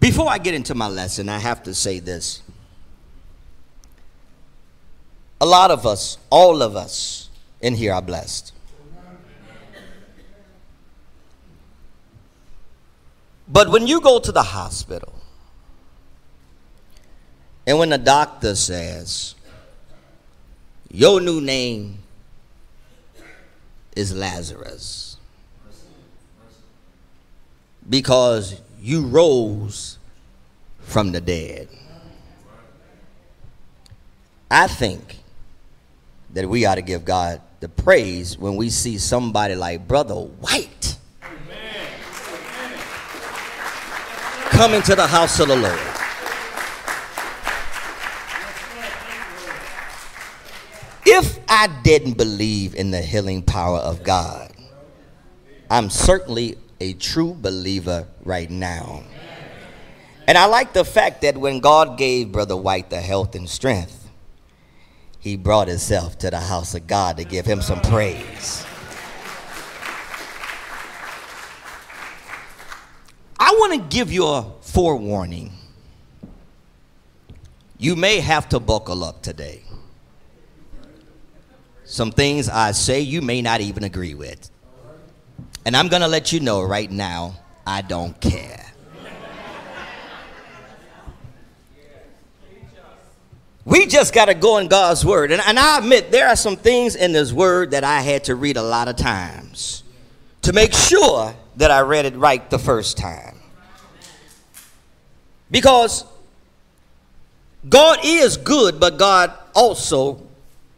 Before 0.00 0.30
I 0.30 0.38
get 0.38 0.54
into 0.54 0.74
my 0.74 0.88
lesson, 0.88 1.28
I 1.28 1.38
have 1.38 1.62
to 1.64 1.74
say 1.74 2.00
this. 2.00 2.40
A 5.42 5.46
lot 5.46 5.70
of 5.70 5.86
us, 5.86 6.16
all 6.30 6.62
of 6.62 6.74
us 6.74 7.28
in 7.60 7.74
here 7.74 7.92
are 7.92 8.02
blessed. 8.02 8.52
But 13.46 13.70
when 13.70 13.86
you 13.86 14.00
go 14.00 14.18
to 14.18 14.32
the 14.32 14.42
hospital, 14.42 15.12
and 17.66 17.78
when 17.78 17.90
the 17.90 17.98
doctor 17.98 18.54
says, 18.54 19.34
Your 20.90 21.20
new 21.20 21.40
name 21.40 21.98
is 23.94 24.14
Lazarus, 24.14 25.16
because 27.88 28.60
you 28.80 29.02
rose 29.06 29.98
from 30.80 31.12
the 31.12 31.20
dead. 31.20 31.68
I 34.50 34.66
think 34.66 35.18
that 36.30 36.48
we 36.48 36.64
ought 36.64 36.76
to 36.76 36.82
give 36.82 37.04
God 37.04 37.40
the 37.60 37.68
praise 37.68 38.38
when 38.38 38.56
we 38.56 38.70
see 38.70 38.98
somebody 38.98 39.54
like 39.54 39.86
Brother 39.86 40.14
White 40.14 40.96
come 44.50 44.74
into 44.74 44.94
the 44.94 45.06
house 45.06 45.38
of 45.40 45.48
the 45.48 45.56
Lord. 45.56 45.78
If 51.06 51.38
I 51.48 51.68
didn't 51.82 52.16
believe 52.16 52.74
in 52.74 52.90
the 52.90 53.00
healing 53.00 53.42
power 53.42 53.78
of 53.78 54.02
God, 54.02 54.52
I'm 55.70 55.90
certainly 55.90 56.56
a 56.80 56.94
true 56.94 57.34
believer 57.34 58.06
right 58.24 58.50
now. 58.50 59.02
And 60.26 60.38
I 60.38 60.46
like 60.46 60.72
the 60.72 60.84
fact 60.84 61.22
that 61.22 61.36
when 61.36 61.60
God 61.60 61.98
gave 61.98 62.32
Brother 62.32 62.56
White 62.56 62.88
the 62.88 63.00
health 63.00 63.34
and 63.34 63.48
strength, 63.48 64.08
he 65.18 65.36
brought 65.36 65.68
himself 65.68 66.16
to 66.18 66.30
the 66.30 66.40
house 66.40 66.74
of 66.74 66.86
God 66.86 67.18
to 67.18 67.24
give 67.24 67.44
him 67.44 67.60
some 67.60 67.80
praise. 67.80 68.64
I 73.38 73.52
want 73.52 73.74
to 73.74 73.96
give 73.96 74.10
you 74.12 74.26
a 74.26 74.46
forewarning. 74.62 75.52
You 77.76 77.96
may 77.96 78.20
have 78.20 78.48
to 78.50 78.60
buckle 78.60 79.04
up 79.04 79.22
today. 79.22 79.62
Some 81.84 82.12
things 82.12 82.48
I 82.48 82.72
say 82.72 83.00
you 83.00 83.20
may 83.20 83.42
not 83.42 83.60
even 83.60 83.82
agree 83.84 84.14
with. 84.14 84.50
And 85.70 85.76
I'm 85.76 85.86
going 85.86 86.02
to 86.02 86.08
let 86.08 86.32
you 86.32 86.40
know 86.40 86.64
right 86.64 86.90
now, 86.90 87.36
I 87.64 87.82
don't 87.82 88.20
care. 88.20 88.72
We 93.64 93.86
just 93.86 94.12
got 94.12 94.24
to 94.24 94.34
go 94.34 94.58
in 94.58 94.66
God's 94.66 95.04
word. 95.04 95.30
And, 95.30 95.40
and 95.40 95.60
I 95.60 95.78
admit, 95.78 96.10
there 96.10 96.26
are 96.26 96.34
some 96.34 96.56
things 96.56 96.96
in 96.96 97.12
this 97.12 97.32
word 97.32 97.70
that 97.70 97.84
I 97.84 98.00
had 98.00 98.24
to 98.24 98.34
read 98.34 98.56
a 98.56 98.62
lot 98.64 98.88
of 98.88 98.96
times 98.96 99.84
to 100.42 100.52
make 100.52 100.72
sure 100.72 101.36
that 101.58 101.70
I 101.70 101.82
read 101.82 102.04
it 102.04 102.16
right 102.16 102.50
the 102.50 102.58
first 102.58 102.98
time. 102.98 103.38
Because 105.52 106.04
God 107.68 108.00
is 108.02 108.36
good, 108.38 108.80
but 108.80 108.98
God 108.98 109.32
also 109.54 110.26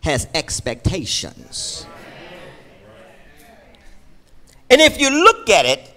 has 0.02 0.28
expectations. 0.34 1.86
And 4.72 4.80
if 4.80 4.98
you 4.98 5.10
look 5.10 5.50
at 5.50 5.66
it, 5.66 5.94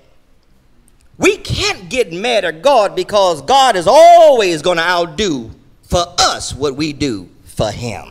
we 1.18 1.38
can't 1.38 1.90
get 1.90 2.12
mad 2.12 2.44
at 2.44 2.62
God 2.62 2.94
because 2.94 3.42
God 3.42 3.78
is 3.78 3.88
always 3.88 4.62
going 4.62 4.76
to 4.76 4.84
outdo 4.84 5.50
for 5.84 6.04
us 6.20 6.54
what 6.54 6.76
we 6.76 6.92
do 6.92 7.30
for 7.46 7.72
Him. 7.72 8.03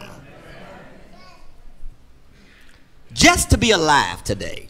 Just 3.13 3.51
to 3.51 3.59
be 3.59 3.73
alive 3.73 4.25
today, 4.25 4.69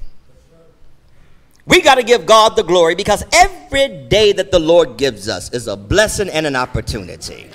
we 1.65 1.81
got 1.81 1.95
to 1.95 2.03
give 2.03 2.27
God 2.27 2.57
the 2.57 2.65
glory 2.65 2.97
because 2.97 3.25
every 3.33 3.87
day 4.09 4.33
that 4.33 4.51
the 4.51 4.59
Lord 4.59 4.97
gives 4.97 5.29
us 5.29 5.53
is 5.53 5.69
a 5.69 5.77
blessing 5.77 6.29
and 6.29 6.45
an 6.45 6.57
opportunity. 6.57 7.49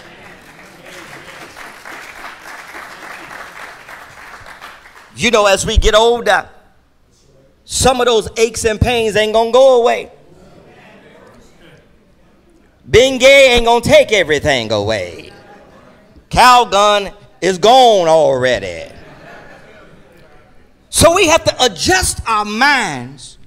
You 5.17 5.29
know, 5.29 5.45
as 5.45 5.65
we 5.65 5.77
get 5.77 5.93
older, 5.93 6.47
some 7.71 8.01
of 8.01 8.07
those 8.07 8.27
aches 8.35 8.65
and 8.65 8.81
pains 8.81 9.15
ain't 9.15 9.31
gonna 9.31 9.51
go 9.51 9.79
away. 9.79 10.11
Bengay 12.89 13.49
ain't 13.49 13.65
gonna 13.65 13.79
take 13.79 14.11
everything 14.11 14.71
away. 14.71 15.31
Calgon 16.31 17.13
is 17.41 17.59
gone 17.59 18.07
already. 18.07 18.91
So 20.89 21.13
we 21.13 21.27
have 21.27 21.43
to 21.43 21.63
adjust 21.63 22.27
our 22.27 22.43
minds 22.43 23.37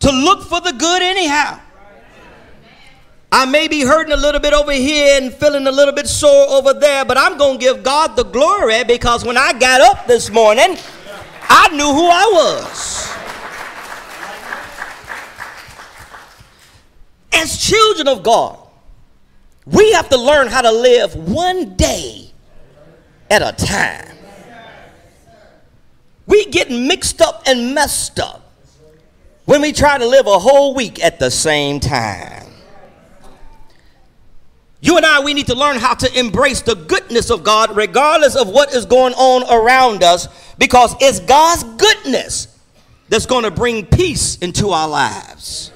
to 0.00 0.10
look 0.10 0.42
for 0.42 0.60
the 0.60 0.72
good 0.72 1.02
anyhow. 1.02 1.60
I 3.30 3.44
may 3.44 3.68
be 3.68 3.82
hurting 3.82 4.12
a 4.12 4.16
little 4.16 4.40
bit 4.40 4.54
over 4.54 4.72
here 4.72 5.22
and 5.22 5.32
feeling 5.32 5.68
a 5.68 5.72
little 5.72 5.94
bit 5.94 6.08
sore 6.08 6.48
over 6.48 6.74
there, 6.74 7.04
but 7.04 7.16
I'm 7.16 7.38
going 7.38 7.60
to 7.60 7.64
give 7.64 7.84
God 7.84 8.16
the 8.16 8.24
glory 8.24 8.82
because 8.82 9.24
when 9.24 9.36
I 9.36 9.52
got 9.52 9.80
up 9.82 10.08
this 10.08 10.30
morning, 10.30 10.76
I 11.42 11.68
knew 11.68 11.92
who 11.92 12.08
I 12.08 12.30
was. 12.32 13.15
As 17.32 17.58
children 17.58 18.08
of 18.08 18.22
God, 18.22 18.58
we 19.66 19.92
have 19.92 20.08
to 20.10 20.16
learn 20.16 20.46
how 20.48 20.62
to 20.62 20.70
live 20.70 21.14
one 21.14 21.76
day 21.76 22.30
at 23.30 23.42
a 23.42 23.52
time. 23.64 24.16
We 26.26 26.44
get 26.46 26.70
mixed 26.70 27.20
up 27.20 27.42
and 27.46 27.74
messed 27.74 28.18
up 28.18 28.52
when 29.44 29.62
we 29.62 29.72
try 29.72 29.96
to 29.96 30.06
live 30.06 30.26
a 30.26 30.38
whole 30.38 30.74
week 30.74 31.02
at 31.02 31.18
the 31.18 31.30
same 31.30 31.80
time. 31.80 32.46
You 34.80 34.96
and 34.96 35.06
I, 35.06 35.20
we 35.20 35.34
need 35.34 35.46
to 35.46 35.54
learn 35.54 35.78
how 35.78 35.94
to 35.94 36.18
embrace 36.18 36.62
the 36.62 36.74
goodness 36.74 37.30
of 37.30 37.42
God 37.42 37.76
regardless 37.76 38.36
of 38.36 38.48
what 38.48 38.74
is 38.74 38.84
going 38.84 39.14
on 39.14 39.42
around 39.50 40.02
us 40.02 40.28
because 40.58 40.94
it's 41.00 41.20
God's 41.20 41.64
goodness 41.64 42.48
that's 43.08 43.26
going 43.26 43.44
to 43.44 43.50
bring 43.50 43.86
peace 43.86 44.36
into 44.38 44.70
our 44.70 44.88
lives. 44.88 45.72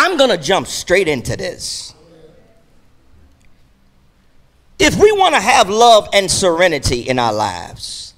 I'm 0.00 0.16
going 0.16 0.30
to 0.30 0.38
jump 0.38 0.68
straight 0.68 1.08
into 1.08 1.36
this. 1.36 1.92
If 4.78 4.94
we 4.94 5.10
want 5.10 5.34
to 5.34 5.40
have 5.40 5.68
love 5.68 6.08
and 6.12 6.30
serenity 6.30 7.00
in 7.00 7.18
our 7.18 7.32
lives, 7.32 8.14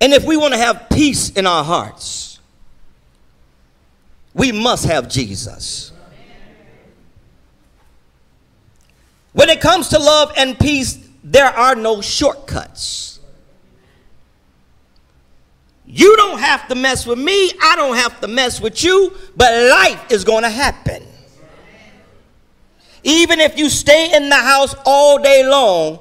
and 0.00 0.14
if 0.14 0.24
we 0.24 0.38
want 0.38 0.54
to 0.54 0.58
have 0.58 0.88
peace 0.90 1.28
in 1.28 1.46
our 1.46 1.62
hearts, 1.62 2.40
we 4.32 4.50
must 4.50 4.86
have 4.86 5.10
Jesus. 5.10 5.92
When 9.34 9.50
it 9.50 9.60
comes 9.60 9.88
to 9.88 9.98
love 9.98 10.32
and 10.38 10.58
peace, 10.58 11.06
there 11.22 11.50
are 11.50 11.74
no 11.74 12.00
shortcuts. 12.00 13.17
You 15.90 16.16
don't 16.16 16.38
have 16.38 16.68
to 16.68 16.74
mess 16.74 17.06
with 17.06 17.18
me. 17.18 17.50
I 17.62 17.74
don't 17.74 17.96
have 17.96 18.20
to 18.20 18.28
mess 18.28 18.60
with 18.60 18.84
you, 18.84 19.16
but 19.34 19.50
life 19.70 20.10
is 20.10 20.22
going 20.22 20.42
to 20.42 20.50
happen. 20.50 21.02
Even 23.02 23.40
if 23.40 23.58
you 23.58 23.70
stay 23.70 24.14
in 24.14 24.28
the 24.28 24.36
house 24.36 24.74
all 24.84 25.18
day 25.18 25.48
long, 25.48 25.98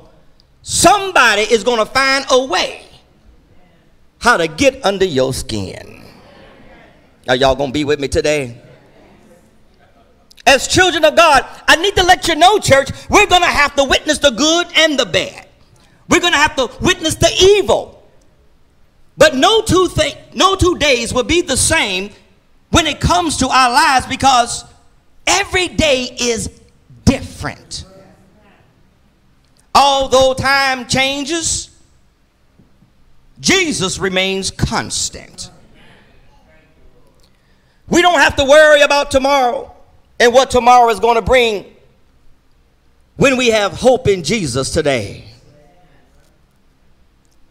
somebody 0.62 1.44
is 1.44 1.64
going 1.64 1.78
to 1.78 1.86
find 1.86 2.26
a 2.30 2.46
way 2.46 2.84
how 4.20 4.36
to 4.36 4.50
get 4.50 4.86
under 4.86 5.06
your 5.06 5.34
skin. 5.34 6.04
Are 7.30 7.38
y'all 7.38 7.56
going 7.56 7.70
to 7.70 7.74
be 7.74 7.86
with 7.86 8.02
me 8.02 8.10
today? 8.10 8.62
As 10.46 10.68
children 10.68 11.06
of 11.06 11.16
God, 11.16 11.46
I 11.66 11.78
need 11.78 11.96
to 11.96 12.04
let 12.04 12.28
you 12.28 12.36
know, 12.36 12.60
church, 12.60 12.90
we're 13.10 13.28
going 13.28 13.42
to 13.42 13.48
have 13.48 13.74
to 13.76 13.86
witness 13.86 14.18
the 14.18 14.32
good 14.32 14.68
and 14.76 15.00
the 15.00 15.06
bad. 15.06 15.48
We're 16.10 16.20
going 16.20 16.34
to 16.34 16.40
have 16.40 16.58
to 16.58 16.70
witness 16.82 17.16
the 17.16 17.32
evil. 17.40 17.97
But 19.18 19.36
no 19.36 19.62
two, 19.62 19.90
th- 19.90 20.18
no 20.34 20.56
two 20.56 20.78
days 20.78 21.14
will 21.14 21.24
be 21.24 21.42
the 21.42 21.58
same 21.58 22.12
when 22.70 22.86
it 22.86 23.00
comes 23.00 23.38
to 23.38 23.48
our 23.48 23.72
lives 23.72 24.06
because 24.06 24.64
every 25.26 25.68
day 25.68 26.16
is 26.20 26.50
different. 27.06 27.86
Although 29.74 30.34
time 30.34 30.88
changes, 30.88 31.70
Jesus 33.40 34.00
remains 34.00 34.52
constant. 34.52 35.50
We 37.88 38.02
don't 38.02 38.20
have 38.20 38.36
to 38.36 38.44
worry 38.44 38.82
about 38.82 39.12
tomorrow 39.12 39.74
and 40.20 40.34
what 40.34 40.52
tomorrow 40.52 40.90
is 40.90 41.00
going 41.00 41.16
to 41.16 41.22
bring 41.22 41.66
when 43.16 43.38
we 43.38 43.48
have 43.48 43.74
hope 43.74 44.08
in 44.08 44.24
Jesus 44.24 44.72
today. 44.72 45.27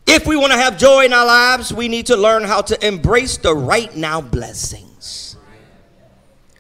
If 0.07 0.27
we 0.27 0.37
want 0.37 0.53
to 0.53 0.59
have 0.59 0.79
joy 0.79 1.05
in 1.05 1.13
our 1.13 1.27
lives, 1.27 1.73
we 1.73 1.89
need 1.89 2.07
to 2.07 2.17
learn 2.17 2.45
how 2.45 2.63
to 2.63 2.87
embrace 2.87 3.37
the 3.39 3.55
right 3.55 3.95
now 3.97 4.21
blessings. 4.21 5.37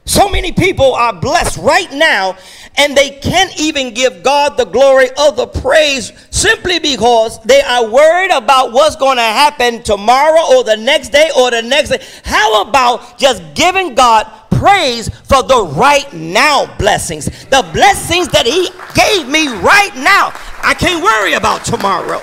So 0.05 0.29
many 0.29 0.53
people 0.53 0.95
are 0.95 1.13
blessed 1.13 1.59
right 1.59 1.93
now, 1.93 2.37
and 2.77 2.97
they 2.97 3.11
can't 3.11 3.59
even 3.61 3.93
give 3.93 4.23
God 4.23 4.57
the 4.57 4.65
glory 4.65 5.09
of 5.19 5.37
the 5.37 5.47
praise 5.47 6.13
simply 6.31 6.79
because 6.79 7.41
they 7.43 7.61
are 7.61 7.89
worried 7.89 8.31
about 8.31 8.73
what's 8.73 8.97
going 8.97 9.17
to 9.17 9.23
happen 9.23 9.83
tomorrow 9.83 10.41
or 10.57 10.65
the 10.65 10.77
next 10.77 11.11
day 11.11 11.31
or 11.37 11.51
the 11.51 11.63
next 11.63 11.91
day. 11.91 12.05
How 12.25 12.63
about 12.63 13.19
just 13.19 13.43
giving 13.55 13.95
God 13.95 14.31
praise 14.51 15.09
for 15.09 15.43
the 15.43 15.65
right 15.77 16.11
now 16.13 16.73
blessings? 16.79 17.27
The 17.47 17.69
blessings 17.73 18.29
that 18.29 18.47
He 18.47 18.71
gave 18.95 19.29
me 19.29 19.49
right 19.61 19.95
now. 19.97 20.33
I 20.63 20.75
can't 20.75 21.03
worry 21.03 21.35
about 21.35 21.65
tomorrow. 21.65 22.23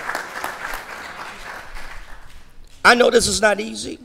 I 2.83 2.95
know 2.95 3.09
this 3.09 3.27
is 3.27 3.41
not 3.41 3.59
easy 3.59 3.99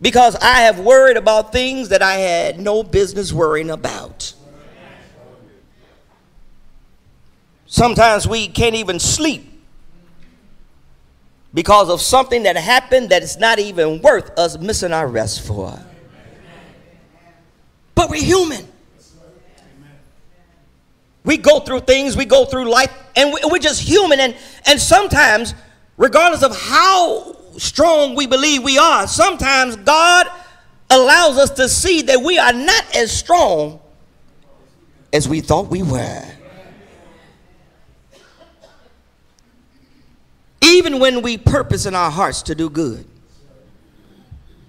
because 0.00 0.36
I 0.36 0.62
have 0.62 0.78
worried 0.78 1.16
about 1.16 1.52
things 1.52 1.88
that 1.90 2.02
I 2.02 2.14
had 2.14 2.60
no 2.60 2.82
business 2.82 3.32
worrying 3.32 3.70
about. 3.70 4.32
Sometimes 7.66 8.26
we 8.26 8.48
can't 8.48 8.74
even 8.74 8.98
sleep 8.98 9.44
because 11.52 11.90
of 11.90 12.00
something 12.00 12.44
that 12.44 12.56
happened 12.56 13.10
that 13.10 13.22
is 13.22 13.36
not 13.36 13.58
even 13.58 14.00
worth 14.00 14.30
us 14.38 14.58
missing 14.58 14.92
our 14.92 15.06
rest 15.06 15.46
for. 15.46 15.78
But 17.94 18.10
we're 18.10 18.22
human. 18.22 18.66
We 21.24 21.36
go 21.36 21.60
through 21.60 21.80
things, 21.80 22.16
we 22.16 22.24
go 22.24 22.46
through 22.46 22.70
life, 22.70 22.90
and 23.16 23.34
we're 23.44 23.58
just 23.58 23.82
human. 23.82 24.18
And, 24.20 24.34
and 24.64 24.80
sometimes, 24.80 25.52
regardless 25.98 26.42
of 26.42 26.56
how 26.56 27.36
strong 27.58 28.14
we 28.14 28.26
believe 28.26 28.62
we 28.62 28.78
are, 28.78 29.06
sometimes 29.06 29.76
God 29.76 30.26
allows 30.88 31.36
us 31.36 31.50
to 31.50 31.68
see 31.68 32.02
that 32.02 32.22
we 32.22 32.38
are 32.38 32.52
not 32.52 32.96
as 32.96 33.12
strong 33.12 33.80
as 35.12 35.28
we 35.28 35.40
thought 35.40 35.68
we 35.68 35.82
were. 35.82 36.24
Even 40.62 40.98
when 40.98 41.22
we 41.22 41.36
purpose 41.36 41.84
in 41.86 41.94
our 41.94 42.10
hearts 42.10 42.42
to 42.42 42.54
do 42.54 42.70
good, 42.70 43.04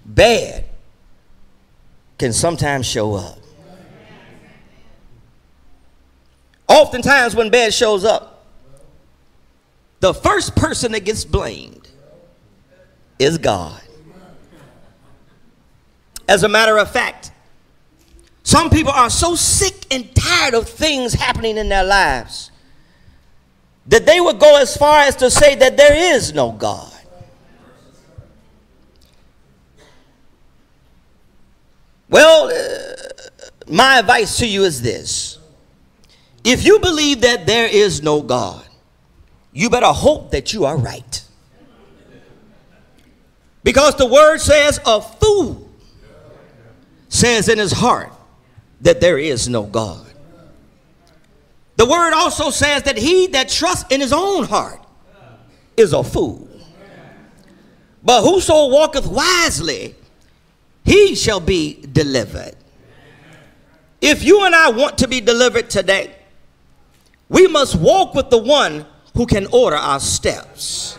bad 0.04 0.64
can 2.18 2.32
sometimes 2.32 2.86
show 2.86 3.14
up. 3.14 3.38
Oftentimes, 6.68 7.34
when 7.34 7.50
bad 7.50 7.74
shows 7.74 8.04
up, 8.04 8.39
the 10.00 10.14
first 10.14 10.56
person 10.56 10.92
that 10.92 11.04
gets 11.04 11.24
blamed 11.24 11.88
is 13.18 13.38
God. 13.38 13.80
As 16.26 16.42
a 16.42 16.48
matter 16.48 16.78
of 16.78 16.90
fact, 16.90 17.32
some 18.42 18.70
people 18.70 18.92
are 18.92 19.10
so 19.10 19.34
sick 19.34 19.86
and 19.90 20.14
tired 20.14 20.54
of 20.54 20.68
things 20.68 21.12
happening 21.12 21.56
in 21.56 21.68
their 21.68 21.84
lives 21.84 22.50
that 23.86 24.06
they 24.06 24.20
would 24.20 24.38
go 24.38 24.60
as 24.60 24.76
far 24.76 25.00
as 25.00 25.16
to 25.16 25.30
say 25.30 25.54
that 25.56 25.76
there 25.76 26.14
is 26.14 26.32
no 26.32 26.52
God. 26.52 26.92
Well, 32.08 32.50
uh, 32.50 33.40
my 33.68 33.98
advice 33.98 34.38
to 34.38 34.46
you 34.46 34.64
is 34.64 34.82
this 34.82 35.38
if 36.42 36.64
you 36.64 36.78
believe 36.78 37.20
that 37.20 37.46
there 37.46 37.66
is 37.66 38.02
no 38.02 38.22
God, 38.22 38.64
you 39.52 39.70
better 39.70 39.86
hope 39.86 40.30
that 40.30 40.52
you 40.52 40.64
are 40.64 40.76
right. 40.76 41.24
Because 43.62 43.96
the 43.96 44.06
word 44.06 44.38
says 44.38 44.80
a 44.86 45.00
fool 45.00 45.68
says 47.08 47.48
in 47.48 47.58
his 47.58 47.72
heart 47.72 48.12
that 48.80 49.00
there 49.00 49.18
is 49.18 49.48
no 49.48 49.64
God. 49.64 50.06
The 51.76 51.86
word 51.86 52.12
also 52.12 52.50
says 52.50 52.84
that 52.84 52.96
he 52.96 53.26
that 53.28 53.48
trusts 53.48 53.90
in 53.90 54.00
his 54.00 54.12
own 54.12 54.44
heart 54.44 54.80
is 55.76 55.92
a 55.92 56.02
fool. 56.02 56.48
But 58.02 58.22
whoso 58.22 58.68
walketh 58.68 59.06
wisely, 59.06 59.94
he 60.84 61.14
shall 61.14 61.40
be 61.40 61.84
delivered. 61.92 62.54
If 64.00 64.24
you 64.24 64.44
and 64.44 64.54
I 64.54 64.70
want 64.70 64.98
to 64.98 65.08
be 65.08 65.20
delivered 65.20 65.68
today, 65.68 66.14
we 67.28 67.46
must 67.46 67.76
walk 67.76 68.14
with 68.14 68.30
the 68.30 68.38
one 68.38 68.86
who 69.20 69.26
can 69.26 69.44
order 69.52 69.76
our 69.76 70.00
steps. 70.00 70.98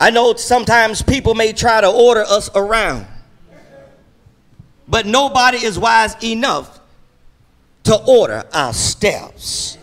I 0.00 0.10
know 0.10 0.34
sometimes 0.34 1.00
people 1.00 1.36
may 1.36 1.52
try 1.52 1.80
to 1.80 1.88
order 1.88 2.22
us 2.22 2.50
around, 2.56 3.06
but 4.88 5.06
nobody 5.06 5.58
is 5.58 5.78
wise 5.78 6.16
enough 6.24 6.80
to 7.84 7.94
order 7.94 8.42
our 8.52 8.72
steps. 8.72 9.78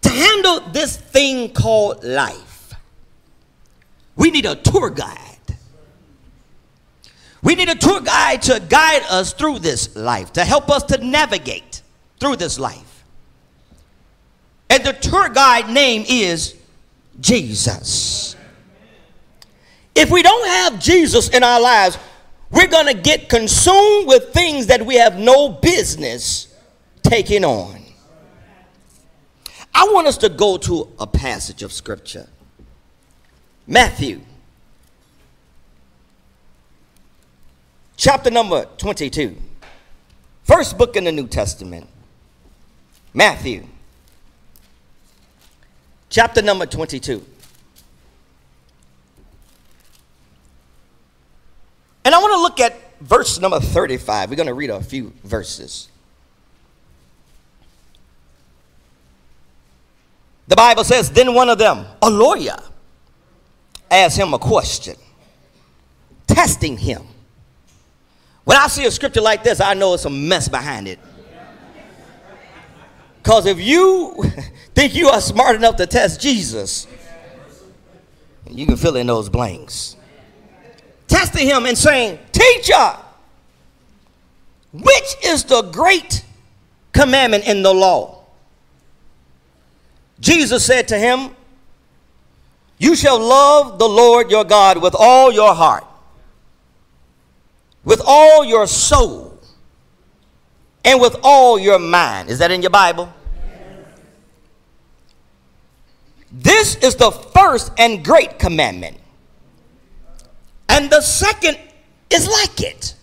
To 0.00 0.08
handle 0.08 0.60
this 0.70 0.96
thing 0.96 1.52
called 1.52 2.02
life, 2.02 2.72
we 4.16 4.30
need 4.30 4.46
a 4.46 4.54
tour 4.54 4.88
guide. 4.88 5.18
We 7.42 7.56
need 7.56 7.68
a 7.68 7.74
tour 7.74 8.00
guide 8.00 8.40
to 8.40 8.58
guide 8.58 9.02
us 9.10 9.34
through 9.34 9.58
this 9.58 9.94
life, 9.94 10.32
to 10.32 10.46
help 10.46 10.70
us 10.70 10.82
to 10.84 10.96
navigate 11.04 11.82
through 12.18 12.36
this 12.36 12.58
life. 12.58 12.91
And 14.72 14.82
the 14.84 14.94
tour 14.94 15.28
guide 15.28 15.68
name 15.68 16.02
is 16.08 16.56
Jesus. 17.20 18.34
If 19.94 20.10
we 20.10 20.22
don't 20.22 20.46
have 20.46 20.80
Jesus 20.80 21.28
in 21.28 21.42
our 21.42 21.60
lives, 21.60 21.98
we're 22.50 22.68
going 22.68 22.86
to 22.86 22.94
get 22.94 23.28
consumed 23.28 24.08
with 24.08 24.32
things 24.32 24.68
that 24.68 24.86
we 24.86 24.94
have 24.94 25.18
no 25.18 25.50
business 25.50 26.56
taking 27.02 27.44
on. 27.44 27.82
I 29.74 29.84
want 29.92 30.06
us 30.06 30.16
to 30.18 30.30
go 30.30 30.56
to 30.56 30.88
a 30.98 31.06
passage 31.06 31.62
of 31.62 31.70
scripture. 31.70 32.26
Matthew, 33.66 34.22
chapter 37.98 38.30
number 38.30 38.64
22. 38.78 39.36
First 40.44 40.78
book 40.78 40.96
in 40.96 41.04
the 41.04 41.12
New 41.12 41.26
Testament. 41.26 41.86
Matthew, 43.12 43.66
chapter 46.12 46.42
number 46.42 46.66
22. 46.66 47.24
And 52.04 52.14
I 52.14 52.18
want 52.18 52.32
to 52.34 52.40
look 52.40 52.60
at 52.60 53.00
verse 53.00 53.40
number 53.40 53.58
35. 53.58 54.28
We're 54.28 54.36
going 54.36 54.46
to 54.46 54.54
read 54.54 54.70
a 54.70 54.82
few 54.82 55.12
verses. 55.24 55.88
The 60.48 60.56
Bible 60.56 60.84
says, 60.84 61.10
Then 61.10 61.34
one 61.34 61.48
of 61.48 61.58
them, 61.58 61.86
a 62.02 62.10
lawyer, 62.10 62.56
asked 63.90 64.18
him 64.18 64.34
a 64.34 64.38
question, 64.38 64.96
testing 66.26 66.76
him. 66.76 67.02
When 68.44 68.58
I 68.58 68.66
see 68.66 68.84
a 68.84 68.90
scripture 68.90 69.22
like 69.22 69.44
this, 69.44 69.60
I 69.60 69.72
know 69.72 69.94
it's 69.94 70.04
a 70.04 70.10
mess 70.10 70.48
behind 70.48 70.88
it. 70.88 70.98
Because 73.22 73.46
if 73.46 73.60
you 73.60 74.22
think 74.74 74.94
you 74.94 75.08
are 75.08 75.20
smart 75.20 75.56
enough 75.56 75.76
to 75.76 75.86
test 75.86 76.20
Jesus, 76.20 76.86
you 78.50 78.66
can 78.66 78.76
fill 78.76 78.96
in 78.96 79.06
those 79.06 79.28
blanks 79.28 79.96
testing 81.12 81.46
him 81.46 81.66
and 81.66 81.76
saying, 81.76 82.18
Teacher, 82.32 82.96
which 84.72 85.16
is 85.22 85.44
the 85.44 85.62
great 85.62 86.24
commandment 86.92 87.46
in 87.46 87.62
the 87.62 87.72
law? 87.72 88.24
Jesus 90.20 90.64
said 90.64 90.88
to 90.88 90.98
him, 90.98 91.30
You 92.78 92.96
shall 92.96 93.20
love 93.20 93.78
the 93.78 93.88
Lord 93.88 94.30
your 94.30 94.44
God 94.44 94.80
with 94.80 94.94
all 94.98 95.30
your 95.30 95.54
heart, 95.54 95.84
with 97.84 98.00
all 98.04 98.44
your 98.44 98.66
soul, 98.66 99.31
and 100.84 101.00
with 101.00 101.16
all 101.22 101.58
your 101.58 101.78
mind. 101.78 102.28
Is 102.28 102.38
that 102.38 102.50
in 102.50 102.62
your 102.62 102.70
Bible? 102.70 103.12
This 106.30 106.76
is 106.76 106.96
the 106.96 107.10
first 107.10 107.72
and 107.78 108.04
great 108.04 108.38
commandment. 108.38 108.98
And 110.68 110.88
the 110.90 111.02
second 111.02 111.58
is 112.08 112.26
like 112.26 112.62
it. 112.62 112.94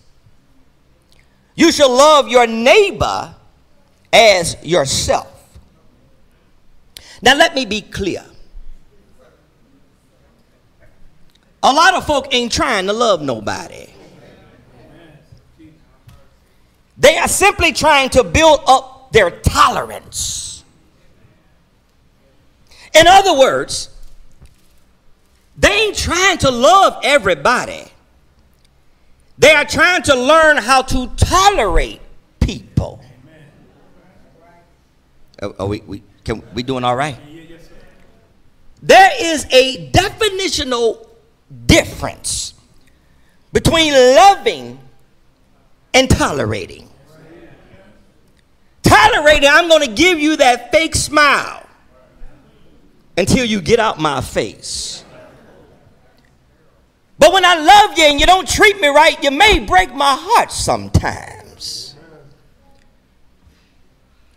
You 1.54 1.70
shall 1.70 1.90
love 1.90 2.28
your 2.28 2.46
neighbor 2.46 3.34
as 4.12 4.56
yourself. 4.64 5.28
Now, 7.22 7.36
let 7.36 7.54
me 7.54 7.66
be 7.66 7.82
clear. 7.82 8.24
A 11.62 11.72
lot 11.72 11.94
of 11.94 12.06
folk 12.06 12.32
ain't 12.32 12.50
trying 12.50 12.86
to 12.86 12.92
love 12.92 13.20
nobody. 13.20 13.86
They 17.00 17.16
are 17.16 17.28
simply 17.28 17.72
trying 17.72 18.10
to 18.10 18.22
build 18.22 18.60
up 18.66 19.10
their 19.10 19.30
tolerance. 19.30 20.62
In 22.94 23.06
other 23.06 23.38
words, 23.38 23.88
they 25.56 25.70
ain't 25.70 25.96
trying 25.96 26.36
to 26.38 26.50
love 26.50 27.00
everybody. 27.02 27.84
They 29.38 29.52
are 29.52 29.64
trying 29.64 30.02
to 30.02 30.14
learn 30.14 30.58
how 30.58 30.82
to 30.82 31.06
tolerate 31.16 32.02
people. 32.38 33.02
Are, 35.40 35.54
are 35.58 35.66
we, 35.66 35.80
we, 35.86 36.02
can, 36.24 36.42
we 36.52 36.62
doing 36.62 36.84
all 36.84 36.96
right? 36.96 37.18
There 38.82 39.10
is 39.18 39.46
a 39.50 39.90
definitional 39.90 41.06
difference 41.64 42.52
between 43.54 43.94
loving 43.94 44.78
and 45.94 46.08
tolerating. 46.10 46.89
I'm 49.60 49.68
going 49.68 49.86
to 49.86 49.94
give 49.94 50.18
you 50.18 50.36
that 50.36 50.72
fake 50.72 50.94
smile 50.94 51.66
until 53.16 53.44
you 53.44 53.60
get 53.60 53.78
out 53.78 53.98
my 53.98 54.20
face. 54.20 55.04
But 57.18 57.34
when 57.34 57.44
I 57.44 57.56
love 57.56 57.98
you 57.98 58.04
and 58.04 58.18
you 58.18 58.24
don't 58.24 58.48
treat 58.48 58.80
me 58.80 58.88
right, 58.88 59.22
you 59.22 59.30
may 59.30 59.58
break 59.58 59.94
my 59.94 60.16
heart 60.18 60.50
sometimes. 60.50 61.94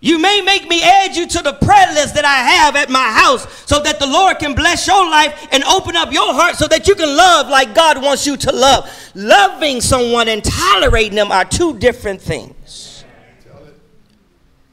You 0.01 0.20
may 0.20 0.41
make 0.41 0.67
me 0.67 0.84
add 0.84 1.15
you 1.15 1.25
to 1.27 1.41
the 1.41 1.53
prayer 1.53 1.93
list 1.93 2.15
that 2.15 2.25
I 2.25 2.39
have 2.39 2.75
at 2.75 2.89
my 2.89 3.10
house 3.10 3.48
so 3.65 3.79
that 3.79 4.00
the 4.00 4.08
Lord 4.08 4.38
can 4.38 4.53
bless 4.53 4.86
your 4.86 5.10
life 5.10 5.48
and 5.53 5.63
open 5.63 5.96
up 5.96 6.12
your 6.12 6.34
heart 6.34 6.58
so 6.58 6.67
that 6.67 6.89
you 6.89 6.96
can 6.96 7.15
love 7.15 7.48
like 7.48 7.74
God 7.74 8.01
wants 8.01 8.27
you 8.27 8.36
to 8.36 8.51
love. 8.51 8.91
Loving 9.15 9.79
someone 9.79 10.27
and 10.27 10.43
tolerating 10.43 11.15
them 11.15 11.32
are 11.32 11.46
two 11.46 11.79
different 11.79 12.20
things. 12.20 12.82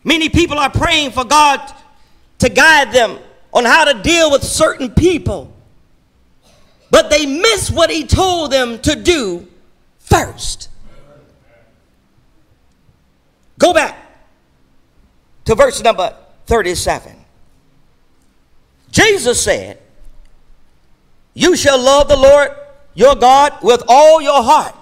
Many 0.05 0.29
people 0.29 0.59
are 0.59 0.71
praying 0.71 1.13
for 1.13 1.25
God 1.25 1.61
to 2.39 2.49
guide 2.49 2.93
them 2.93 3.19
on 3.53 3.65
how 3.65 3.85
to 3.85 4.03
deal 4.03 4.31
with 4.31 4.43
certain 4.43 4.91
people, 4.91 5.53
but 6.91 7.11
they 7.11 7.27
miss 7.27 7.71
what 7.71 7.91
He 7.91 8.07
told 8.07 8.51
them 8.51 8.79
to 8.81 8.97
do 8.97 9.47
first. 9.99 10.69
Go 13.59 13.75
back 13.75 13.97
to 15.45 15.55
verse 15.55 15.83
number 15.83 16.17
37. 16.47 17.15
Jesus 18.91 19.43
said, 19.43 19.79
You 21.35 21.55
shall 21.57 21.79
love 21.79 22.09
the 22.09 22.17
Lord 22.17 22.51
your 22.95 23.15
God 23.15 23.53
with 23.63 23.83
all 23.87 24.23
your 24.23 24.43
heart, 24.43 24.75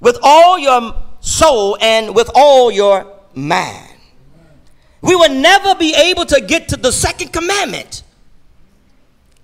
with 0.00 0.18
all 0.22 0.58
your 0.58 0.94
soul, 1.20 1.76
and 1.80 2.14
with 2.14 2.30
all 2.34 2.70
your 2.70 3.15
mind. 3.36 3.92
We 5.02 5.14
will 5.14 5.34
never 5.34 5.74
be 5.74 5.94
able 5.94 6.24
to 6.26 6.40
get 6.40 6.68
to 6.70 6.76
the 6.76 6.90
second 6.90 7.32
commandment 7.32 8.02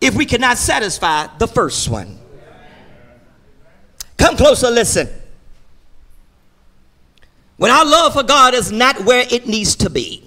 if 0.00 0.14
we 0.16 0.26
cannot 0.26 0.58
satisfy 0.58 1.28
the 1.38 1.46
first 1.46 1.88
one. 1.88 2.18
Come 4.16 4.37
closer, 4.37 4.70
listen. 4.70 5.08
When 7.56 7.70
our 7.70 7.84
love 7.84 8.14
for 8.14 8.25
God 8.25 8.54
is 8.54 8.72
not 8.72 9.04
where 9.04 9.25
it 9.30 9.46
needs 9.46 9.76
to 9.76 9.90
be, 9.90 10.25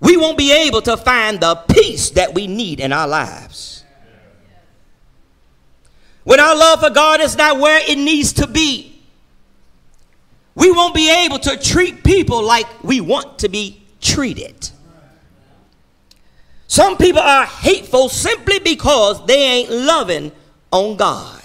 we 0.00 0.16
won't 0.16 0.38
be 0.38 0.52
able 0.52 0.80
to 0.82 0.96
find 0.96 1.40
the 1.40 1.56
peace 1.68 2.10
that 2.10 2.34
we 2.34 2.46
need 2.46 2.80
in 2.80 2.92
our 2.92 3.08
lives. 3.08 3.84
When 6.24 6.40
our 6.40 6.56
love 6.56 6.80
for 6.80 6.90
God 6.90 7.20
is 7.20 7.36
not 7.36 7.58
where 7.58 7.80
it 7.86 7.98
needs 7.98 8.32
to 8.34 8.46
be, 8.46 8.93
we 10.54 10.70
won't 10.70 10.94
be 10.94 11.10
able 11.24 11.38
to 11.40 11.56
treat 11.56 12.04
people 12.04 12.42
like 12.42 12.66
we 12.82 13.00
want 13.00 13.38
to 13.40 13.48
be 13.48 13.82
treated. 14.00 14.70
Some 16.66 16.96
people 16.96 17.22
are 17.22 17.46
hateful 17.46 18.08
simply 18.08 18.58
because 18.58 19.24
they 19.26 19.40
ain't 19.40 19.70
loving 19.70 20.32
on 20.70 20.96
God. 20.96 21.42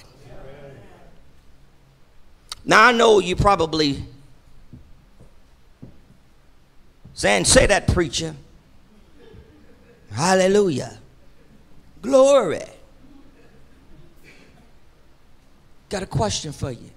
Now 2.65 2.85
I 2.87 2.91
know 2.91 3.19
you 3.19 3.35
probably 3.35 4.03
saying, 7.13 7.45
say 7.45 7.65
that 7.65 7.87
preacher. 7.87 8.35
Hallelujah. 10.11 10.97
Glory. 12.01 12.63
Got 15.89 16.03
a 16.03 16.05
question 16.05 16.51
for 16.51 16.71
you. 16.71 16.88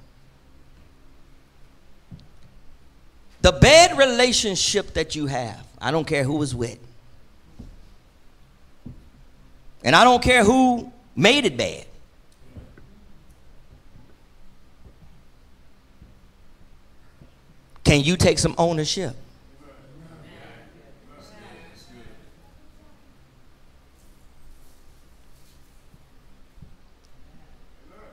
The 3.43 3.53
bad 3.53 3.99
relationship 3.99 4.95
that 4.95 5.17
you 5.17 5.27
have, 5.27 5.67
I 5.81 5.91
don't 5.91 6.07
care 6.07 6.23
who 6.23 6.37
was 6.37 6.55
with. 6.55 6.79
And 9.85 9.97
I 9.97 10.05
don't 10.05 10.23
care 10.23 10.45
who 10.45 10.93
made 11.17 11.45
it 11.45 11.57
bad. 11.57 11.87
Can 17.83 18.01
you 18.03 18.17
take 18.17 18.39
some 18.39 18.55
ownership? 18.59 19.17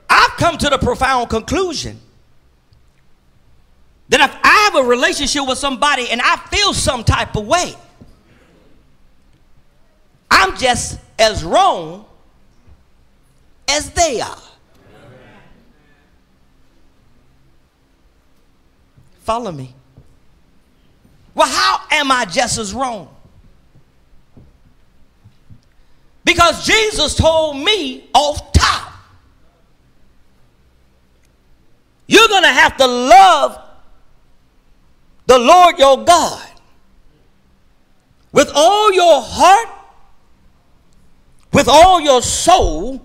I've 0.08 0.36
come 0.38 0.58
to 0.58 0.70
the 0.70 0.78
profound 0.78 1.30
conclusion 1.30 2.00
that 4.10 4.20
if 4.20 4.36
I 4.42 4.70
have 4.72 4.84
a 4.84 4.88
relationship 4.88 5.46
with 5.46 5.56
somebody 5.56 6.10
and 6.10 6.20
I 6.20 6.36
feel 6.36 6.74
some 6.74 7.04
type 7.04 7.36
of 7.36 7.46
way, 7.46 7.74
I'm 10.30 10.56
just 10.56 10.98
as 11.18 11.44
wrong 11.44 12.04
as 13.68 13.90
they 13.90 14.20
are. 14.20 14.42
Follow 19.22 19.52
me. 19.52 19.74
Well, 21.34 21.48
how 21.48 21.82
am 21.92 22.10
I 22.10 22.24
just 22.24 22.58
as 22.58 22.74
wrong? 22.74 23.14
Because 26.24 26.66
Jesus 26.66 27.14
told 27.14 27.56
me 27.56 28.08
off 28.12 28.52
top, 28.52 28.92
you're 32.08 32.26
going 32.26 32.42
to 32.42 32.48
have 32.48 32.76
to 32.76 32.86
love 32.86 33.69
the 35.30 35.38
Lord 35.38 35.78
your 35.78 36.04
God 36.04 36.44
with 38.32 38.50
all 38.52 38.92
your 38.92 39.22
heart, 39.22 39.68
with 41.52 41.68
all 41.68 42.00
your 42.00 42.20
soul, 42.20 43.00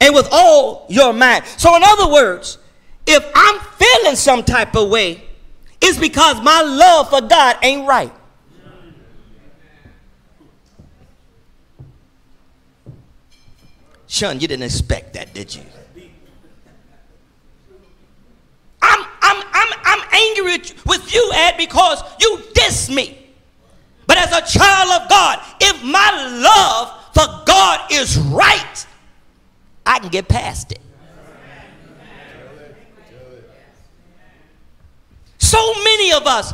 and 0.00 0.12
with 0.12 0.26
all 0.32 0.86
your 0.88 1.12
mind. 1.12 1.44
So, 1.56 1.76
in 1.76 1.82
other 1.84 2.12
words, 2.12 2.58
if 3.06 3.24
I'm 3.32 3.60
feeling 3.76 4.16
some 4.16 4.42
type 4.42 4.74
of 4.74 4.88
way, 4.88 5.22
it's 5.80 5.98
because 5.98 6.42
my 6.42 6.62
love 6.62 7.10
for 7.10 7.20
God 7.20 7.58
ain't 7.62 7.86
right. 7.86 8.12
Sean, 14.08 14.40
you 14.40 14.48
didn't 14.48 14.64
expect 14.64 15.12
that, 15.12 15.32
did 15.32 15.54
you? 15.54 15.62
Angry 20.12 20.58
with 20.86 21.14
you, 21.14 21.30
Ed, 21.34 21.56
because 21.56 22.02
you 22.20 22.40
diss 22.54 22.88
me. 22.90 23.18
But 24.06 24.18
as 24.18 24.32
a 24.32 24.58
child 24.58 25.02
of 25.02 25.08
God, 25.08 25.40
if 25.60 25.82
my 25.82 26.40
love 26.42 26.92
for 27.14 27.44
God 27.46 27.92
is 27.92 28.18
right, 28.18 28.86
I 29.86 29.98
can 29.98 30.10
get 30.10 30.28
past 30.28 30.72
it. 30.72 30.80
So 35.38 35.74
many 35.84 36.12
of 36.12 36.26
us, 36.26 36.52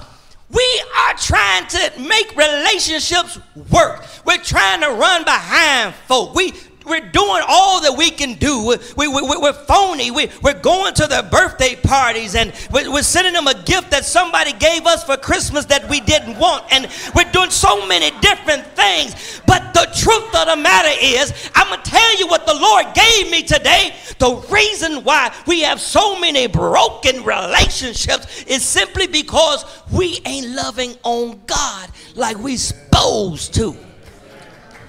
we 0.51 0.83
are 1.07 1.15
trying 1.15 1.67
to 1.69 1.93
make 2.01 2.37
relationships 2.37 3.39
work. 3.73 4.05
We're 4.25 4.43
trying 4.43 4.81
to 4.81 4.89
run 4.89 5.25
behind 5.25 5.95
folk. 6.07 6.35
We 6.35 6.53
we're 6.91 7.01
doing 7.01 7.43
all 7.47 7.81
that 7.83 7.95
we 7.97 8.11
can 8.11 8.35
do. 8.35 8.77
We, 8.97 9.09
we, 9.09 9.23
we, 9.23 9.37
we're 9.39 9.53
phony. 9.53 10.11
We, 10.11 10.29
we're 10.43 10.61
going 10.61 10.93
to 10.95 11.07
their 11.07 11.23
birthday 11.23 11.77
parties 11.77 12.35
and 12.35 12.53
we're, 12.73 12.93
we're 12.93 13.03
sending 13.03 13.33
them 13.33 13.47
a 13.47 13.55
gift 13.63 13.93
that 13.93 14.05
somebody 14.05 14.53
gave 14.53 14.87
us 14.87 15.05
for 15.05 15.17
Christmas 15.17 15.65
that 15.67 15.89
we 15.89 16.01
didn't 16.01 16.37
want. 16.39 16.65
And 16.73 16.89
we're 17.15 17.31
doing 17.31 17.51
so 17.51 17.87
many 17.87 18.11
different 18.21 18.67
things. 18.75 19.41
But 19.47 19.73
the 19.73 19.89
truth 19.97 20.35
of 20.35 20.49
the 20.49 20.57
matter 20.57 20.91
is, 21.01 21.33
I'm 21.55 21.69
going 21.69 21.81
to 21.81 21.91
tell 21.91 22.19
you 22.19 22.27
what 22.27 22.45
the 22.47 22.55
Lord 22.55 22.87
gave 22.95 23.31
me 23.31 23.43
today. 23.45 23.95
The 24.19 24.35
reason 24.51 25.05
why 25.05 25.35
we 25.47 25.61
have 25.63 25.81
so 25.81 26.19
many 26.19 26.49
broken 26.49 27.23
relationships 27.23 28.43
is 28.45 28.65
simply 28.65 29.07
because 29.07 29.65
we 29.93 30.21
ain't 30.27 30.49
loving 30.49 30.97
on 31.05 31.41
God 31.47 31.89
like 32.17 32.37
we 32.39 32.57
supposed 32.57 33.55
to. 33.55 33.77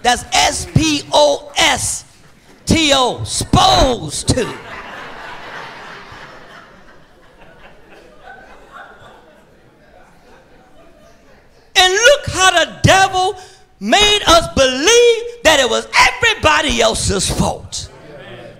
That's 0.02 0.24
S 0.34 0.66
P 0.74 1.04
O 1.12 1.52
S 1.58 2.06
T 2.66 2.92
O, 2.94 3.24
supposed 3.24 4.30
to. 4.30 4.42
And 11.76 11.94
look 11.94 12.26
how 12.28 12.52
the 12.66 12.80
devil 12.84 13.36
made 13.80 14.22
us 14.28 14.48
believe 14.54 15.44
that 15.44 15.60
it 15.60 15.70
was 15.70 15.88
everybody 15.98 16.82
else's 16.82 17.30
fault. 17.30 17.91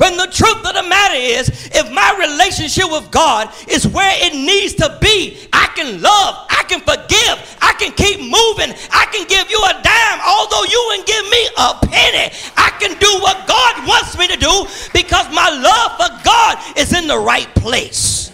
When 0.02 0.18
the 0.18 0.26
truth 0.26 0.66
of 0.66 0.74
the 0.74 0.82
matter 0.90 1.14
is, 1.14 1.70
if 1.76 1.92
my 1.92 2.18
relationship 2.18 2.86
with 2.90 3.12
God 3.12 3.54
is 3.68 3.88
where 3.88 4.12
it 4.26 4.34
needs 4.34 4.74
to 4.82 4.98
be, 5.00 5.48
I 5.54 5.68
can 5.76 6.02
love, 6.02 6.48
I 6.50 6.64
can 6.68 6.80
forgive, 6.80 7.38
I 7.62 7.74
can 7.78 7.92
keep 7.92 8.20
moving, 8.20 8.74
I 8.92 9.06
can 9.12 9.28
give 9.28 9.52
you 9.52 9.62
a 9.62 9.74
dime, 9.74 10.20
although 10.26 10.64
you 10.64 10.84
wouldn't 10.88 11.06
give 11.06 11.26
me 11.30 11.50
a 11.56 11.86
penny. 11.86 12.34
I 12.58 12.72
can 12.80 12.98
do 12.98 13.22
what 13.22 13.46
God 13.46 13.88
wants 13.88 14.18
me 14.18 14.28
to 14.30 14.38
do 14.38 14.66
because 14.92 15.32
my 15.36 15.52
love 15.52 15.92
for 15.98 16.24
God 16.26 16.58
is 16.80 16.94
in 16.98 17.06
the 17.06 17.20
right 17.20 17.54
place. 17.54 18.32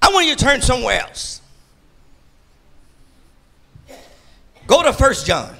I 0.00 0.12
want 0.12 0.28
you 0.28 0.36
to 0.36 0.44
turn 0.44 0.62
somewhere 0.62 1.00
else. 1.00 1.42
Go 4.68 4.84
to 4.84 4.92
First 4.92 5.26
John. 5.26 5.56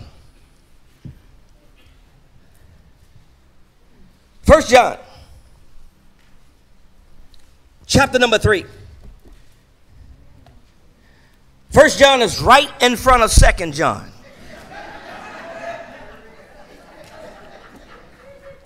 First 4.49 4.71
John, 4.71 4.97
chapter 7.85 8.19
number 8.19 8.39
three. 8.39 8.65
First 11.69 11.99
John 11.99 12.23
is 12.23 12.41
right 12.41 12.71
in 12.81 12.97
front 12.97 13.23
of 13.23 13.31
Second 13.31 13.75
John. 13.75 14.11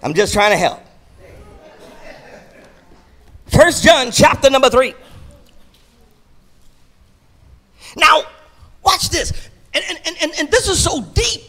I'm 0.04 0.14
just 0.14 0.32
trying 0.32 0.52
to 0.52 0.56
help. 0.56 0.78
First 3.48 3.82
John 3.82 4.12
chapter 4.12 4.50
number 4.50 4.70
three. 4.70 4.94
Now, 7.96 8.22
watch 8.84 9.10
this. 9.10 9.32
And, 9.74 9.82
and, 9.88 10.16
and, 10.22 10.32
and 10.38 10.48
this 10.48 10.68
is 10.68 10.80
so 10.80 11.02
deep. 11.02 11.42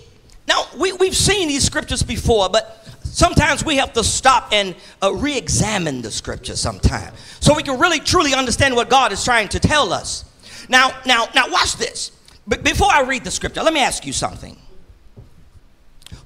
Now, 0.47 0.65
we, 0.75 0.91
we've 0.91 1.15
seen 1.15 1.49
these 1.49 1.63
scriptures 1.63 2.01
before, 2.01 2.49
but 2.49 2.82
sometimes 3.13 3.63
we 3.63 3.77
have 3.77 3.93
to 3.93 4.03
stop 4.03 4.49
and 4.51 4.75
uh, 5.01 5.13
re 5.13 5.37
examine 5.37 6.01
the 6.01 6.11
scripture 6.11 6.55
sometimes 6.55 7.17
so 7.39 7.55
we 7.55 7.63
can 7.63 7.79
really 7.79 7.99
truly 7.99 8.33
understand 8.33 8.75
what 8.75 8.89
God 8.89 9.11
is 9.11 9.23
trying 9.23 9.47
to 9.49 9.59
tell 9.59 9.93
us. 9.93 10.25
Now, 10.69 10.91
now, 11.05 11.27
now, 11.35 11.49
watch 11.49 11.75
this. 11.75 12.11
But 12.47 12.63
before 12.63 12.89
I 12.91 13.01
read 13.01 13.23
the 13.23 13.31
scripture, 13.31 13.63
let 13.63 13.73
me 13.73 13.81
ask 13.81 14.05
you 14.05 14.13
something. 14.13 14.57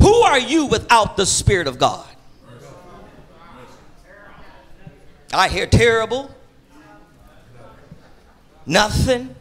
Who 0.01 0.13
are 0.13 0.39
you 0.39 0.65
without 0.67 1.17
the 1.17 1.25
Spirit 1.25 1.67
of 1.67 1.77
God? 1.77 2.05
I 5.33 5.49
hear 5.49 5.67
terrible, 5.67 6.31
nothing, 8.65 9.35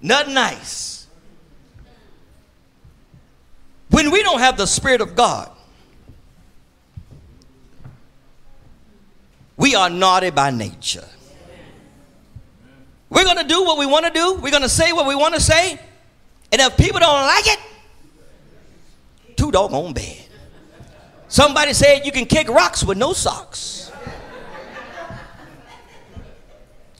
nothing 0.00 0.34
nice. 0.34 1.06
When 3.90 4.10
we 4.10 4.22
don't 4.22 4.40
have 4.40 4.56
the 4.56 4.66
Spirit 4.66 5.00
of 5.00 5.14
God, 5.14 5.50
We 9.62 9.76
are 9.76 9.88
naughty 9.88 10.30
by 10.30 10.50
nature. 10.50 11.04
We're 13.08 13.22
going 13.22 13.36
to 13.36 13.44
do 13.44 13.62
what 13.62 13.78
we 13.78 13.86
want 13.86 14.04
to 14.04 14.10
do. 14.10 14.34
We're 14.34 14.50
going 14.50 14.64
to 14.64 14.68
say 14.68 14.92
what 14.92 15.06
we 15.06 15.14
want 15.14 15.36
to 15.36 15.40
say. 15.40 15.78
And 16.50 16.60
if 16.60 16.76
people 16.76 16.98
don't 16.98 17.22
like 17.22 17.46
it, 17.46 17.60
too 19.36 19.52
doggone 19.52 19.92
bad. 19.92 20.16
Somebody 21.28 21.74
said 21.74 22.04
you 22.04 22.10
can 22.10 22.26
kick 22.26 22.48
rocks 22.48 22.82
with 22.82 22.98
no 22.98 23.12
socks. 23.12 23.92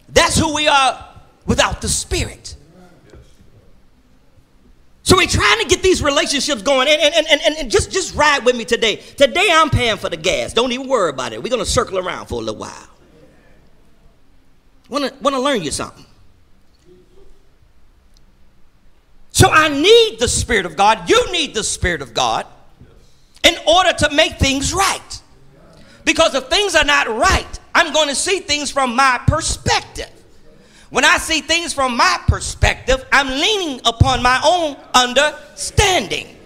That's 0.08 0.38
who 0.38 0.54
we 0.54 0.68
are 0.68 1.16
without 1.44 1.80
the 1.80 1.88
Spirit. 1.88 2.54
So 5.12 5.18
we're 5.18 5.26
trying 5.26 5.60
to 5.60 5.66
get 5.66 5.82
these 5.82 6.02
relationships 6.02 6.62
going. 6.62 6.88
And, 6.88 6.98
and, 6.98 7.14
and, 7.14 7.42
and, 7.42 7.54
and 7.56 7.70
just, 7.70 7.92
just 7.92 8.14
ride 8.14 8.46
with 8.46 8.56
me 8.56 8.64
today. 8.64 8.96
Today 8.96 9.46
I'm 9.52 9.68
paying 9.68 9.98
for 9.98 10.08
the 10.08 10.16
gas. 10.16 10.54
Don't 10.54 10.72
even 10.72 10.88
worry 10.88 11.10
about 11.10 11.34
it. 11.34 11.42
We're 11.42 11.50
going 11.50 11.62
to 11.62 11.70
circle 11.70 11.98
around 11.98 12.28
for 12.28 12.36
a 12.36 12.38
little 12.38 12.58
while. 12.58 12.88
Want 14.88 15.04
to 15.04 15.22
want 15.22 15.36
to 15.36 15.40
learn 15.40 15.62
you 15.62 15.70
something. 15.70 16.06
So 19.32 19.50
I 19.50 19.68
need 19.68 20.18
the 20.18 20.28
Spirit 20.28 20.64
of 20.64 20.78
God. 20.78 21.10
You 21.10 21.30
need 21.30 21.52
the 21.52 21.62
Spirit 21.62 22.00
of 22.00 22.14
God 22.14 22.46
in 23.44 23.56
order 23.68 23.92
to 23.92 24.14
make 24.14 24.38
things 24.38 24.72
right. 24.72 25.20
Because 26.06 26.34
if 26.34 26.44
things 26.44 26.74
are 26.74 26.86
not 26.86 27.06
right, 27.06 27.60
I'm 27.74 27.92
going 27.92 28.08
to 28.08 28.14
see 28.14 28.40
things 28.40 28.70
from 28.70 28.96
my 28.96 29.20
perspective. 29.26 30.08
When 30.92 31.06
I 31.06 31.16
see 31.16 31.40
things 31.40 31.72
from 31.72 31.96
my 31.96 32.20
perspective, 32.28 33.02
I'm 33.10 33.26
leaning 33.26 33.80
upon 33.86 34.22
my 34.22 34.38
own 34.44 34.76
understanding. 34.92 36.36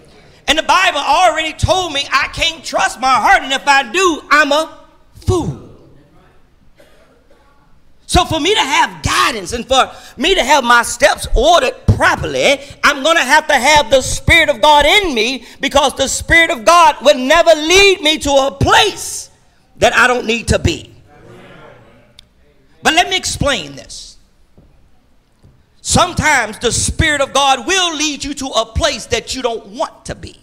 And 0.47 0.57
the 0.57 0.63
Bible 0.63 0.99
already 0.99 1.51
told 1.51 1.91
me 1.91 2.07
I 2.13 2.29
can't 2.29 2.63
trust 2.63 2.97
my 3.01 3.13
heart, 3.13 3.43
and 3.43 3.51
if 3.51 3.67
I 3.67 3.91
do, 3.91 4.21
I'm 4.31 4.53
a 4.53 4.85
fool. 5.15 5.69
So, 8.05 8.23
for 8.23 8.39
me 8.39 8.53
to 8.53 8.61
have 8.61 9.03
guidance 9.03 9.51
and 9.51 9.67
for 9.67 9.91
me 10.15 10.33
to 10.35 10.41
have 10.41 10.63
my 10.63 10.81
steps 10.81 11.27
ordered 11.35 11.73
properly, 11.85 12.61
I'm 12.85 13.03
going 13.03 13.17
to 13.17 13.23
have 13.25 13.47
to 13.47 13.53
have 13.53 13.91
the 13.91 14.01
Spirit 14.01 14.47
of 14.47 14.61
God 14.61 14.85
in 14.85 15.13
me 15.13 15.45
because 15.59 15.93
the 15.95 16.07
Spirit 16.07 16.51
of 16.51 16.63
God 16.63 16.95
would 17.01 17.17
never 17.17 17.53
lead 17.53 17.99
me 17.99 18.17
to 18.19 18.31
a 18.31 18.51
place 18.51 19.29
that 19.75 19.93
I 19.93 20.07
don't 20.07 20.25
need 20.25 20.47
to 20.47 20.57
be. 20.57 20.95
But 22.81 22.93
let 22.93 23.09
me 23.09 23.17
explain 23.17 23.75
this. 23.75 24.06
Sometimes 25.87 26.59
the 26.59 26.73
Spirit 26.73 27.21
of 27.21 27.31
God 27.31 27.65
will 27.65 27.95
lead 27.95 28.21
you 28.21 28.33
to 28.33 28.47
a 28.47 28.65
place 28.65 29.05
that 29.05 29.33
you 29.33 29.41
don't 29.41 29.67
want 29.67 30.03
to 30.03 30.15
be. 30.15 30.37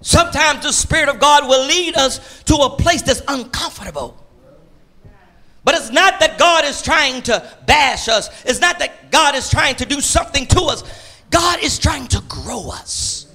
Sometimes 0.00 0.62
the 0.62 0.72
Spirit 0.72 1.10
of 1.10 1.20
God 1.20 1.46
will 1.46 1.66
lead 1.66 1.98
us 1.98 2.42
to 2.44 2.54
a 2.54 2.70
place 2.70 3.02
that's 3.02 3.20
uncomfortable. 3.28 4.16
But 5.62 5.74
it's 5.74 5.90
not 5.90 6.20
that 6.20 6.38
God 6.38 6.64
is 6.64 6.80
trying 6.80 7.20
to 7.24 7.46
bash 7.66 8.08
us, 8.08 8.30
it's 8.46 8.62
not 8.62 8.78
that 8.78 9.10
God 9.10 9.34
is 9.34 9.50
trying 9.50 9.74
to 9.74 9.84
do 9.84 10.00
something 10.00 10.46
to 10.46 10.62
us. 10.62 10.82
God 11.28 11.62
is 11.62 11.78
trying 11.78 12.06
to 12.06 12.22
grow 12.28 12.70
us. 12.70 13.26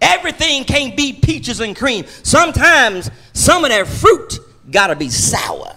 Everything 0.00 0.64
can't 0.64 0.96
be 0.96 1.12
peaches 1.12 1.60
and 1.60 1.76
cream. 1.76 2.04
Sometimes 2.24 3.12
some 3.32 3.64
of 3.64 3.70
that 3.70 3.86
fruit 3.86 4.40
got 4.72 4.88
to 4.88 4.96
be 4.96 5.08
sour. 5.08 5.76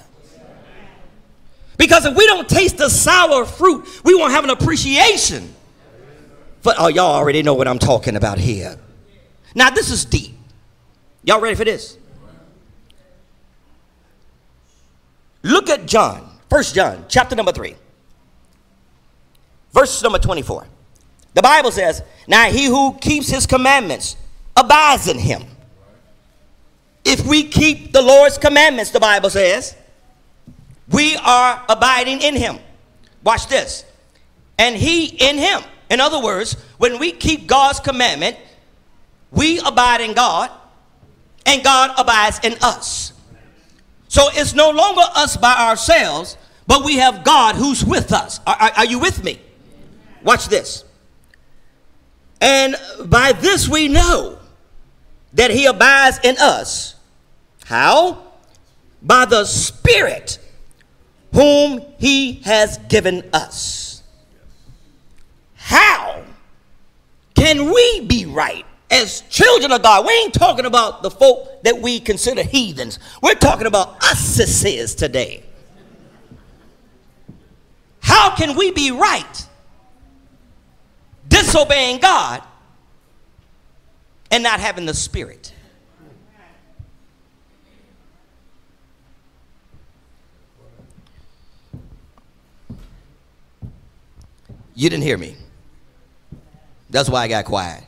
Because 1.78 2.06
if 2.06 2.16
we 2.16 2.26
don't 2.26 2.48
taste 2.48 2.78
the 2.78 2.90
sour 2.90 3.46
fruit, 3.46 3.88
we 4.04 4.16
won't 4.16 4.32
have 4.32 4.44
an 4.44 4.50
appreciation. 4.50 5.54
But 6.62 6.78
oh, 6.80 6.88
y'all 6.88 7.16
already 7.16 7.44
know 7.44 7.54
what 7.54 7.68
I'm 7.68 7.80
talking 7.80 8.16
about 8.16 8.38
here. 8.38 8.78
Now, 9.56 9.70
this 9.70 9.92
is 9.92 10.06
deep. 10.06 10.34
Y'all 11.24 11.40
ready 11.40 11.56
for 11.56 11.66
this? 11.66 11.98
Look 15.44 15.70
at 15.70 15.86
John, 15.86 16.30
First 16.50 16.74
John, 16.74 17.06
chapter 17.10 17.36
number 17.36 17.52
3, 17.52 17.76
verse 19.74 20.02
number 20.02 20.18
24. 20.18 20.68
The 21.34 21.42
Bible 21.42 21.72
says, 21.72 22.02
Now 22.28 22.46
he 22.46 22.66
who 22.66 22.98
keeps 23.00 23.28
his 23.28 23.46
commandments 23.46 24.16
abides 24.56 25.08
in 25.08 25.18
him. 25.20 25.44
If 27.04 27.26
we 27.26 27.44
keep 27.44 27.92
the 27.92 28.02
Lord's 28.02 28.38
commandments, 28.38 28.92
the 28.92 29.02
Bible 29.02 29.30
says, 29.30 29.76
we 30.94 31.16
are 31.18 31.66
abiding 31.68 32.22
in 32.22 32.36
him. 32.36 32.60
Watch 33.24 33.48
this. 33.48 33.84
And 34.60 34.76
he 34.76 35.08
in 35.08 35.38
him. 35.38 35.64
In 35.90 36.00
other 36.00 36.22
words, 36.22 36.54
when 36.78 37.00
we 37.00 37.12
keep 37.12 37.48
God's 37.48 37.80
commandment, 37.80 38.38
we 39.32 39.60
abide 39.60 40.02
in 40.02 40.14
God 40.14 40.52
and 41.48 41.64
God 41.64 41.92
abides 41.98 42.40
in 42.44 42.56
us. 42.62 43.12
So 44.08 44.30
it's 44.34 44.54
no 44.54 44.70
longer 44.70 45.02
us 45.16 45.36
by 45.36 45.56
ourselves, 45.56 46.38
but 46.68 46.86
we 46.86 46.98
have 46.98 47.24
God 47.24 47.56
who's 47.56 47.84
with 47.84 48.14
us. 48.14 48.40
Are, 48.46 48.56
are, 48.56 48.72
are 48.78 48.86
you 48.86 49.00
with 49.00 49.24
me? 49.24 49.42
Watch 50.24 50.48
this. 50.48 50.86
And 52.40 52.76
by 53.06 53.32
this 53.32 53.68
we 53.68 53.88
know 53.88 54.38
that 55.34 55.50
he 55.50 55.66
abides 55.66 56.20
in 56.24 56.36
us. 56.38 56.94
How? 57.66 58.28
By 59.02 59.26
the 59.26 59.46
Spirit 59.46 60.38
whom 61.34 61.82
he 61.98 62.34
has 62.46 62.78
given 62.90 63.28
us. 63.34 64.04
How 65.56 66.24
can 67.36 67.72
we 67.74 68.02
be 68.02 68.26
right 68.26 68.66
as 68.92 69.22
children 69.30 69.72
of 69.72 69.82
God? 69.82 70.06
We 70.06 70.14
ain't 70.14 70.34
talking 70.34 70.66
about 70.66 71.02
the 71.02 71.10
folk 71.10 71.64
that 71.64 71.82
we 71.82 72.00
consider 72.00 72.44
heathens. 72.44 73.00
We're 73.22 73.34
talking 73.34 73.68
about 73.68 74.04
us 74.04 74.96
today. 74.96 75.44
How 78.02 78.36
can 78.36 78.56
we 78.56 78.72
be 78.72 78.92
right 78.92 79.48
disobeying 81.28 82.00
God 82.00 82.44
and 84.30 84.44
not 84.44 84.60
having 84.60 84.86
the 84.86 84.94
Spirit? 84.94 85.53
You 94.76 94.90
didn't 94.90 95.04
hear 95.04 95.18
me. 95.18 95.36
That's 96.90 97.10
why 97.10 97.24
I 97.24 97.28
got 97.28 97.46
quiet. 97.46 97.84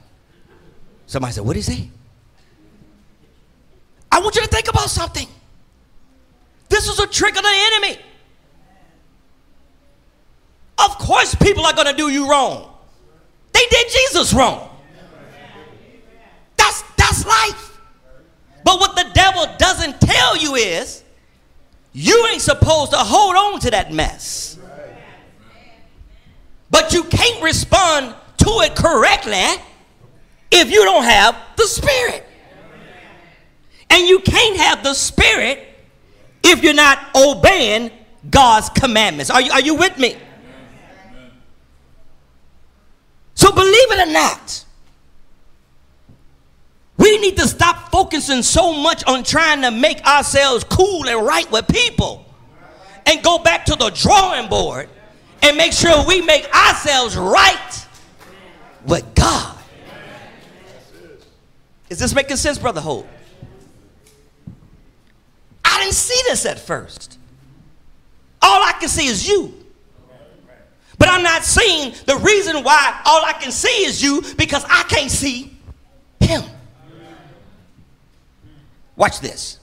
Somebody 1.08 1.34
said, 1.34 1.46
What 1.46 1.54
did 1.54 1.64
he 1.66 1.74
say? 1.76 1.90
I 4.12 4.20
want 4.20 4.36
you 4.36 4.42
to 4.42 4.48
think 4.48 4.68
about 4.68 4.90
something. 4.90 5.28
This 6.70 6.88
is 6.88 7.00
a 7.00 7.08
trick 7.08 7.36
of 7.36 7.44
the 7.44 7.70
enemy. 7.74 8.00
Of 10.78 10.98
course, 10.98 11.36
people 11.36 11.66
are 11.66 11.74
going 11.74 11.88
to 11.88 11.94
do 11.94 12.10
you 12.10 12.30
wrong. 12.30 12.72
They 13.54 13.66
did 13.70 13.88
Jesus 13.90 14.34
wrong. 14.34 14.70
That's, 16.58 16.84
that's 16.98 17.26
life. 17.26 17.80
But 18.64 18.80
what 18.80 18.96
the 18.96 19.10
devil 19.14 19.46
doesn't 19.58 20.02
tell 20.02 20.38
you 20.38 20.56
is 20.56 21.04
you 21.94 22.28
ain't 22.32 22.42
supposed 22.42 22.92
to 22.92 22.98
hold 22.98 23.36
on 23.36 23.60
to 23.62 23.72
that 23.72 23.94
mess. 23.94 24.58
But 26.76 26.92
you 26.92 27.06
can't 27.06 27.42
respond 27.42 28.14
to 28.36 28.50
it 28.60 28.76
correctly 28.76 29.46
if 30.52 30.70
you 30.70 30.84
don't 30.84 31.06
have 31.06 31.34
the 31.56 31.68
Spirit. 31.68 32.28
And 33.90 34.06
you 34.06 34.20
can't 34.20 34.58
have 34.58 34.84
the 34.84 34.94
Spirit 34.94 35.66
if 36.44 36.64
you're 36.64 36.74
not 36.74 37.00
obeying 37.16 37.92
God's 38.30 38.68
commandments. 38.72 39.32
Are 39.32 39.40
you, 39.40 39.54
are 39.54 39.62
you 39.62 39.76
with 39.76 39.98
me? 39.98 40.18
So, 43.36 43.54
believe 43.54 43.92
it 43.92 44.10
or 44.10 44.12
not, 44.12 44.66
we 46.98 47.18
need 47.20 47.38
to 47.38 47.48
stop 47.48 47.90
focusing 47.90 48.44
so 48.44 48.74
much 48.74 49.02
on 49.06 49.24
trying 49.24 49.62
to 49.62 49.72
make 49.72 50.06
ourselves 50.06 50.66
cool 50.66 51.08
and 51.08 51.26
right 51.26 51.50
with 51.50 51.70
people 51.70 52.26
and 53.06 53.24
go 53.24 53.38
back 53.38 53.64
to 53.68 53.78
the 53.78 53.92
drawing 53.92 54.50
board 54.50 54.90
and 55.46 55.58
make 55.58 55.74
sure 55.74 56.04
we 56.08 56.22
make 56.22 56.52
ourselves 56.56 57.16
right 57.16 57.88
with 58.86 59.14
God. 59.14 59.58
Is 61.90 62.00
this 62.00 62.16
making 62.16 62.38
sense, 62.38 62.58
Brother 62.58 62.82
Hope? 62.82 63.08
I 65.64 65.82
didn't 65.82 65.94
see 65.94 66.20
this 66.28 66.46
at 66.48 66.60
first. 66.60 67.20
All 68.42 68.64
I 68.64 68.74
can 68.80 68.90
see 68.90 69.06
is 69.06 69.28
you. 69.28 69.54
But 70.98 71.10
I'm 71.10 71.22
not 71.22 71.44
seeing 71.44 71.94
the 72.06 72.16
reason 72.18 72.64
why 72.64 73.02
all 73.06 73.24
I 73.24 73.34
can 73.34 73.52
see 73.52 73.86
is 73.86 74.02
you 74.02 74.24
because 74.38 74.66
I 74.66 74.84
can't 74.84 75.12
see 75.12 75.56
him. 76.20 76.44
Watch 78.96 79.20
this. 79.20 79.60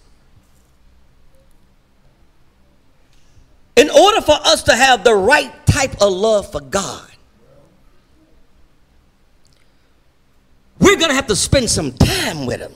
In 3.75 3.89
order 3.91 4.21
for 4.21 4.33
us 4.33 4.63
to 4.65 4.77
have 4.77 5.03
the 5.03 5.15
right 5.15 5.62
type 5.73 6.03
of 6.03 6.13
love 6.13 6.53
for 6.53 6.61
God, 6.61 7.09
we're 10.79 10.97
going 10.97 11.09
to 11.09 11.15
have 11.15 11.29
to 11.29 11.37
spend 11.37 11.71
some 11.71 11.93
time 11.93 12.45
with 12.47 12.61
Him. 12.61 12.73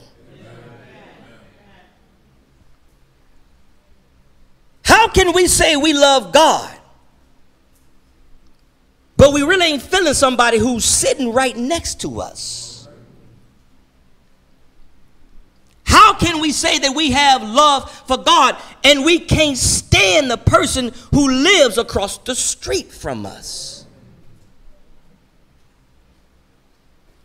How 4.83 5.09
can 5.09 5.33
we 5.33 5.47
say 5.47 5.75
we 5.75 5.93
love 5.93 6.31
God, 6.31 6.75
but 9.15 9.33
we 9.33 9.41
really 9.43 9.65
ain't 9.67 9.81
feeling 9.81 10.13
somebody 10.13 10.57
who's 10.57 10.85
sitting 10.85 11.33
right 11.33 11.55
next 11.55 12.01
to 12.01 12.21
us? 12.21 12.66
How 15.97 16.13
can 16.13 16.39
we 16.39 16.51
say 16.51 16.77
that 16.77 16.95
we 16.95 17.09
have 17.09 17.41
love 17.41 17.91
for 18.07 18.17
God 18.17 18.55
and 18.83 19.03
we 19.03 19.17
can't 19.17 19.57
stand 19.57 20.29
the 20.29 20.37
person 20.37 20.91
who 21.11 21.27
lives 21.31 21.79
across 21.79 22.19
the 22.19 22.35
street 22.35 22.91
from 22.91 23.25
us? 23.25 23.87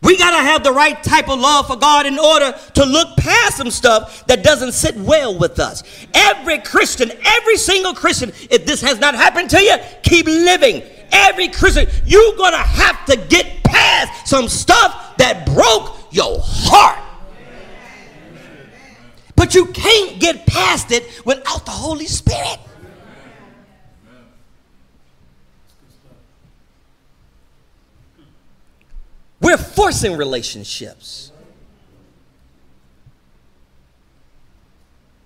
We 0.01 0.17
got 0.17 0.31
to 0.31 0.43
have 0.43 0.63
the 0.63 0.71
right 0.71 1.01
type 1.03 1.29
of 1.29 1.39
love 1.39 1.67
for 1.67 1.75
God 1.75 2.07
in 2.07 2.17
order 2.17 2.57
to 2.73 2.83
look 2.83 3.15
past 3.15 3.57
some 3.57 3.69
stuff 3.69 4.25
that 4.25 4.43
doesn't 4.43 4.71
sit 4.71 4.95
well 4.95 5.37
with 5.37 5.59
us. 5.59 5.83
Every 6.15 6.57
Christian, 6.57 7.11
every 7.23 7.57
single 7.57 7.93
Christian, 7.93 8.31
if 8.49 8.65
this 8.65 8.81
has 8.81 8.99
not 8.99 9.13
happened 9.13 9.51
to 9.51 9.61
you, 9.61 9.75
keep 10.01 10.25
living. 10.25 10.81
Every 11.11 11.47
Christian, 11.47 11.87
you're 12.07 12.35
going 12.37 12.53
to 12.53 12.57
have 12.57 13.05
to 13.05 13.17
get 13.17 13.63
past 13.63 14.27
some 14.27 14.47
stuff 14.47 15.15
that 15.17 15.45
broke 15.45 16.11
your 16.11 16.39
heart. 16.41 17.12
But 19.35 19.55
you 19.55 19.67
can't 19.67 20.19
get 20.19 20.45
past 20.45 20.91
it 20.91 21.21
without 21.25 21.65
the 21.65 21.71
Holy 21.71 22.05
Spirit. 22.05 22.59
We're 29.43 29.57
forcing 29.57 30.15
relationships. 30.15 31.31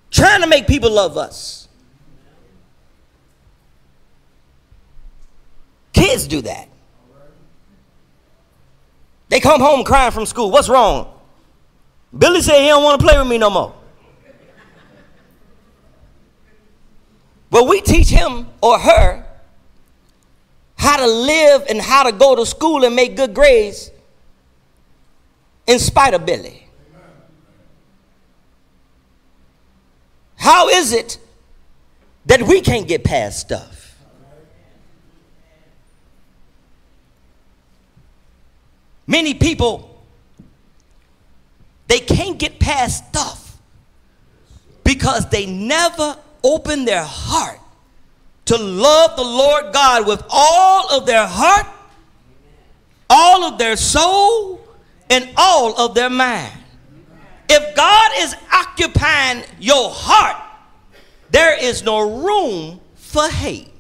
Trying 0.10 0.42
to 0.42 0.48
make 0.48 0.66
people 0.66 0.90
love 0.90 1.18
us. 1.18 1.68
Kids 5.94 6.28
do 6.28 6.42
that. 6.42 6.68
They 9.30 9.40
come 9.40 9.62
home 9.62 9.84
crying 9.84 10.12
from 10.12 10.26
school. 10.26 10.50
What's 10.50 10.70
wrong? 10.70 11.14
Billy 12.18 12.42
said 12.42 12.62
he 12.62 12.68
don't 12.68 12.84
want 12.84 13.00
to 13.00 13.06
play 13.06 13.20
with 13.20 13.28
me 13.28 13.38
no 13.38 13.52
more. 13.52 13.77
But 17.50 17.68
we 17.68 17.82
teach 17.82 18.10
him 18.10 18.48
or 18.62 18.78
her 18.78 19.26
how 20.76 20.98
to 20.98 21.08
live 21.08 21.66
and 21.70 21.82
how 21.82 22.04
to 22.04 22.12
go 22.12 22.36
to 22.36 22.46
school 22.46 22.84
and 22.84 22.96
make 22.96 23.16
good 23.16 23.34
grades 23.34 23.92
in 25.66 25.80
spite 25.80 26.14
of 26.14 26.26
Billy. 26.26 26.68
How 30.36 30.70
is 30.70 30.94
it 30.94 31.18
that 32.26 32.44
we 32.44 32.62
can't 32.62 32.88
get 32.88 33.04
past 33.04 33.40
stuff? 33.40 33.96
Many 39.08 39.34
people, 39.34 40.04
they 41.88 42.00
can't 42.00 42.38
get 42.38 42.60
past 42.60 43.08
stuff 43.08 43.58
because 44.84 45.30
they 45.30 45.46
never 45.46 46.18
open 46.44 46.86
their 46.86 47.04
heart 47.04 47.60
to 48.46 48.58
love 48.58 49.16
the 49.16 49.24
Lord 49.24 49.74
God 49.74 50.08
with 50.08 50.24
all 50.30 50.90
of 50.98 51.06
their 51.06 51.28
heart, 51.28 51.68
all 53.10 53.44
of 53.44 53.58
their 53.58 53.76
soul, 53.76 54.62
and 55.10 55.30
all 55.36 55.78
of 55.80 55.96
their 55.96 56.10
mind. 56.10 56.54
If 57.50 57.76
God 57.76 58.12
is 58.18 58.36
occupying 58.52 59.44
your 59.60 59.90
heart, 59.90 60.44
there 61.30 61.62
is 61.62 61.84
no 61.84 62.24
room 62.24 62.80
for 62.96 63.28
hate. 63.30 63.72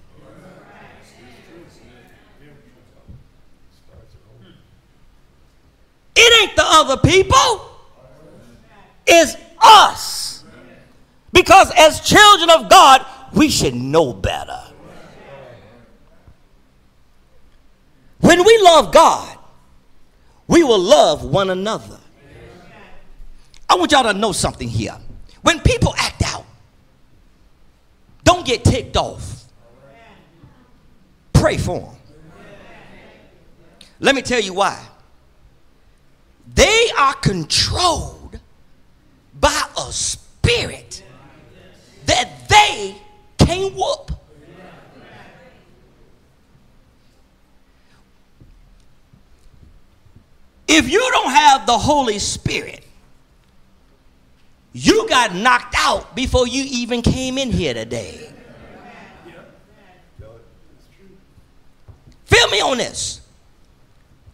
It 6.19 6.41
ain't 6.41 6.55
the 6.55 6.65
other 6.65 6.97
people, 6.97 7.69
it's 9.05 9.37
us. 9.61 10.16
Because 11.37 11.71
as 11.77 11.99
children 12.01 12.49
of 12.49 12.67
God, 12.67 13.05
we 13.31 13.47
should 13.47 13.75
know 13.75 14.11
better. 14.11 14.59
When 18.21 18.43
we 18.43 18.57
love 18.63 18.91
God, 18.91 19.37
we 20.47 20.63
will 20.63 20.79
love 20.79 21.23
one 21.23 21.51
another. 21.51 21.99
I 23.69 23.75
want 23.75 23.91
y'all 23.91 24.11
to 24.11 24.13
know 24.13 24.31
something 24.31 24.67
here. 24.67 24.97
When 25.43 25.59
people 25.59 25.93
act 25.99 26.23
out, 26.25 26.43
don't 28.23 28.43
get 28.43 28.63
ticked 28.63 28.97
off. 28.97 29.43
Pray 31.33 31.57
for 31.57 31.81
them. 31.81 31.95
Let 33.99 34.15
me 34.15 34.23
tell 34.23 34.41
you 34.41 34.55
why. 34.55 34.83
They 36.55 36.89
are 36.97 37.13
controlled 37.13 38.39
by 39.39 39.69
a 39.77 39.91
spirit 39.91 41.03
that 42.07 42.49
they 42.49 42.95
can't 43.37 43.73
whoop. 43.73 44.11
If 50.67 50.89
you 50.89 50.99
don't 51.11 51.31
have 51.31 51.65
the 51.65 51.77
Holy 51.77 52.19
Spirit, 52.19 52.83
you 54.73 55.07
got 55.07 55.33
knocked 55.33 55.75
out 55.77 56.15
before 56.15 56.47
you 56.47 56.63
even 56.67 57.01
came 57.01 57.37
in 57.37 57.51
here 57.51 57.73
today. 57.73 58.29
Feel 62.25 62.49
me 62.49 62.61
on 62.61 62.77
this. 62.77 63.21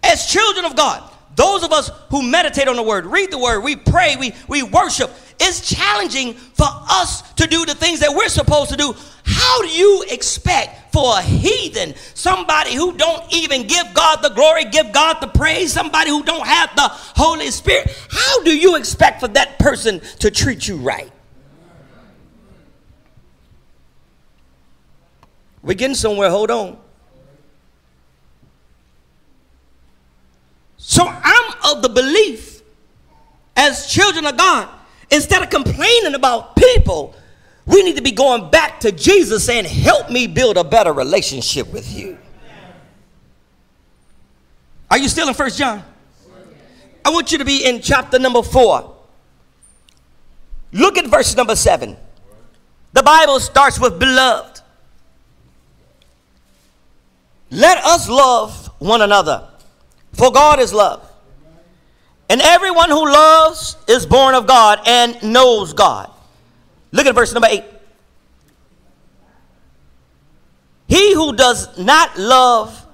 As 0.03 0.25
children 0.25 0.65
of 0.65 0.75
God, 0.75 1.09
those 1.35 1.63
of 1.63 1.71
us 1.71 1.89
who 2.09 2.21
meditate 2.23 2.67
on 2.67 2.75
the 2.75 2.83
word, 2.83 3.05
read 3.05 3.31
the 3.31 3.37
word, 3.37 3.61
we 3.61 3.75
pray, 3.75 4.15
we, 4.15 4.33
we 4.47 4.63
worship, 4.63 5.11
it's 5.39 5.69
challenging 5.69 6.33
for 6.33 6.67
us 6.67 7.33
to 7.33 7.47
do 7.47 7.65
the 7.65 7.75
things 7.75 7.99
that 7.99 8.13
we're 8.13 8.29
supposed 8.29 8.69
to 8.71 8.77
do. 8.77 8.93
How 9.25 9.61
do 9.61 9.67
you 9.67 10.03
expect 10.09 10.93
for 10.93 11.17
a 11.17 11.21
heathen, 11.21 11.95
somebody 12.13 12.75
who 12.75 12.95
don't 12.95 13.23
even 13.33 13.65
give 13.65 13.93
God 13.93 14.17
the 14.21 14.29
glory, 14.29 14.65
give 14.65 14.91
God 14.91 15.19
the 15.21 15.27
praise, 15.27 15.73
somebody 15.73 16.09
who 16.09 16.23
don't 16.23 16.45
have 16.45 16.75
the 16.75 16.87
Holy 16.87 17.49
Spirit, 17.51 17.95
how 18.09 18.43
do 18.43 18.55
you 18.55 18.75
expect 18.75 19.19
for 19.19 19.27
that 19.29 19.57
person 19.59 20.01
to 20.19 20.29
treat 20.29 20.67
you 20.67 20.77
right? 20.77 21.11
We're 25.63 25.75
getting 25.75 25.95
somewhere, 25.95 26.29
hold 26.29 26.51
on. 26.51 26.77
So 30.77 31.07
I'm 31.07 31.53
of 31.63 31.81
the 31.81 31.89
belief, 31.89 32.61
as 33.55 33.87
children 33.87 34.25
of 34.25 34.35
God, 34.35 34.67
instead 35.11 35.43
of 35.43 35.49
complaining 35.49 36.15
about 36.15 36.55
people, 36.55 37.15
we 37.65 37.83
need 37.83 37.95
to 37.95 38.01
be 38.01 38.11
going 38.11 38.49
back 38.49 38.79
to 38.81 38.91
Jesus 38.91 39.45
saying, 39.45 39.65
Help 39.65 40.09
me 40.09 40.27
build 40.27 40.57
a 40.57 40.63
better 40.63 40.93
relationship 40.93 41.71
with 41.71 41.91
you. 41.93 42.17
Are 44.91 44.97
you 44.97 45.07
still 45.07 45.27
in 45.27 45.33
First 45.33 45.57
John? 45.57 45.83
I 47.05 47.09
want 47.09 47.31
you 47.31 47.37
to 47.37 47.45
be 47.45 47.65
in 47.65 47.81
chapter 47.81 48.19
number 48.19 48.41
4. 48.41 48.95
Look 50.71 50.97
at 50.97 51.07
verse 51.07 51.35
number 51.35 51.55
7. 51.55 51.97
The 52.93 53.03
Bible 53.03 53.39
starts 53.39 53.79
with 53.79 53.99
beloved. 53.99 54.61
Let 57.49 57.83
us 57.83 58.09
love 58.09 58.67
one 58.79 59.01
another, 59.01 59.47
for 60.13 60.31
God 60.31 60.59
is 60.59 60.73
love. 60.73 61.07
And 62.29 62.41
everyone 62.41 62.89
who 62.89 63.05
loves 63.05 63.77
is 63.87 64.05
born 64.05 64.33
of 64.35 64.47
God 64.47 64.79
and 64.85 65.21
knows 65.23 65.73
God. 65.73 66.09
Look 66.91 67.05
at 67.05 67.15
verse 67.15 67.33
number 67.33 67.47
8. 67.49 67.63
He 70.87 71.13
who 71.13 71.35
does 71.35 71.77
not 71.77 72.17
love 72.17 72.85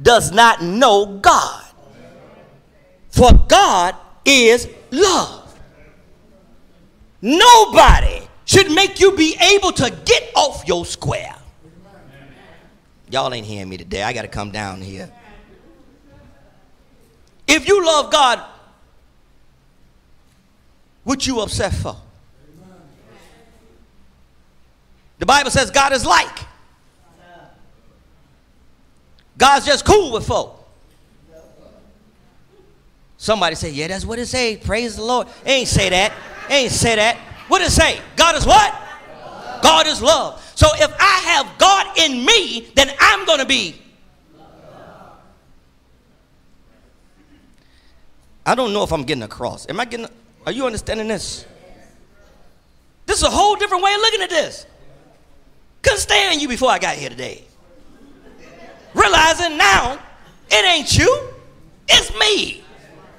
does 0.00 0.32
not 0.32 0.62
know 0.62 1.18
God. 1.18 1.64
For 3.10 3.32
God 3.48 3.94
is 4.24 4.68
love. 4.90 5.58
Nobody 7.20 8.26
should 8.44 8.70
make 8.72 8.98
you 8.98 9.12
be 9.12 9.36
able 9.40 9.70
to 9.72 9.90
get 10.04 10.32
off 10.34 10.66
your 10.66 10.84
square. 10.84 11.34
Y'all 13.10 13.32
ain't 13.32 13.46
hearing 13.46 13.68
me 13.68 13.76
today. 13.76 14.02
I 14.02 14.12
got 14.12 14.22
to 14.22 14.28
come 14.28 14.50
down 14.50 14.80
here. 14.80 15.12
If 17.52 17.68
you 17.68 17.84
love 17.84 18.10
God, 18.10 18.42
what 21.04 21.26
you 21.26 21.40
upset 21.40 21.74
for? 21.74 21.94
The 25.18 25.26
Bible 25.26 25.50
says 25.50 25.70
God 25.70 25.92
is 25.92 26.06
like. 26.06 26.38
God's 29.36 29.66
just 29.66 29.84
cool 29.84 30.12
with 30.12 30.26
folk. 30.26 30.66
Somebody 33.18 33.54
say, 33.54 33.70
yeah, 33.70 33.88
that's 33.88 34.06
what 34.06 34.18
it 34.18 34.26
say. 34.26 34.56
Praise 34.56 34.96
the 34.96 35.04
Lord. 35.04 35.26
Ain't 35.44 35.68
say 35.68 35.90
that. 35.90 36.14
Ain't 36.48 36.72
say 36.72 36.96
that. 36.96 37.16
What 37.48 37.60
it 37.60 37.70
say? 37.70 38.00
God 38.16 38.34
is 38.34 38.46
what? 38.46 38.74
God 39.62 39.86
is 39.86 40.00
love. 40.00 40.42
So 40.54 40.68
if 40.76 40.90
I 40.98 41.18
have 41.26 41.58
God 41.58 41.98
in 41.98 42.24
me, 42.24 42.68
then 42.74 42.90
I'm 42.98 43.26
going 43.26 43.40
to 43.40 43.46
be. 43.46 43.81
I 48.44 48.54
don't 48.54 48.72
know 48.72 48.82
if 48.82 48.92
I'm 48.92 49.04
getting 49.04 49.22
across. 49.22 49.68
Am 49.68 49.78
I 49.78 49.84
getting, 49.84 50.06
are 50.46 50.52
you 50.52 50.66
understanding 50.66 51.08
this? 51.08 51.46
This 53.06 53.18
is 53.18 53.24
a 53.24 53.30
whole 53.30 53.56
different 53.56 53.82
way 53.82 53.94
of 53.94 54.00
looking 54.00 54.22
at 54.22 54.30
this. 54.30 54.66
Couldn't 55.82 56.00
stand 56.00 56.40
you 56.40 56.48
before 56.48 56.70
I 56.70 56.78
got 56.78 56.96
here 56.96 57.10
today. 57.10 57.44
Realizing 58.94 59.56
now 59.56 59.98
it 60.50 60.64
ain't 60.66 60.96
you, 60.98 61.28
it's 61.88 62.12
me. 62.18 62.62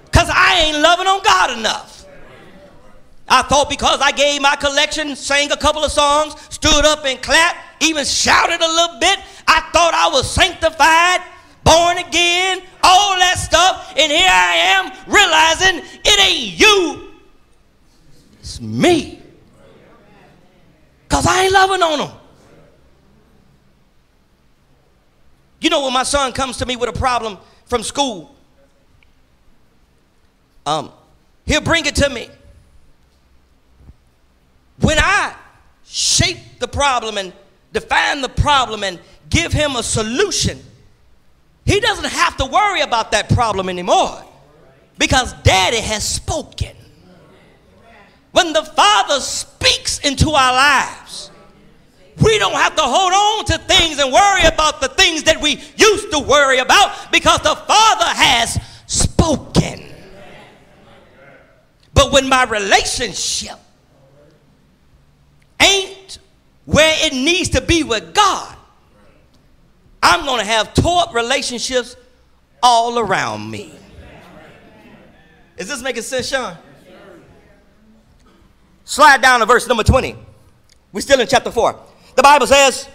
Because 0.05 0.29
I 0.31 0.65
ain't 0.65 0.79
loving 0.79 1.07
on 1.07 1.23
God 1.23 1.57
enough. 1.57 2.05
I 3.27 3.41
thought 3.41 3.69
because 3.69 3.99
I 4.01 4.11
gave 4.11 4.41
my 4.41 4.55
collection, 4.55 5.15
sang 5.15 5.51
a 5.51 5.57
couple 5.57 5.83
of 5.83 5.91
songs, 5.91 6.35
stood 6.49 6.85
up 6.85 7.05
and 7.05 7.21
clapped, 7.21 7.57
even 7.81 8.05
shouted 8.05 8.61
a 8.61 8.67
little 8.67 8.99
bit, 8.99 9.19
I 9.47 9.61
thought 9.73 9.93
I 9.93 10.09
was 10.13 10.29
sanctified, 10.29 11.21
born 11.63 11.97
again, 11.97 12.61
all 12.83 13.15
that 13.17 13.37
stuff. 13.37 13.93
And 13.97 14.11
here 14.11 14.29
I 14.29 14.55
am 14.75 14.91
realizing 15.07 15.83
it 16.03 16.19
ain't 16.19 16.59
you, 16.59 17.13
it's 18.39 18.59
me. 18.61 19.21
Because 21.07 21.25
I 21.25 21.43
ain't 21.43 21.53
loving 21.53 21.81
on 21.81 21.99
them. 21.99 22.17
You 25.61 25.69
know, 25.69 25.83
when 25.83 25.93
my 25.93 26.03
son 26.03 26.33
comes 26.33 26.57
to 26.57 26.65
me 26.65 26.75
with 26.75 26.89
a 26.89 26.99
problem 26.99 27.37
from 27.65 27.83
school, 27.83 28.35
um, 30.65 30.91
he'll 31.45 31.61
bring 31.61 31.85
it 31.85 31.95
to 31.95 32.09
me. 32.09 32.29
When 34.81 34.97
I 34.99 35.35
shape 35.85 36.59
the 36.59 36.67
problem 36.67 37.17
and 37.17 37.31
define 37.71 38.21
the 38.21 38.29
problem 38.29 38.83
and 38.83 38.99
give 39.29 39.53
him 39.53 39.75
a 39.75 39.83
solution, 39.83 40.59
he 41.65 41.79
doesn't 41.79 42.09
have 42.09 42.37
to 42.37 42.45
worry 42.45 42.81
about 42.81 43.11
that 43.11 43.29
problem 43.29 43.69
anymore 43.69 44.23
because 44.97 45.33
daddy 45.43 45.77
has 45.77 46.07
spoken. 46.07 46.75
When 48.31 48.51
the 48.51 48.63
father 48.63 49.19
speaks 49.19 49.99
into 49.99 50.31
our 50.31 50.53
lives, 50.53 51.31
we 52.21 52.37
don't 52.37 52.53
have 52.53 52.75
to 52.75 52.81
hold 52.81 53.13
on 53.13 53.45
to 53.45 53.57
things 53.59 53.99
and 53.99 54.11
worry 54.11 54.43
about 54.43 54.81
the 54.81 54.87
things 54.89 55.23
that 55.23 55.41
we 55.41 55.59
used 55.75 56.11
to 56.11 56.19
worry 56.19 56.59
about 56.59 57.11
because 57.11 57.39
the 57.39 57.55
Father 57.55 58.05
has 58.05 58.59
spoken. 58.85 59.83
But 61.93 62.11
when 62.11 62.29
my 62.29 62.43
relationship 62.43 63.57
ain't 65.59 66.19
where 66.65 66.95
it 67.05 67.13
needs 67.13 67.49
to 67.49 67.61
be 67.61 67.83
with 67.83 68.13
God, 68.13 68.57
I'm 70.03 70.25
going 70.25 70.41
to 70.41 70.45
have 70.45 70.73
taught 70.73 71.13
relationships 71.13 71.95
all 72.61 72.99
around 72.99 73.49
me. 73.49 73.73
Is 75.57 75.69
this 75.69 75.81
making 75.81 76.01
sense, 76.03 76.27
Sean? 76.27 76.57
Slide 78.83 79.21
down 79.21 79.39
to 79.39 79.45
verse 79.45 79.65
number 79.65 79.83
20. 79.83 80.17
We're 80.91 80.99
still 80.99 81.21
in 81.21 81.27
chapter 81.27 81.51
4. 81.51 81.79
The 82.17 82.21
Bible 82.21 82.47
says, 82.47 82.89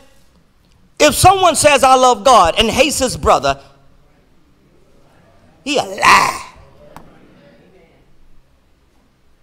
if 1.01 1.15
someone 1.15 1.57
says, 1.57 1.83
I 1.83 1.95
love 1.95 2.25
God 2.25 2.57
and 2.59 2.69
hates 2.69 2.99
his 2.99 3.17
brother, 3.17 3.59
he 5.65 5.79
a 5.79 5.83
lie. 5.83 6.45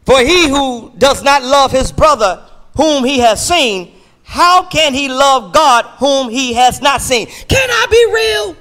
For 0.05 0.19
he 0.19 0.47
who 0.47 0.93
does 0.99 1.23
not 1.23 1.41
love 1.41 1.71
his 1.71 1.91
brother 1.91 2.45
whom 2.77 3.03
he 3.03 3.19
has 3.19 3.45
seen, 3.45 3.94
how 4.25 4.65
can 4.65 4.93
he 4.93 5.07
love 5.07 5.53
God 5.53 5.85
whom 5.97 6.29
he 6.29 6.53
has 6.53 6.81
not 6.81 6.99
seen? 6.99 7.27
Can 7.27 7.69
I 7.69 7.85
be 7.89 8.05
real? 8.13 8.57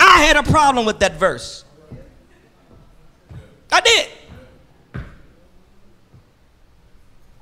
I 0.00 0.22
had 0.24 0.36
a 0.36 0.42
problem 0.42 0.86
with 0.86 0.98
that 1.00 1.14
verse. 1.14 1.64
I 3.70 3.80
did. 3.80 4.08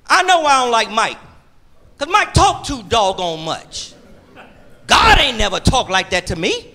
I 0.06 0.22
know 0.24 0.44
I 0.44 0.62
don't 0.62 0.72
like 0.72 0.90
Mike. 0.90 1.18
Because 1.96 2.12
Mike 2.12 2.34
talk 2.34 2.64
too 2.64 2.82
doggone 2.82 3.44
much. 3.44 3.94
God 4.86 5.18
ain't 5.18 5.38
never 5.38 5.60
talked 5.60 5.90
like 5.90 6.10
that 6.10 6.26
to 6.28 6.36
me. 6.36 6.74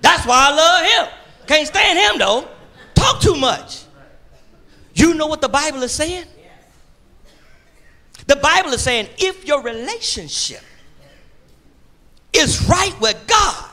That's 0.00 0.24
why 0.26 0.48
I 0.48 0.54
love 0.54 1.08
him. 1.08 1.18
Can't 1.46 1.66
stand 1.66 1.98
him 1.98 2.18
though. 2.18 2.48
Talk 2.94 3.20
too 3.20 3.36
much. 3.36 3.84
You 4.94 5.14
know 5.14 5.26
what 5.26 5.40
the 5.40 5.48
Bible 5.48 5.82
is 5.82 5.92
saying? 5.92 6.26
The 8.26 8.36
Bible 8.36 8.70
is 8.70 8.82
saying 8.82 9.08
if 9.18 9.46
your 9.46 9.62
relationship 9.62 10.62
is 12.32 12.68
right 12.68 12.94
with 13.00 13.22
God 13.26 13.70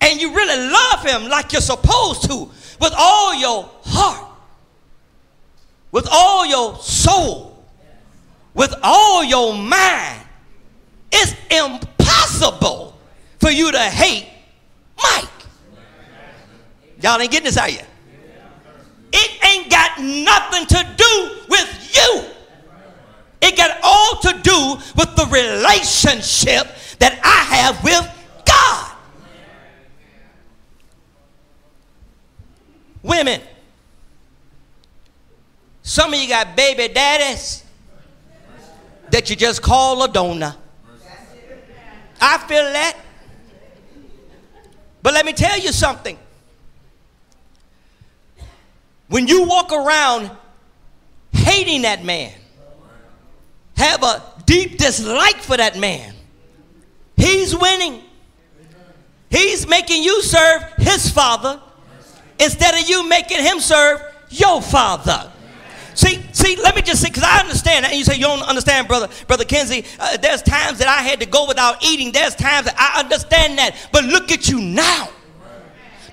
and 0.00 0.20
you 0.20 0.34
really 0.34 0.70
love 0.70 1.04
him 1.04 1.28
like 1.28 1.52
you're 1.52 1.60
supposed 1.60 2.24
to 2.24 2.50
with 2.80 2.94
all 2.96 3.34
your 3.34 3.70
heart, 3.84 4.28
with 5.92 6.08
all 6.10 6.46
your 6.46 6.76
soul, 6.76 7.64
with 8.54 8.74
all 8.82 9.24
your 9.24 9.54
mind, 9.54 10.20
it's 11.12 11.34
impossible 11.50 12.98
for 13.38 13.50
you 13.50 13.72
to 13.72 13.78
hate 13.78 14.28
Mike. 15.02 15.24
Y'all 17.02 17.20
ain't 17.20 17.30
getting 17.30 17.46
this, 17.46 17.56
are 17.56 17.68
you? 17.68 17.80
It 19.12 19.44
ain't 19.44 19.70
got 19.70 19.98
nothing 20.00 20.66
to 20.66 20.94
do 20.96 21.30
with 21.48 21.96
you. 21.96 22.24
It 23.42 23.56
got 23.56 23.78
all 23.82 24.20
to 24.20 24.32
do 24.42 24.76
with 24.96 25.16
the 25.16 25.26
relationship 25.30 26.66
that 26.98 27.18
I 27.24 27.54
have 27.56 27.82
with 27.82 28.44
God. 28.44 28.96
Women, 33.02 33.40
some 35.82 36.12
of 36.12 36.20
you 36.20 36.28
got 36.28 36.54
baby 36.54 36.92
daddies 36.92 37.64
that 39.10 39.30
you 39.30 39.36
just 39.36 39.62
call 39.62 40.02
a 40.02 40.08
donor. 40.08 40.54
I 42.20 42.38
feel 42.38 42.62
that. 42.62 42.96
But 45.02 45.14
let 45.14 45.24
me 45.24 45.32
tell 45.32 45.58
you 45.58 45.72
something. 45.72 46.18
When 49.08 49.26
you 49.26 49.44
walk 49.44 49.72
around 49.72 50.30
hating 51.32 51.82
that 51.82 52.04
man, 52.04 52.32
have 53.80 54.02
a 54.02 54.22
deep 54.46 54.78
dislike 54.78 55.36
for 55.36 55.56
that 55.56 55.78
man, 55.78 56.14
he's 57.16 57.56
winning. 57.56 58.02
He's 59.30 59.66
making 59.66 60.02
you 60.02 60.22
serve 60.22 60.62
his 60.78 61.10
father 61.10 61.60
instead 62.38 62.74
of 62.74 62.88
you 62.88 63.08
making 63.08 63.42
him 63.42 63.60
serve 63.60 64.02
your 64.28 64.60
father. 64.60 65.30
See, 65.94 66.22
see, 66.32 66.56
let 66.56 66.74
me 66.74 66.82
just 66.82 67.02
say, 67.02 67.08
because 67.08 67.24
I 67.24 67.40
understand 67.40 67.84
that. 67.84 67.96
You 67.96 68.04
say, 68.04 68.16
you 68.16 68.22
don't 68.22 68.42
understand, 68.42 68.88
brother, 68.88 69.08
brother 69.26 69.44
Kinsey. 69.44 69.84
Uh, 69.98 70.16
there's 70.16 70.42
times 70.42 70.78
that 70.78 70.88
I 70.88 71.02
had 71.02 71.20
to 71.20 71.26
go 71.26 71.46
without 71.46 71.84
eating. 71.84 72.10
There's 72.10 72.34
times 72.34 72.66
that 72.66 72.74
I 72.78 73.00
understand 73.00 73.58
that. 73.58 73.76
But 73.92 74.04
look 74.04 74.32
at 74.32 74.48
you 74.48 74.60
now. 74.60 75.10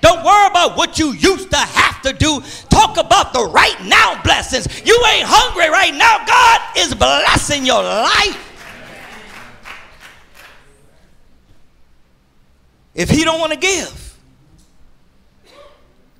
Don't 0.00 0.24
worry 0.24 0.46
about 0.48 0.76
what 0.76 0.98
you 0.98 1.12
used 1.12 1.50
to 1.50 1.56
have 1.56 2.02
to 2.02 2.12
do. 2.12 2.40
Talk 2.70 2.96
about 2.96 3.32
the 3.32 3.44
right 3.44 3.76
now 3.84 4.20
blessings. 4.22 4.66
You 4.86 4.94
ain't 5.12 5.26
hungry 5.26 5.68
right 5.68 5.94
now. 5.94 6.24
God 6.26 6.60
is 6.76 6.94
blessing 6.94 7.64
your 7.66 7.82
life. 7.82 8.44
If 12.94 13.10
he 13.10 13.24
don't 13.24 13.40
want 13.40 13.52
to 13.52 13.58
give. 13.58 14.16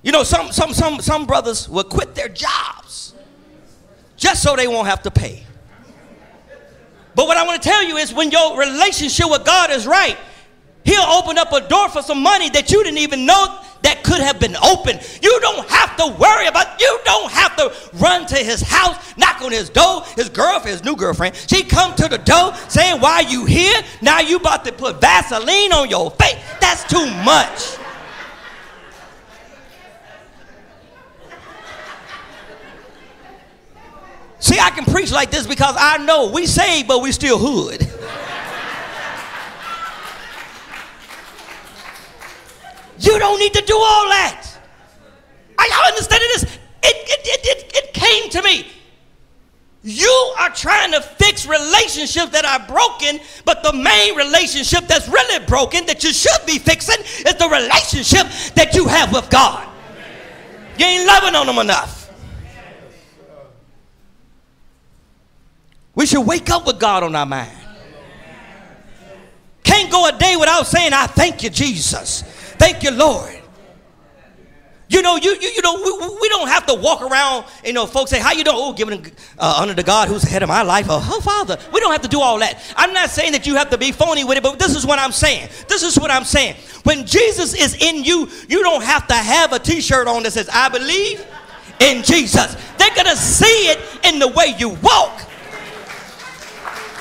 You 0.01 0.13
know, 0.13 0.23
some, 0.23 0.51
some, 0.51 0.73
some, 0.73 1.01
some 1.01 1.25
brothers 1.25 1.67
will 1.67 1.83
quit 1.83 2.15
their 2.15 2.29
jobs 2.29 3.13
just 4.15 4.41
so 4.41 4.55
they 4.55 4.67
won't 4.67 4.87
have 4.87 5.01
to 5.03 5.11
pay. 5.11 5.43
But 7.15 7.27
what 7.27 7.35
I 7.35 7.45
want 7.45 7.61
to 7.61 7.67
tell 7.67 7.83
you 7.83 7.97
is 7.97 8.13
when 8.13 8.31
your 8.31 8.57
relationship 8.57 9.29
with 9.29 9.43
God 9.43 9.71
is 9.71 9.85
right, 9.85 10.17
He'll 10.85 11.03
open 11.03 11.37
up 11.37 11.51
a 11.51 11.67
door 11.67 11.89
for 11.89 12.01
some 12.01 12.23
money 12.23 12.49
that 12.51 12.71
you 12.71 12.83
didn't 12.83 12.99
even 12.99 13.25
know 13.25 13.61
that 13.81 14.03
could 14.03 14.19
have 14.19 14.39
been 14.39 14.55
open. 14.57 14.99
You 15.21 15.39
don't 15.39 15.67
have 15.69 15.95
to 15.97 16.07
worry 16.19 16.47
about, 16.47 16.79
you 16.79 16.99
don't 17.05 17.31
have 17.31 17.55
to 17.57 17.73
run 17.97 18.25
to 18.27 18.35
his 18.35 18.61
house, 18.61 19.17
knock 19.17 19.41
on 19.41 19.51
his 19.51 19.69
door. 19.69 20.03
His 20.15 20.29
girlfriend, 20.29 20.73
his 20.77 20.83
new 20.83 20.95
girlfriend, 20.95 21.35
she 21.35 21.63
come 21.63 21.95
to 21.95 22.07
the 22.07 22.17
door 22.17 22.53
saying, 22.67 22.99
why 23.01 23.21
you 23.21 23.45
here? 23.45 23.81
Now 24.01 24.19
you 24.19 24.37
about 24.37 24.65
to 24.65 24.71
put 24.71 24.99
Vaseline 24.99 25.71
on 25.71 25.89
your 25.89 26.11
face. 26.11 26.37
That's 26.59 26.83
too 26.85 27.05
much. 27.23 27.77
See, 34.41 34.57
I 34.57 34.69
can 34.71 34.85
preach 34.85 35.11
like 35.11 35.31
this 35.31 35.45
because 35.45 35.75
I 35.77 35.97
know 35.97 36.31
we 36.31 36.45
saved, 36.45 36.87
but 36.87 37.01
we 37.01 37.11
still 37.11 37.37
hood. 37.37 37.81
You 42.99 43.17
don't 43.17 43.39
need 43.39 43.53
to 43.53 43.61
do 43.61 43.75
all 43.75 44.09
that. 44.09 44.45
Are 45.57 45.67
y'all 45.67 45.87
understanding 45.87 46.29
this? 46.33 46.43
It, 46.43 46.57
it, 46.83 47.19
it, 47.23 47.45
it, 47.45 47.71
it 47.75 47.93
came 47.93 48.29
to 48.31 48.41
me. 48.41 48.67
You 49.81 50.33
are 50.37 50.49
trying 50.49 50.91
to 50.91 51.01
fix 51.01 51.47
relationships 51.47 52.31
that 52.31 52.43
are 52.43 52.67
broken, 52.67 53.19
but 53.45 53.63
the 53.63 53.71
main 53.71 54.15
relationship 54.15 54.87
that's 54.87 55.07
really 55.07 55.45
broken 55.45 55.85
that 55.85 56.03
you 56.03 56.11
should 56.11 56.45
be 56.45 56.59
fixing 56.59 56.99
is 56.99 57.35
the 57.35 57.47
relationship 57.49 58.27
that 58.55 58.75
you 58.75 58.87
have 58.87 59.13
with 59.13 59.29
God. 59.29 59.67
You 60.77 60.85
ain't 60.85 61.07
loving 61.07 61.35
on 61.35 61.47
them 61.47 61.59
enough. 61.59 62.11
We 65.95 66.05
should 66.05 66.25
wake 66.25 66.49
up 66.49 66.65
with 66.65 66.79
God 66.79 67.03
on 67.03 67.15
our 67.15 67.25
mind. 67.25 67.51
Can't 69.63 69.91
go 69.91 70.07
a 70.07 70.17
day 70.17 70.35
without 70.37 70.65
saying, 70.67 70.93
I 70.93 71.07
thank 71.07 71.43
you, 71.43 71.49
Jesus. 71.49 72.23
Thank 72.59 72.83
you, 72.83 72.91
Lord. 72.91 73.39
You 74.89 75.03
know, 75.03 75.17
you, 75.17 75.37
you, 75.39 75.49
you 75.49 75.61
know, 75.61 75.75
we, 75.75 76.17
we 76.19 76.29
don't 76.29 76.47
have 76.47 76.65
to 76.65 76.73
walk 76.73 77.03
around, 77.03 77.45
you 77.63 77.73
know, 77.73 77.85
folks 77.85 78.09
say, 78.09 78.19
how 78.19 78.31
you 78.31 78.43
doing? 78.43 78.57
Oh, 78.59 78.73
giving 78.73 79.05
uh, 79.37 79.57
honor 79.59 79.75
to 79.75 79.83
God 79.83 80.07
who's 80.07 80.23
ahead 80.23 80.41
of 80.41 80.49
my 80.49 80.63
life. 80.63 80.87
Oh, 80.89 80.99
oh, 81.11 81.21
Father. 81.21 81.59
We 81.71 81.79
don't 81.79 81.91
have 81.91 82.01
to 82.01 82.07
do 82.07 82.19
all 82.19 82.39
that. 82.39 82.59
I'm 82.75 82.91
not 82.91 83.11
saying 83.11 83.33
that 83.33 83.45
you 83.45 83.53
have 83.55 83.69
to 83.69 83.77
be 83.77 83.91
phony 83.91 84.23
with 84.23 84.37
it, 84.37 84.43
but 84.43 84.57
this 84.57 84.75
is 84.75 84.87
what 84.87 84.97
I'm 84.97 85.11
saying. 85.11 85.49
This 85.67 85.83
is 85.83 85.99
what 85.99 86.09
I'm 86.09 86.23
saying. 86.23 86.55
When 86.83 87.05
Jesus 87.05 87.53
is 87.53 87.75
in 87.75 88.03
you, 88.03 88.29
you 88.47 88.63
don't 88.63 88.83
have 88.83 89.05
to 89.07 89.13
have 89.13 89.53
a 89.53 89.59
t-shirt 89.59 90.07
on 90.07 90.23
that 90.23 90.31
says, 90.31 90.49
I 90.51 90.69
believe 90.69 91.23
in 91.79 92.01
Jesus. 92.01 92.55
They're 92.79 92.95
going 92.95 93.05
to 93.05 93.15
see 93.15 93.69
it 93.69 93.79
in 94.05 94.17
the 94.17 94.27
way 94.27 94.55
you 94.57 94.69
walk. 94.69 95.21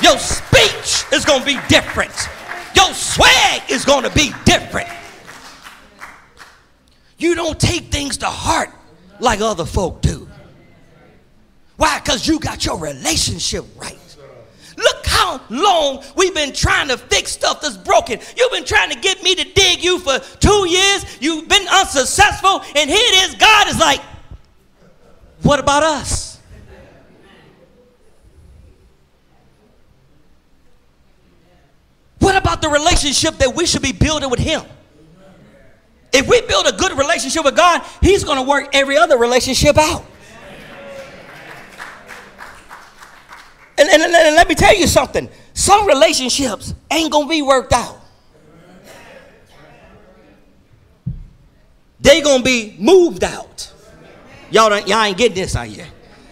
Your 0.02 0.18
speech 0.18 1.04
is 1.10 1.24
going 1.24 1.40
to 1.40 1.46
be 1.46 1.58
different. 1.68 2.12
Your 2.76 2.92
swag 2.92 3.62
is 3.70 3.86
going 3.86 4.04
to 4.04 4.10
be 4.10 4.32
different. 4.44 4.88
You 7.18 7.34
don't 7.34 7.58
take 7.58 7.86
things 7.86 8.18
to 8.18 8.26
heart 8.26 8.70
like 9.20 9.40
other 9.40 9.64
folk 9.64 10.00
do. 10.00 10.28
Why? 11.76 11.98
Because 11.98 12.26
you 12.26 12.38
got 12.40 12.64
your 12.64 12.78
relationship 12.78 13.64
right. 13.76 13.98
Look 14.76 15.06
how 15.06 15.40
long 15.50 16.04
we've 16.16 16.34
been 16.34 16.52
trying 16.52 16.88
to 16.88 16.96
fix 16.96 17.32
stuff 17.32 17.60
that's 17.60 17.76
broken. 17.76 18.20
You've 18.36 18.52
been 18.52 18.64
trying 18.64 18.90
to 18.90 18.98
get 18.98 19.22
me 19.24 19.34
to 19.34 19.44
dig 19.44 19.82
you 19.82 19.98
for 19.98 20.20
two 20.38 20.68
years. 20.68 21.04
You've 21.20 21.48
been 21.48 21.66
unsuccessful. 21.68 22.62
And 22.76 22.88
here 22.88 22.98
it 23.00 23.28
is. 23.28 23.34
God 23.34 23.68
is 23.68 23.78
like, 23.80 24.00
what 25.42 25.58
about 25.58 25.82
us? 25.82 26.40
What 32.20 32.36
about 32.36 32.62
the 32.62 32.68
relationship 32.68 33.38
that 33.38 33.54
we 33.54 33.66
should 33.66 33.82
be 33.82 33.92
building 33.92 34.30
with 34.30 34.40
Him? 34.40 34.62
If 36.18 36.26
we 36.26 36.40
build 36.42 36.66
a 36.66 36.72
good 36.72 36.98
relationship 36.98 37.44
with 37.44 37.54
God, 37.54 37.80
He's 38.00 38.24
going 38.24 38.38
to 38.38 38.42
work 38.42 38.70
every 38.72 38.96
other 38.96 39.16
relationship 39.16 39.78
out. 39.78 40.04
And, 43.78 43.88
and, 43.88 44.02
and, 44.02 44.34
let 44.34 44.48
me 44.48 44.56
tell 44.56 44.76
you 44.76 44.88
something 44.88 45.28
some 45.54 45.86
relationships 45.86 46.74
ain't 46.90 47.12
going 47.12 47.26
to 47.26 47.30
be 47.30 47.42
worked 47.42 47.72
out. 47.72 48.00
They 52.00 52.20
going 52.20 52.38
to 52.38 52.44
be 52.44 52.74
moved 52.80 53.22
out. 53.22 53.72
Y'all, 54.50 54.76
y'all 54.80 55.04
ain't 55.04 55.16
getting 55.16 55.36
this, 55.36 55.54
are 55.54 55.66
you? 55.66 55.84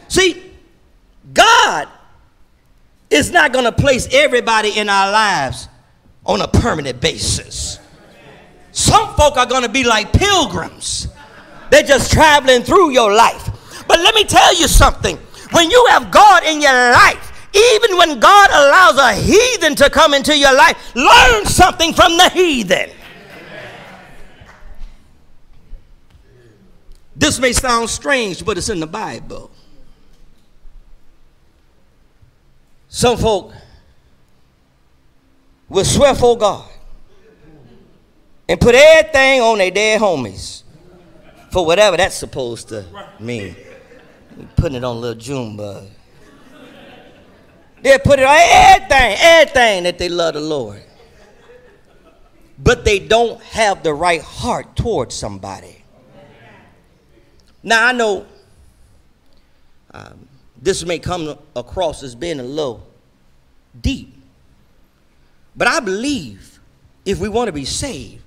See, 0.09 0.43
God 1.33 1.87
is 3.09 3.31
not 3.31 3.53
going 3.53 3.67
to 3.67 3.73
place 3.73 4.09
everybody 4.11 4.77
in 4.77 4.89
our 4.89 5.13
lives 5.13 5.69
on 6.25 6.41
a 6.41 6.49
permanent 6.49 7.01
basis. 7.01 7.79
Some 8.77 9.15
folk 9.15 9.39
are 9.39 9.47
going 9.47 9.63
to 9.63 9.71
be 9.71 9.85
like 9.85 10.13
pilgrims. 10.13 11.09
They're 11.71 11.83
just 11.83 12.13
traveling 12.13 12.63
through 12.63 12.91
your 12.91 13.11
life. 13.11 13.49
But 13.89 14.01
let 14.01 14.15
me 14.15 14.23
tell 14.23 14.55
you 14.55 14.69
something. 14.69 15.17
When 15.53 15.71
you 15.71 15.87
have 15.89 16.11
God 16.11 16.45
in 16.45 16.61
your 16.61 16.93
life, 16.93 17.49
even 17.55 17.97
when 17.97 18.21
God 18.21 18.51
allows 18.51 18.99
a 18.99 19.15
heathen 19.15 19.77
to 19.77 19.89
come 19.89 20.13
into 20.13 20.37
your 20.37 20.55
life, 20.55 20.95
learn 20.95 21.47
something 21.47 21.95
from 21.95 22.19
the 22.19 22.29
heathen. 22.29 22.91
This 27.17 27.39
may 27.39 27.55
sound 27.55 27.89
strange, 27.89 28.45
but 28.45 28.59
it's 28.59 28.69
in 28.69 28.81
the 28.81 28.87
Bible. 28.87 29.51
Some 32.91 33.17
folk 33.17 33.55
will 35.67 35.87
swear 35.87 36.15
for 36.15 36.37
God 36.37 36.76
and 38.49 38.61
put 38.61 38.75
everything 38.75 39.41
on 39.41 39.59
their 39.59 39.71
dead 39.71 40.01
homies 40.01 40.63
for 41.51 41.65
whatever 41.65 41.97
that's 41.97 42.17
supposed 42.17 42.69
to 42.69 42.85
mean. 43.19 43.57
Putting 44.57 44.77
it 44.77 44.85
on 44.85 45.01
little 45.01 45.19
June 45.21 45.57
bug. 45.57 45.87
They'll 47.83 47.99
put 47.99 48.19
it 48.19 48.25
on 48.25 48.37
everything, 48.37 49.17
everything 49.19 49.83
that 49.85 49.99
they 49.99 50.09
love 50.09 50.35
the 50.35 50.41
Lord. 50.41 50.83
But 52.59 52.85
they 52.85 52.99
don't 52.99 53.41
have 53.43 53.83
the 53.83 53.93
right 53.93 54.23
heart 54.23 54.77
towards 54.77 55.15
somebody. 55.15 55.85
Now 57.63 57.87
I 57.87 57.93
know 57.93 58.27
um, 59.93 60.29
this 60.61 60.85
may 60.85 60.99
come 60.99 61.39
across 61.55 62.03
as 62.03 62.15
being 62.15 62.41
a 62.41 62.45
little 62.45 62.87
deep. 63.81 64.15
But 65.55 65.69
I 65.69 65.81
believe 65.81 66.61
if 67.05 67.19
we 67.19 67.29
want 67.29 67.49
to 67.49 67.53
be 67.53 67.65
saved, 67.65 68.23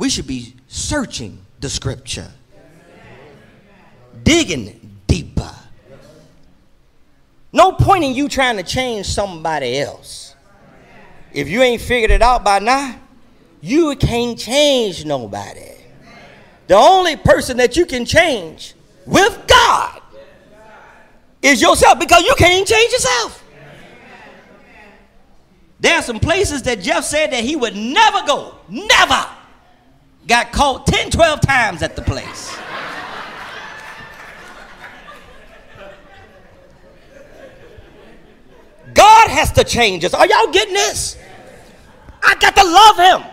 we 0.00 0.08
should 0.08 0.26
be 0.26 0.54
searching 0.66 1.38
the 1.60 1.68
scripture, 1.68 2.26
digging 4.22 4.96
deeper. 5.06 5.54
No 7.52 7.72
point 7.72 8.04
in 8.04 8.14
you 8.14 8.26
trying 8.26 8.56
to 8.56 8.62
change 8.62 9.04
somebody 9.04 9.78
else. 9.78 10.34
If 11.34 11.50
you 11.50 11.60
ain't 11.60 11.82
figured 11.82 12.10
it 12.10 12.22
out 12.22 12.42
by 12.42 12.60
now, 12.60 12.98
you 13.60 13.94
can't 13.96 14.38
change 14.38 15.04
nobody. 15.04 15.74
The 16.66 16.76
only 16.76 17.16
person 17.16 17.58
that 17.58 17.76
you 17.76 17.84
can 17.84 18.06
change 18.06 18.72
with 19.04 19.38
God 19.46 20.00
is 21.42 21.60
yourself 21.60 21.98
because 21.98 22.22
you 22.22 22.34
can't 22.38 22.66
change 22.66 22.90
yourself. 22.90 23.44
There 25.78 25.96
are 25.96 26.02
some 26.02 26.20
places 26.20 26.62
that 26.62 26.80
Jeff 26.80 27.04
said 27.04 27.32
that 27.32 27.44
he 27.44 27.54
would 27.54 27.76
never 27.76 28.26
go. 28.26 28.54
Never. 28.70 29.26
Got 30.26 30.52
caught 30.52 30.86
10, 30.86 31.10
12 31.10 31.40
times 31.40 31.82
at 31.82 31.96
the 31.96 32.02
place. 32.02 32.56
God 38.94 39.28
has 39.28 39.52
to 39.52 39.64
change 39.64 40.04
us. 40.04 40.14
Are 40.14 40.26
y'all 40.26 40.52
getting 40.52 40.74
this? 40.74 41.16
I 42.22 42.34
got 42.36 42.56
to 42.56 42.64
love 42.64 42.96
him. 42.96 43.30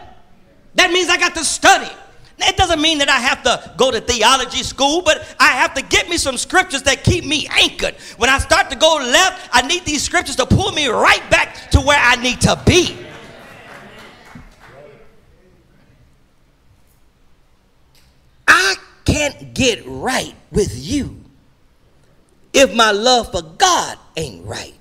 That 0.75 0.91
means 0.91 1.09
I 1.09 1.17
got 1.17 1.35
to 1.35 1.43
study. 1.43 1.91
It 2.39 2.55
doesn't 2.55 2.79
mean 2.79 2.99
that 2.99 3.09
I 3.09 3.17
have 3.17 3.41
to 3.43 3.73
go 3.77 3.89
to 3.89 3.99
theology 3.99 4.61
school, 4.61 5.01
but 5.01 5.35
I 5.39 5.47
have 5.47 5.73
to 5.73 5.81
get 5.81 6.07
me 6.07 6.17
some 6.17 6.38
scriptures 6.38 6.83
that 6.83 7.03
keep 7.03 7.25
me 7.25 7.47
anchored. 7.49 7.95
When 8.17 8.29
I 8.29 8.38
start 8.38 8.69
to 8.69 8.75
go 8.75 8.95
left, 8.97 9.49
I 9.51 9.63
need 9.65 9.85
these 9.85 10.03
scriptures 10.03 10.35
to 10.35 10.45
pull 10.45 10.71
me 10.71 10.88
right 10.88 11.27
back 11.31 11.71
to 11.71 11.81
where 11.81 11.99
I 11.99 12.15
need 12.17 12.39
to 12.41 12.61
be. 12.65 12.95
I 18.47 18.75
can't 19.05 19.53
get 19.53 19.83
right 19.85 20.35
with 20.51 20.71
you 20.75 21.19
if 22.53 22.73
my 22.73 22.91
love 22.91 23.31
for 23.31 23.41
God 23.41 23.97
ain't 24.15 24.45
right. 24.45 24.73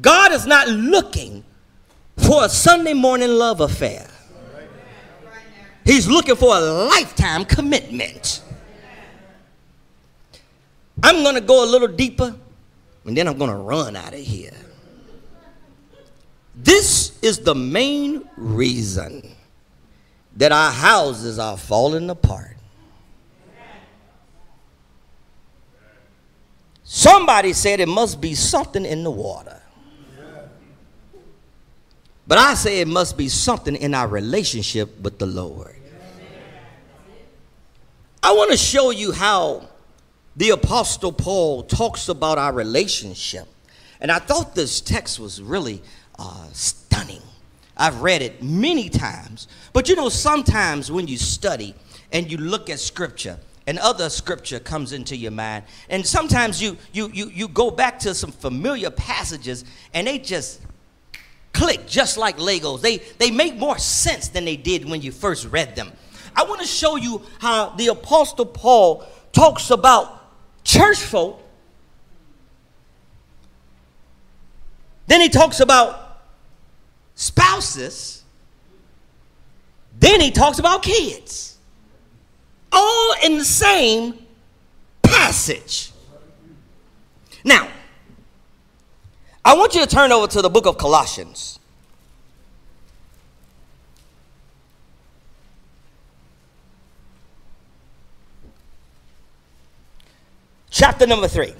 God 0.00 0.32
is 0.32 0.46
not 0.46 0.68
looking 0.68 1.44
for 2.16 2.44
a 2.44 2.48
Sunday 2.48 2.94
morning 2.94 3.30
love 3.30 3.60
affair. 3.60 4.08
He's 5.84 6.08
looking 6.08 6.36
for 6.36 6.56
a 6.56 6.60
lifetime 6.60 7.44
commitment. 7.44 8.42
I'm 11.02 11.22
going 11.22 11.34
to 11.34 11.40
go 11.40 11.64
a 11.64 11.68
little 11.68 11.88
deeper 11.88 12.34
and 13.04 13.16
then 13.16 13.28
I'm 13.28 13.36
going 13.36 13.50
to 13.50 13.56
run 13.56 13.94
out 13.94 14.14
of 14.14 14.20
here. 14.20 14.52
This 16.56 17.18
is 17.22 17.40
the 17.40 17.54
main 17.54 18.28
reason 18.36 19.34
that 20.36 20.52
our 20.52 20.72
houses 20.72 21.38
are 21.38 21.56
falling 21.56 22.10
apart. 22.10 22.56
Somebody 26.82 27.52
said 27.52 27.80
it 27.80 27.88
must 27.88 28.20
be 28.20 28.34
something 28.34 28.84
in 28.84 29.04
the 29.04 29.10
water. 29.10 29.60
But 32.26 32.38
I 32.38 32.54
say 32.54 32.80
it 32.80 32.88
must 32.88 33.18
be 33.18 33.28
something 33.28 33.76
in 33.76 33.94
our 33.94 34.08
relationship 34.08 35.00
with 35.00 35.18
the 35.18 35.26
Lord. 35.26 35.74
I 38.22 38.32
want 38.32 38.50
to 38.50 38.56
show 38.56 38.90
you 38.90 39.12
how 39.12 39.68
the 40.36 40.50
Apostle 40.50 41.12
Paul 41.12 41.64
talks 41.64 42.08
about 42.08 42.38
our 42.38 42.52
relationship. 42.52 43.46
And 44.00 44.10
I 44.10 44.18
thought 44.18 44.54
this 44.54 44.80
text 44.80 45.20
was 45.20 45.42
really 45.42 45.82
uh, 46.18 46.48
stunning. 46.52 47.22
I've 47.76 48.02
read 48.02 48.22
it 48.22 48.42
many 48.42 48.88
times. 48.88 49.48
But 49.72 49.88
you 49.88 49.96
know, 49.96 50.08
sometimes 50.08 50.90
when 50.90 51.08
you 51.08 51.16
study 51.16 51.74
and 52.12 52.30
you 52.30 52.38
look 52.38 52.70
at 52.70 52.80
scripture, 52.80 53.38
and 53.66 53.78
other 53.78 54.10
scripture 54.10 54.60
comes 54.60 54.92
into 54.92 55.16
your 55.16 55.30
mind, 55.30 55.64
and 55.88 56.06
sometimes 56.06 56.60
you 56.60 56.76
you 56.92 57.10
you 57.14 57.30
you 57.30 57.48
go 57.48 57.70
back 57.70 57.98
to 58.00 58.14
some 58.14 58.30
familiar 58.30 58.90
passages 58.90 59.64
and 59.94 60.06
they 60.06 60.18
just 60.18 60.60
click 61.54 61.86
just 61.86 62.18
like 62.18 62.36
Legos. 62.36 62.82
They, 62.82 62.98
they 63.18 63.30
make 63.30 63.56
more 63.56 63.78
sense 63.78 64.28
than 64.28 64.44
they 64.44 64.56
did 64.56 64.84
when 64.84 65.00
you 65.00 65.12
first 65.12 65.46
read 65.46 65.74
them. 65.74 65.92
I 66.36 66.42
want 66.44 66.60
to 66.60 66.66
show 66.66 66.96
you 66.96 67.22
how 67.38 67.70
the 67.70 67.86
Apostle 67.86 68.44
Paul 68.44 69.06
talks 69.32 69.70
about 69.70 70.64
church 70.64 70.98
folk. 70.98 71.40
Then 75.06 75.20
he 75.20 75.28
talks 75.28 75.60
about 75.60 76.03
spouses. 77.14 78.22
Then 79.98 80.20
he 80.20 80.30
talks 80.30 80.58
about 80.58 80.82
kids. 80.82 81.56
All 82.72 83.14
in 83.24 83.38
the 83.38 83.44
same 83.44 84.18
passage. 85.02 85.92
Now, 87.44 87.68
I 89.44 89.54
want 89.56 89.74
you 89.74 89.80
to 89.82 89.86
turn 89.86 90.10
over 90.10 90.26
to 90.28 90.42
the 90.42 90.48
book 90.48 90.66
of 90.66 90.78
Colossians. 90.78 91.58
Chapter 100.70 101.06
number 101.06 101.28
three. 101.28 101.54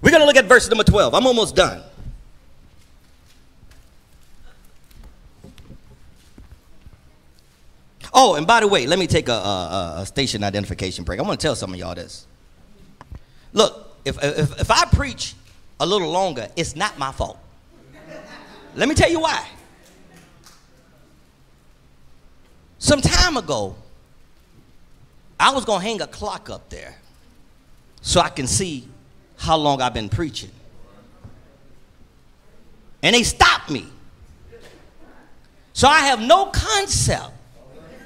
We're 0.00 0.10
going 0.10 0.20
to 0.20 0.26
look 0.26 0.36
at 0.36 0.44
verse 0.46 0.68
number 0.68 0.84
12. 0.84 1.14
I'm 1.14 1.26
almost 1.26 1.56
done. 1.56 1.82
Oh, 8.12 8.34
and 8.34 8.46
by 8.46 8.60
the 8.60 8.68
way, 8.68 8.86
let 8.86 8.98
me 8.98 9.06
take 9.06 9.28
a, 9.28 9.32
a, 9.32 9.94
a 9.98 10.06
station 10.06 10.42
identification 10.42 11.04
break. 11.04 11.20
I 11.20 11.22
want 11.22 11.38
to 11.38 11.46
tell 11.46 11.54
some 11.54 11.72
of 11.72 11.78
y'all 11.78 11.94
this. 11.94 12.26
Look, 13.52 13.96
if, 14.04 14.22
if, 14.22 14.60
if 14.60 14.70
I 14.70 14.84
preach 14.86 15.34
a 15.80 15.86
little 15.86 16.10
longer, 16.10 16.48
it's 16.56 16.74
not 16.74 16.98
my 16.98 17.12
fault. 17.12 17.38
Let 18.74 18.88
me 18.88 18.94
tell 18.94 19.10
you 19.10 19.20
why. 19.20 19.46
Some 22.78 23.00
time 23.00 23.36
ago, 23.36 23.76
I 25.38 25.52
was 25.52 25.64
going 25.64 25.80
to 25.80 25.86
hang 25.86 26.00
a 26.00 26.06
clock 26.06 26.50
up 26.50 26.68
there 26.68 26.96
so 28.00 28.20
I 28.20 28.28
can 28.28 28.46
see 28.46 28.86
how 29.38 29.56
long 29.56 29.80
I've 29.80 29.94
been 29.94 30.08
preaching. 30.08 30.50
And 33.02 33.14
they 33.14 33.22
stopped 33.22 33.70
me. 33.70 33.86
So 35.72 35.86
I 35.88 36.00
have 36.00 36.20
no 36.20 36.46
concept 36.46 37.30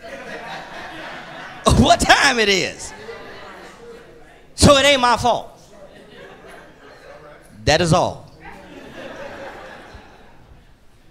of 1.67 1.81
what 1.81 2.01
time 2.01 2.39
it 2.39 2.51
is. 2.51 2.93
So 4.55 4.77
it 4.77 4.85
ain't 4.85 5.01
my 5.01 5.17
fault. 5.17 5.49
That 7.65 7.81
is 7.81 7.93
all. 7.93 8.31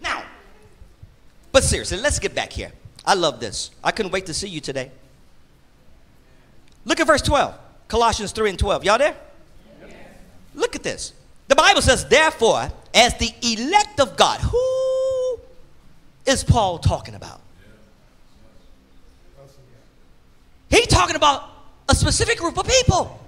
Now, 0.01 0.24
but 1.51 1.63
seriously, 1.63 1.97
let's 1.97 2.19
get 2.19 2.36
back 2.36 2.51
here. 2.51 2.72
I 3.03 3.15
love 3.15 3.39
this. 3.39 3.72
I 3.84 3.91
couldn't 3.91 4.11
wait 4.11 4.28
to 4.28 4.34
see 4.34 4.47
you 4.47 4.61
today. 4.61 4.91
Look 6.86 6.99
at 6.99 7.07
verse 7.07 7.22
12, 7.22 7.55
Colossians 7.88 8.32
3 8.32 8.51
and 8.51 8.59
12. 8.59 8.84
Y'all 8.84 8.97
there? 8.97 9.15
At 10.82 10.86
this. 10.86 11.13
The 11.47 11.55
Bible 11.55 11.84
says, 11.84 12.05
therefore, 12.05 12.71
as 12.91 13.15
the 13.19 13.32
elect 13.43 13.99
of 13.99 14.17
God, 14.17 14.39
who 14.39 15.39
is 16.25 16.43
Paul 16.43 16.79
talking 16.79 17.13
about? 17.13 17.39
He's 20.71 20.88
talking 20.88 21.15
about 21.15 21.47
a 21.88 21.93
specific 21.93 22.39
group 22.39 22.57
of 22.57 22.65
people. 22.65 23.19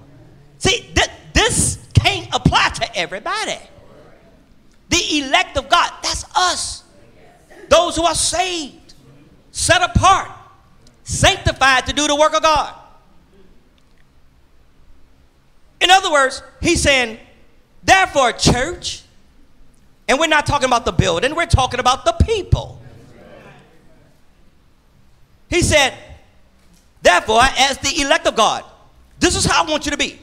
See, 0.58 0.80
th- 0.96 1.12
this 1.34 1.78
can't 1.94 2.28
apply 2.34 2.70
to 2.70 2.98
everybody. 2.98 3.60
The 4.90 5.20
elect 5.20 5.56
of 5.56 5.70
God, 5.70 5.92
that's 6.02 6.26
us. 6.36 6.84
Those 7.70 7.96
who 7.98 8.04
are 8.04 8.16
saved, 8.16 8.96
set 9.52 9.84
apart, 9.84 10.32
sanctified 11.04 11.86
to 11.86 11.94
do 11.94 12.08
the 12.08 12.16
work 12.16 12.34
of 12.36 12.42
God. 12.42 12.74
In 15.80 15.92
other 15.92 16.12
words, 16.12 16.42
he's 16.60 16.82
saying, 16.82 17.20
therefore, 17.84 18.32
church, 18.34 19.04
and 20.08 20.20
we're 20.20 20.28
not 20.28 20.46
talking 20.46 20.68
about 20.68 20.86
the 20.86 20.92
building, 20.92 21.36
we're 21.36 21.46
talking 21.46 21.80
about 21.80 22.06
the 22.06 22.14
people. 22.26 22.82
He 25.50 25.62
said, 25.62 25.94
therefore, 27.02 27.42
as 27.58 27.78
the 27.78 28.02
elect 28.02 28.28
of 28.28 28.36
God, 28.36 28.64
this 29.20 29.36
is 29.36 29.46
how 29.46 29.64
I 29.64 29.70
want 29.70 29.86
you 29.86 29.92
to 29.92 29.98
be 29.98 30.20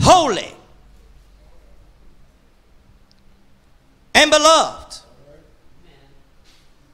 holy, 0.00 0.54
and 4.14 4.30
beloved. 4.30 4.98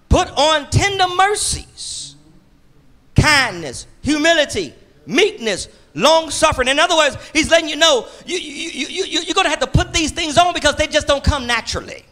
Put 0.08 0.28
on 0.30 0.70
tender 0.70 1.06
mercies, 1.16 2.14
kindness, 3.16 3.86
humility, 4.02 4.72
meekness, 5.06 5.68
long 5.94 6.30
suffering. 6.30 6.68
In 6.68 6.78
other 6.78 6.96
words, 6.96 7.16
he's 7.32 7.50
letting 7.50 7.68
you 7.68 7.76
know 7.76 8.06
you, 8.26 8.36
you, 8.36 8.70
you, 8.88 9.04
you, 9.04 9.20
you're 9.22 9.34
going 9.34 9.44
to 9.44 9.50
have 9.50 9.60
to 9.60 9.66
put 9.66 9.92
these 9.92 10.10
things 10.10 10.36
on 10.36 10.52
because 10.52 10.76
they 10.76 10.86
just 10.86 11.06
don't 11.06 11.24
come 11.24 11.46
naturally. 11.46 12.04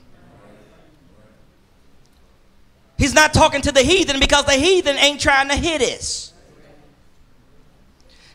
He's 2.96 3.14
not 3.14 3.34
talking 3.34 3.60
to 3.62 3.72
the 3.72 3.82
heathen 3.82 4.20
because 4.20 4.44
the 4.44 4.52
heathen 4.52 4.96
ain't 4.96 5.20
trying 5.20 5.48
to 5.48 5.56
hit 5.56 5.82
us. 5.82 6.32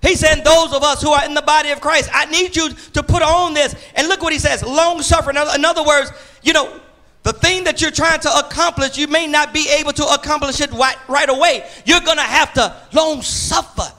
He 0.02 0.16
said, 0.16 0.44
Those 0.44 0.74
of 0.74 0.84
us 0.84 1.02
who 1.02 1.12
are 1.12 1.24
in 1.26 1.34
the 1.34 1.42
body 1.42 1.72
of 1.72 1.80
Christ, 1.80 2.10
I 2.14 2.26
need 2.26 2.56
you 2.56 2.70
to 2.94 3.02
put 3.02 3.22
on 3.22 3.54
this. 3.54 3.76
And 3.96 4.10
look 4.10 4.22
what 4.22 4.34
he 4.34 4.40
says 4.40 4.64
long 4.64 5.02
suffering. 5.02 5.38
In 5.38 5.64
other 5.64 5.84
words, 5.84 6.12
you 6.44 6.54
know, 6.54 6.82
the 7.24 7.34
thing 7.34 7.64
that 7.64 7.82
you're 7.82 7.92
trying 7.92 8.20
to 8.22 8.38
accomplish, 8.38 8.98
you 8.98 9.08
may 9.08 9.28
not 9.28 9.54
be 9.54 9.70
able 9.70 9.94
to 9.94 10.06
accomplish 10.06 10.62
it 10.62 10.72
right, 10.72 10.98
right 11.10 11.30
away. 11.30 11.66
You're 11.86 12.02
going 12.02 12.18
to 12.18 12.24
have 12.24 12.54
to 12.54 12.76
long 12.94 13.22
suffer 13.22 13.92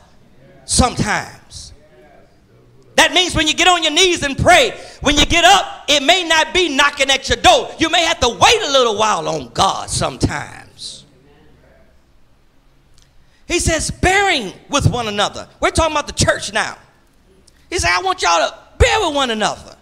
sometimes. 0.69 1.73
That 2.97 3.12
means 3.12 3.35
when 3.35 3.47
you 3.47 3.55
get 3.55 3.69
on 3.69 3.83
your 3.83 3.93
knees 3.93 4.23
and 4.23 4.37
pray, 4.37 4.79
when 5.01 5.16
you 5.16 5.25
get 5.25 5.45
up, 5.45 5.85
it 5.89 6.03
may 6.03 6.25
not 6.25 6.53
be 6.53 6.69
knocking 6.69 7.11
at 7.11 7.29
your 7.29 7.37
door. 7.37 7.71
You 7.79 7.91
may 7.91 8.03
have 8.05 8.21
to 8.21 8.29
wait 8.29 8.62
a 8.62 8.71
little 8.71 8.97
while 8.97 9.29
on 9.29 9.49
God 9.49 9.89
sometimes. 9.89 11.05
He 13.47 13.61
says, 13.61 13.91
bearing 13.91 14.53
with 14.69 14.91
one 14.91 15.09
another. 15.09 15.49
We're 15.61 15.71
talking 15.71 15.93
about 15.93 16.07
the 16.07 16.12
church 16.12 16.53
now. 16.53 16.77
He 17.71 17.79
said, 17.79 17.91
I 17.91 18.03
want 18.03 18.21
y'all 18.21 18.49
to 18.49 18.59
bear 18.79 19.01
with 19.01 19.14
one 19.14 19.31
another, 19.31 19.77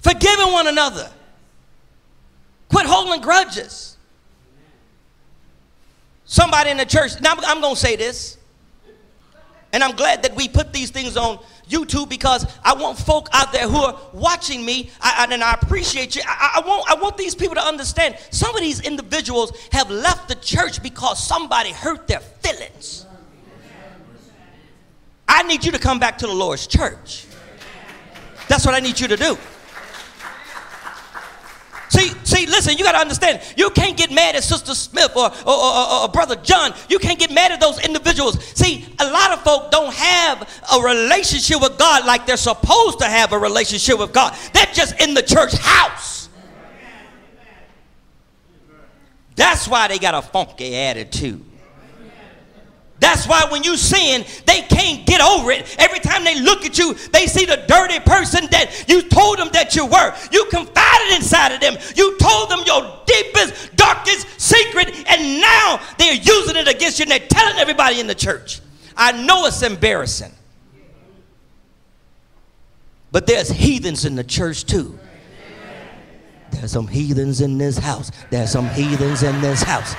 forgiving 0.00 0.52
one 0.52 0.66
another, 0.68 1.10
quit 2.68 2.86
holding 2.86 3.20
grudges. 3.20 3.97
Somebody 6.30 6.68
in 6.68 6.76
the 6.76 6.84
church, 6.84 7.18
now 7.22 7.32
I'm, 7.32 7.40
I'm 7.42 7.60
going 7.62 7.74
to 7.74 7.80
say 7.80 7.96
this. 7.96 8.36
And 9.72 9.82
I'm 9.82 9.96
glad 9.96 10.22
that 10.24 10.36
we 10.36 10.46
put 10.46 10.74
these 10.74 10.90
things 10.90 11.16
on 11.16 11.38
YouTube 11.70 12.10
because 12.10 12.46
I 12.62 12.74
want 12.74 12.98
folk 12.98 13.28
out 13.32 13.50
there 13.50 13.66
who 13.66 13.78
are 13.78 13.98
watching 14.12 14.62
me, 14.62 14.90
I, 15.00 15.26
I, 15.26 15.32
and 15.32 15.42
I 15.42 15.54
appreciate 15.54 16.14
you. 16.16 16.22
I, 16.26 16.60
I, 16.62 16.68
want, 16.68 16.90
I 16.90 16.94
want 16.96 17.16
these 17.16 17.34
people 17.34 17.54
to 17.54 17.62
understand 17.62 18.16
some 18.30 18.54
of 18.54 18.60
these 18.60 18.80
individuals 18.82 19.52
have 19.72 19.90
left 19.90 20.28
the 20.28 20.34
church 20.34 20.82
because 20.82 21.22
somebody 21.26 21.72
hurt 21.72 22.06
their 22.06 22.20
feelings. 22.20 23.06
I 25.26 25.42
need 25.44 25.64
you 25.64 25.72
to 25.72 25.78
come 25.78 25.98
back 25.98 26.18
to 26.18 26.26
the 26.26 26.34
Lord's 26.34 26.66
church. 26.66 27.24
That's 28.48 28.66
what 28.66 28.74
I 28.74 28.80
need 28.80 29.00
you 29.00 29.08
to 29.08 29.16
do. 29.16 29.38
See, 31.88 32.08
see, 32.24 32.46
listen, 32.46 32.76
you 32.76 32.84
got 32.84 32.92
to 32.92 32.98
understand, 32.98 33.40
you 33.56 33.70
can't 33.70 33.96
get 33.96 34.10
mad 34.10 34.36
at 34.36 34.44
Sister 34.44 34.74
Smith 34.74 35.12
or, 35.16 35.30
or, 35.46 35.54
or, 35.54 36.02
or, 36.02 36.08
Brother 36.08 36.36
John. 36.36 36.74
You 36.88 36.98
can't 36.98 37.18
get 37.18 37.32
mad 37.32 37.50
at 37.50 37.60
those 37.60 37.82
individuals. 37.84 38.42
See, 38.54 38.86
a 38.98 39.10
lot 39.10 39.32
of 39.32 39.42
folk 39.42 39.70
don't 39.70 39.92
have 39.94 40.62
a 40.74 40.80
relationship 40.80 41.62
with 41.62 41.78
God 41.78 42.04
like 42.04 42.26
they're 42.26 42.36
supposed 42.36 42.98
to 42.98 43.06
have 43.06 43.32
a 43.32 43.38
relationship 43.38 43.98
with 43.98 44.12
God. 44.12 44.36
They're 44.52 44.66
just 44.72 45.00
in 45.00 45.14
the 45.14 45.22
church 45.22 45.54
house. 45.54 46.28
That's 49.34 49.68
why 49.68 49.88
they 49.88 49.98
got 49.98 50.14
a 50.14 50.22
funky 50.22 50.74
attitude. 50.76 51.47
That's 53.00 53.28
why 53.28 53.46
when 53.50 53.62
you 53.62 53.76
sin, 53.76 54.24
they 54.44 54.62
can't 54.62 55.06
get 55.06 55.20
over 55.20 55.52
it. 55.52 55.76
Every 55.78 56.00
time 56.00 56.24
they 56.24 56.40
look 56.40 56.64
at 56.64 56.78
you, 56.78 56.94
they 57.12 57.26
see 57.26 57.44
the 57.44 57.64
dirty 57.68 58.00
person 58.00 58.48
that 58.50 58.86
you 58.88 59.02
told 59.02 59.38
them 59.38 59.50
that 59.52 59.76
you 59.76 59.86
were. 59.86 60.14
You 60.32 60.46
confided 60.46 61.14
inside 61.14 61.52
of 61.52 61.60
them. 61.60 61.76
You 61.94 62.18
told 62.18 62.50
them 62.50 62.60
your 62.66 63.00
deepest, 63.06 63.76
darkest 63.76 64.40
secret, 64.40 64.88
and 65.08 65.40
now 65.40 65.80
they're 65.98 66.14
using 66.14 66.56
it 66.56 66.66
against 66.66 66.98
you 66.98 67.04
and 67.04 67.12
they're 67.12 67.28
telling 67.28 67.58
everybody 67.58 68.00
in 68.00 68.08
the 68.08 68.14
church. 68.14 68.60
I 68.96 69.12
know 69.12 69.46
it's 69.46 69.62
embarrassing. 69.62 70.32
But 73.12 73.26
there's 73.26 73.48
heathens 73.48 74.04
in 74.04 74.16
the 74.16 74.24
church 74.24 74.64
too. 74.64 74.98
There's 76.50 76.72
some 76.72 76.88
heathens 76.88 77.40
in 77.40 77.58
this 77.58 77.78
house. 77.78 78.10
There's 78.30 78.50
some 78.50 78.68
heathens 78.70 79.22
in 79.22 79.40
this 79.40 79.62
house. 79.62 79.94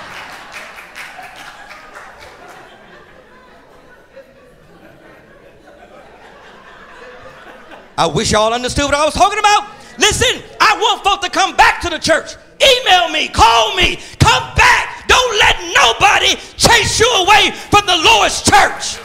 I 8.00 8.08
wish 8.08 8.32
y'all 8.32 8.54
understood 8.54 8.86
what 8.86 8.94
I 8.94 9.04
was 9.04 9.14
talking 9.14 9.40
about. 9.40 9.68
Listen, 9.98 10.42
I 10.62 10.80
want 10.80 11.04
folks 11.04 11.28
to 11.28 11.30
come 11.30 11.58
back 11.58 11.82
to 11.82 11.90
the 11.90 12.00
church. 12.00 12.32
Email 12.56 13.10
me, 13.10 13.28
call 13.28 13.76
me, 13.76 14.00
come 14.20 14.56
back. 14.56 15.04
Don't 15.12 15.36
let 15.36 15.60
nobody 15.76 16.40
chase 16.56 16.98
you 16.98 17.12
away 17.20 17.52
from 17.68 17.86
the 17.86 18.00
Lord's 18.00 18.40
church. 18.40 19.04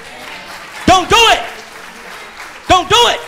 Don't 0.87 1.11
do 1.11 1.19
it. 1.35 1.43
Don't 2.69 2.89
do 2.89 3.03
it. 3.11 3.19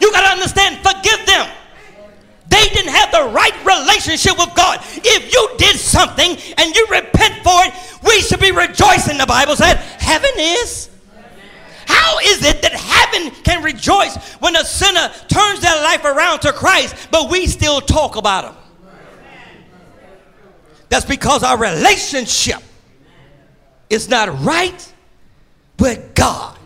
You 0.00 0.10
got 0.10 0.24
to 0.24 0.32
understand, 0.40 0.80
forgive 0.80 1.20
them. 1.26 1.52
They 2.48 2.72
didn't 2.72 2.92
have 2.92 3.12
the 3.12 3.28
right 3.28 3.52
relationship 3.68 4.38
with 4.38 4.54
God. 4.54 4.80
If 5.04 5.30
you 5.34 5.50
did 5.58 5.76
something 5.76 6.30
and 6.56 6.74
you 6.74 6.86
repent 6.90 7.44
for 7.44 7.60
it, 7.68 7.74
we 8.08 8.22
should 8.22 8.40
be 8.40 8.52
rejoicing, 8.52 9.18
the 9.18 9.26
Bible 9.26 9.54
said. 9.54 9.76
Heaven 10.00 10.32
is 10.38 10.88
how 11.92 12.18
is 12.18 12.44
it 12.44 12.62
that 12.62 12.72
heaven 12.72 13.30
can 13.44 13.62
rejoice 13.62 14.16
when 14.40 14.56
a 14.56 14.64
sinner 14.64 15.10
turns 15.28 15.60
their 15.60 15.76
life 15.82 16.04
around 16.04 16.40
to 16.40 16.52
Christ, 16.52 17.08
but 17.10 17.30
we 17.30 17.46
still 17.46 17.80
talk 17.80 18.16
about 18.16 18.44
him? 18.44 18.54
That's 20.88 21.06
because 21.06 21.42
our 21.42 21.58
relationship 21.58 22.62
is 23.88 24.08
not 24.08 24.42
right 24.42 24.92
with 25.78 26.14
God. 26.14 26.58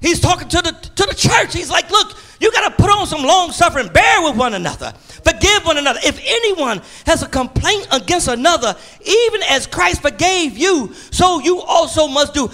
He's 0.00 0.20
talking 0.20 0.48
to 0.48 0.62
the, 0.62 0.70
to 0.70 1.06
the 1.06 1.14
church. 1.14 1.52
He's 1.52 1.70
like, 1.70 1.90
look, 1.90 2.16
you 2.40 2.52
got 2.52 2.68
to 2.68 2.82
put 2.82 2.90
on 2.90 3.06
some 3.06 3.22
long 3.22 3.50
suffering, 3.50 3.88
bear 3.88 4.22
with 4.22 4.36
one 4.36 4.54
another, 4.54 4.92
forgive 5.24 5.64
one 5.64 5.76
another. 5.76 5.98
If 6.04 6.20
anyone 6.24 6.80
has 7.04 7.22
a 7.22 7.28
complaint 7.28 7.88
against 7.90 8.28
another, 8.28 8.76
even 9.04 9.42
as 9.48 9.66
Christ 9.66 10.02
forgave 10.02 10.56
you, 10.56 10.94
so 11.10 11.40
you 11.40 11.60
also 11.60 12.06
must 12.06 12.34
do. 12.34 12.48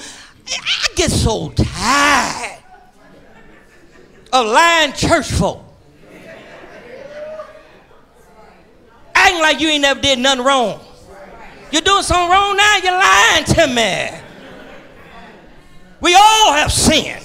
I 0.48 0.88
get 0.94 1.10
so 1.10 1.50
tired 1.50 2.58
of 4.32 4.46
lying 4.46 4.92
church 4.92 5.30
folk. 5.30 5.62
Acting 9.14 9.40
like 9.40 9.60
you 9.60 9.68
ain't 9.68 9.82
never 9.82 10.00
did 10.00 10.18
nothing 10.18 10.44
wrong. 10.44 10.80
You're 11.70 11.82
doing 11.82 12.02
something 12.02 12.30
wrong 12.30 12.56
now, 12.56 12.76
you're 12.82 12.92
lying 12.92 13.44
to 13.44 13.66
me. 13.68 14.20
We 16.00 16.14
all 16.14 16.52
have 16.52 16.70
sinned. 16.70 17.24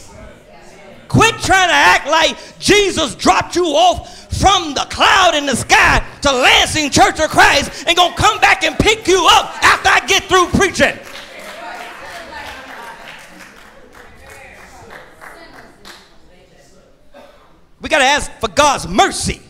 Quit 1.08 1.36
trying 1.40 1.70
to 1.70 1.74
act 1.74 2.08
like 2.08 2.38
Jesus 2.60 3.16
dropped 3.16 3.56
you 3.56 3.66
off 3.66 4.32
from 4.40 4.74
the 4.74 4.86
cloud 4.92 5.36
in 5.36 5.46
the 5.46 5.56
sky 5.56 6.06
to 6.22 6.32
Lansing 6.32 6.92
Church 6.92 7.20
of 7.20 7.30
Christ 7.30 7.86
and 7.88 7.98
gonna 7.98 8.16
come 8.16 8.40
back 8.40 8.64
and 8.64 8.78
pick 8.78 9.08
you 9.08 9.28
up 9.30 9.62
after 9.64 9.90
I 9.90 10.06
get 10.08 10.24
through 10.24 10.48
preaching. 10.58 10.98
We 17.82 17.90
got 17.90 18.00
to 18.00 18.06
ask 18.06 18.32
for 18.40 18.50
God's 18.50 18.88
mercy. 18.88 19.42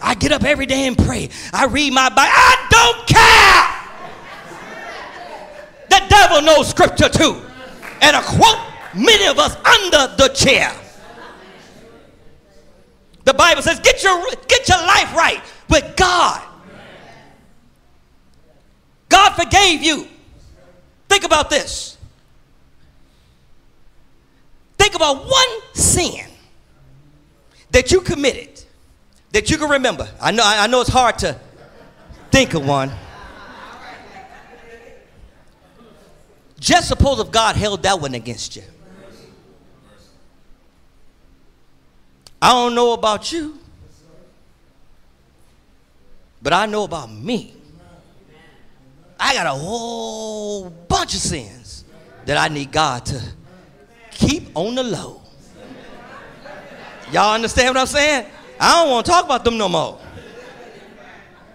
I 0.00 0.14
get 0.14 0.32
up 0.32 0.44
every 0.44 0.66
day 0.66 0.86
and 0.86 0.96
pray. 0.96 1.30
I 1.52 1.66
read 1.66 1.92
my 1.92 2.08
Bible. 2.10 2.32
I 2.32 2.66
don't 2.70 3.06
care. 3.06 3.76
The 5.88 6.06
devil 6.08 6.42
knows 6.42 6.68
scripture 6.68 7.08
too. 7.08 7.42
And 8.02 8.14
a 8.14 8.22
quote 8.22 8.58
many 8.94 9.26
of 9.26 9.38
us 9.38 9.56
under 9.56 10.14
the 10.16 10.28
chair. 10.34 10.72
The 13.24 13.34
Bible 13.34 13.62
says, 13.62 13.80
get 13.80 14.02
your, 14.04 14.24
get 14.46 14.68
your 14.68 14.78
life 14.78 15.14
right 15.16 15.42
with 15.68 15.96
God. 15.96 16.42
God 19.08 19.30
forgave 19.32 19.82
you. 19.82 20.06
Think 21.08 21.24
about 21.24 21.50
this. 21.50 21.96
Think 24.78 24.94
about 24.94 25.24
one 25.24 25.48
sin 25.72 26.25
that 27.76 27.92
you 27.92 28.00
committed 28.00 28.64
that 29.32 29.50
you 29.50 29.58
can 29.58 29.68
remember. 29.68 30.08
I 30.18 30.30
know, 30.30 30.42
I 30.42 30.66
know 30.66 30.80
it's 30.80 30.88
hard 30.88 31.18
to 31.18 31.38
think 32.30 32.54
of 32.54 32.66
one. 32.66 32.90
Just 36.58 36.88
suppose 36.88 37.20
if 37.20 37.30
God 37.30 37.54
held 37.54 37.82
that 37.82 38.00
one 38.00 38.14
against 38.14 38.56
you. 38.56 38.62
I 42.40 42.52
don't 42.52 42.74
know 42.74 42.94
about 42.94 43.30
you, 43.30 43.58
but 46.40 46.54
I 46.54 46.64
know 46.64 46.84
about 46.84 47.12
me. 47.12 47.52
I 49.20 49.34
got 49.34 49.44
a 49.44 49.50
whole 49.50 50.70
bunch 50.70 51.12
of 51.12 51.20
sins 51.20 51.84
that 52.24 52.38
I 52.38 52.48
need 52.48 52.72
God 52.72 53.04
to 53.04 53.22
keep 54.12 54.48
on 54.56 54.76
the 54.76 54.82
low. 54.82 55.25
Y'all 57.12 57.34
understand 57.34 57.74
what 57.74 57.80
I'm 57.80 57.86
saying? 57.86 58.26
I 58.58 58.82
don't 58.82 58.90
want 58.90 59.06
to 59.06 59.12
talk 59.12 59.24
about 59.24 59.44
them 59.44 59.58
no 59.58 59.68
more. 59.68 60.00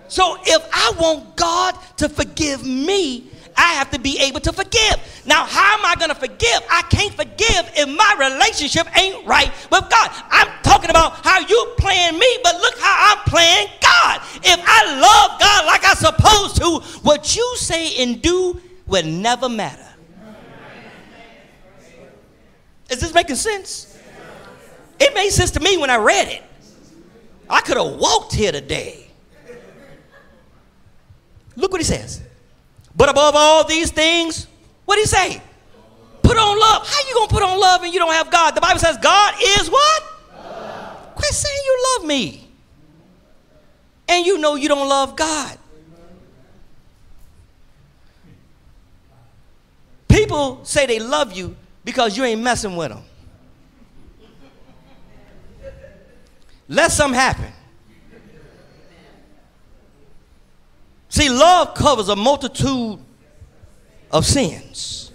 So 0.08 0.38
if 0.44 0.62
I 0.74 0.94
want 1.00 1.36
God 1.36 1.76
to 1.98 2.10
forgive 2.10 2.66
me, 2.66 3.32
I 3.56 3.74
have 3.74 3.92
to 3.92 4.00
be 4.00 4.18
able 4.20 4.40
to 4.42 4.54
forgive. 4.54 5.24
Now, 5.26 5.46
how 5.46 5.78
am 5.78 5.86
I 5.86 5.96
going 5.96 6.10
to 6.10 6.16
forgive? 6.16 6.62
I 6.70 6.82
can't 6.90 7.14
forgive 7.14 7.72
if 7.76 7.88
my 7.88 8.30
relationship 8.30 8.88
ain't 8.98 9.26
right 9.26 9.52
with 9.72 9.90
God. 9.90 10.12
I'm 10.30 10.48
talking 10.64 10.90
about 10.90 11.26
how 11.26 11.40
you 11.40 11.74
playing 11.78 12.18
me, 12.18 12.38
but 12.44 12.56
look 12.56 12.78
how 12.80 13.16
I'm 13.16 13.24
playing 13.30 13.68
God. 13.82 14.22
If 14.44 14.62
I 14.66 15.00
love 15.00 15.40
God 15.40 15.66
like 15.66 15.82
I'm 15.86 15.96
supposed 15.96 16.56
to, 16.58 17.00
what 17.04 17.36
you 17.36 17.56
say 17.58 18.04
and 18.04 18.22
do 18.22 18.60
will 18.88 19.06
never 19.06 19.50
matter. 19.50 19.88
Is 22.90 23.00
this 23.00 23.14
making 23.14 23.38
sense? 23.38 23.91
It 25.04 25.16
made 25.16 25.32
sense 25.32 25.50
to 25.52 25.60
me 25.60 25.78
when 25.78 25.90
I 25.90 25.98
read 25.98 26.28
it. 26.28 26.44
I 27.50 27.62
could 27.62 27.76
have 27.76 27.96
walked 27.96 28.36
here 28.36 28.52
today. 28.52 29.08
Look 31.56 31.72
what 31.72 31.82
he 31.82 31.86
says. 31.86 32.22
But 32.96 33.10
above 33.10 33.34
all 33.36 33.66
these 33.66 33.90
things, 33.90 34.46
what 34.86 34.98
did 34.98 35.02
he 35.02 35.08
say? 35.08 35.42
Put 36.22 36.38
on 36.38 36.60
love. 36.60 36.88
How 36.88 37.10
you 37.10 37.16
gonna 37.16 37.28
put 37.28 37.42
on 37.42 37.60
love 37.60 37.82
and 37.82 37.92
you 37.92 38.00
don't 38.00 38.14
have 38.14 38.30
God? 38.30 38.54
The 38.54 38.62
Bible 38.62 38.80
says 38.80 38.96
God 38.98 39.34
is 39.42 39.72
what? 39.72 40.04
Love. 40.36 41.16
Quit 41.16 41.34
saying 41.34 41.62
you 41.66 41.86
love 41.98 42.08
me. 42.08 42.48
And 44.08 44.24
you 44.24 44.38
know 44.38 44.54
you 44.54 44.68
don't 44.68 44.88
love 44.88 45.16
God. 45.16 45.58
People 50.08 50.64
say 50.64 50.86
they 50.86 51.00
love 51.00 51.34
you 51.34 51.56
because 51.84 52.16
you 52.16 52.24
ain't 52.24 52.42
messing 52.42 52.76
with 52.76 52.90
them. 52.90 53.02
Let 56.72 56.90
something 56.90 57.20
happen. 57.20 57.52
See, 61.10 61.30
love 61.30 61.74
covers 61.76 62.08
a 62.08 62.16
multitude 62.16 62.98
of 64.10 64.26
sins. 64.26 65.12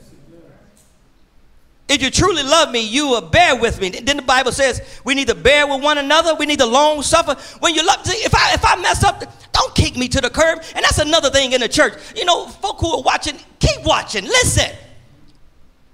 If 1.88 2.02
you 2.02 2.10
truly 2.10 2.42
love 2.42 2.72
me, 2.72 2.86
you 2.86 3.08
will 3.08 3.22
bear 3.22 3.56
with 3.56 3.80
me. 3.80 3.88
Then 3.88 4.18
the 4.18 4.22
Bible 4.22 4.52
says 4.52 4.82
we 5.02 5.14
need 5.14 5.28
to 5.28 5.34
bear 5.34 5.66
with 5.66 5.82
one 5.82 5.96
another. 5.96 6.34
We 6.34 6.44
need 6.44 6.58
to 6.58 6.66
long 6.66 7.00
suffer. 7.00 7.34
When 7.60 7.74
you 7.74 7.86
love, 7.86 8.00
if 8.04 8.34
I 8.34 8.52
if 8.52 8.62
I 8.62 8.76
mess 8.76 9.02
up, 9.02 9.24
don't 9.52 9.74
kick 9.74 9.96
me 9.96 10.08
to 10.08 10.20
the 10.20 10.28
curb. 10.28 10.58
And 10.74 10.84
that's 10.84 10.98
another 10.98 11.30
thing 11.30 11.52
in 11.52 11.62
the 11.62 11.68
church. 11.68 11.94
You 12.14 12.26
know, 12.26 12.48
folk 12.48 12.80
who 12.80 12.96
are 12.96 13.02
watching, 13.02 13.38
keep 13.60 13.82
watching. 13.82 14.24
Listen. 14.24 14.76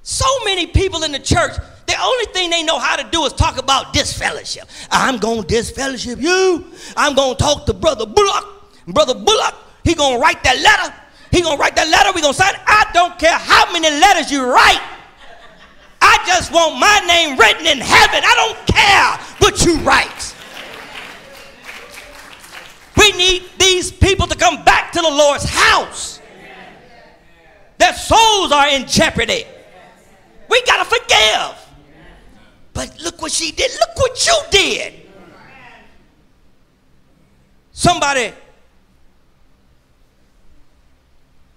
So 0.02 0.26
many 0.44 0.66
people 0.66 1.04
in 1.04 1.12
the 1.12 1.18
church, 1.18 1.52
the 1.86 1.94
only 2.00 2.26
thing 2.26 2.50
they 2.50 2.62
know 2.62 2.78
how 2.78 2.96
to 2.96 3.08
do 3.10 3.24
is 3.24 3.32
talk 3.32 3.58
about 3.58 3.92
disfellowship. 3.92 4.68
I'm 4.90 5.18
going 5.18 5.42
to 5.42 5.46
disfellowship 5.48 6.20
you. 6.20 6.66
I'm 6.96 7.14
going 7.14 7.36
to 7.36 7.42
talk 7.42 7.66
to 7.66 7.74
Brother 7.74 8.06
Bullock. 8.06 8.48
Brother 8.88 9.14
Bullock 9.14 9.54
he 9.84 9.94
gonna 9.94 10.18
write 10.18 10.42
that 10.44 10.58
letter. 10.58 10.94
He 11.30 11.42
gonna 11.42 11.56
write 11.56 11.76
that 11.76 11.88
letter. 11.88 12.12
We 12.14 12.20
gonna 12.20 12.34
sign. 12.34 12.54
It. 12.54 12.60
I 12.66 12.86
don't 12.92 13.18
care 13.18 13.36
how 13.36 13.70
many 13.72 13.88
letters 13.90 14.30
you 14.30 14.44
write. 14.44 14.80
I 16.00 16.22
just 16.26 16.52
want 16.52 16.78
my 16.78 17.00
name 17.06 17.38
written 17.38 17.66
in 17.66 17.78
heaven. 17.78 18.22
I 18.24 18.34
don't 18.34 18.66
care 18.66 19.36
what 19.38 19.64
you 19.64 19.78
write. 19.78 20.34
We 22.96 23.12
need 23.12 23.44
these 23.58 23.90
people 23.90 24.26
to 24.26 24.36
come 24.36 24.64
back 24.64 24.92
to 24.92 25.00
the 25.00 25.08
Lord's 25.08 25.48
house. 25.48 26.20
Their 27.78 27.94
souls 27.94 28.52
are 28.52 28.68
in 28.68 28.86
jeopardy. 28.86 29.44
We 30.52 30.62
gotta 30.66 30.84
forgive. 30.84 31.56
But 32.74 33.00
look 33.00 33.22
what 33.22 33.32
she 33.32 33.52
did. 33.52 33.70
Look 33.72 33.96
what 33.96 34.26
you 34.26 34.38
did. 34.50 34.92
Somebody 37.72 38.34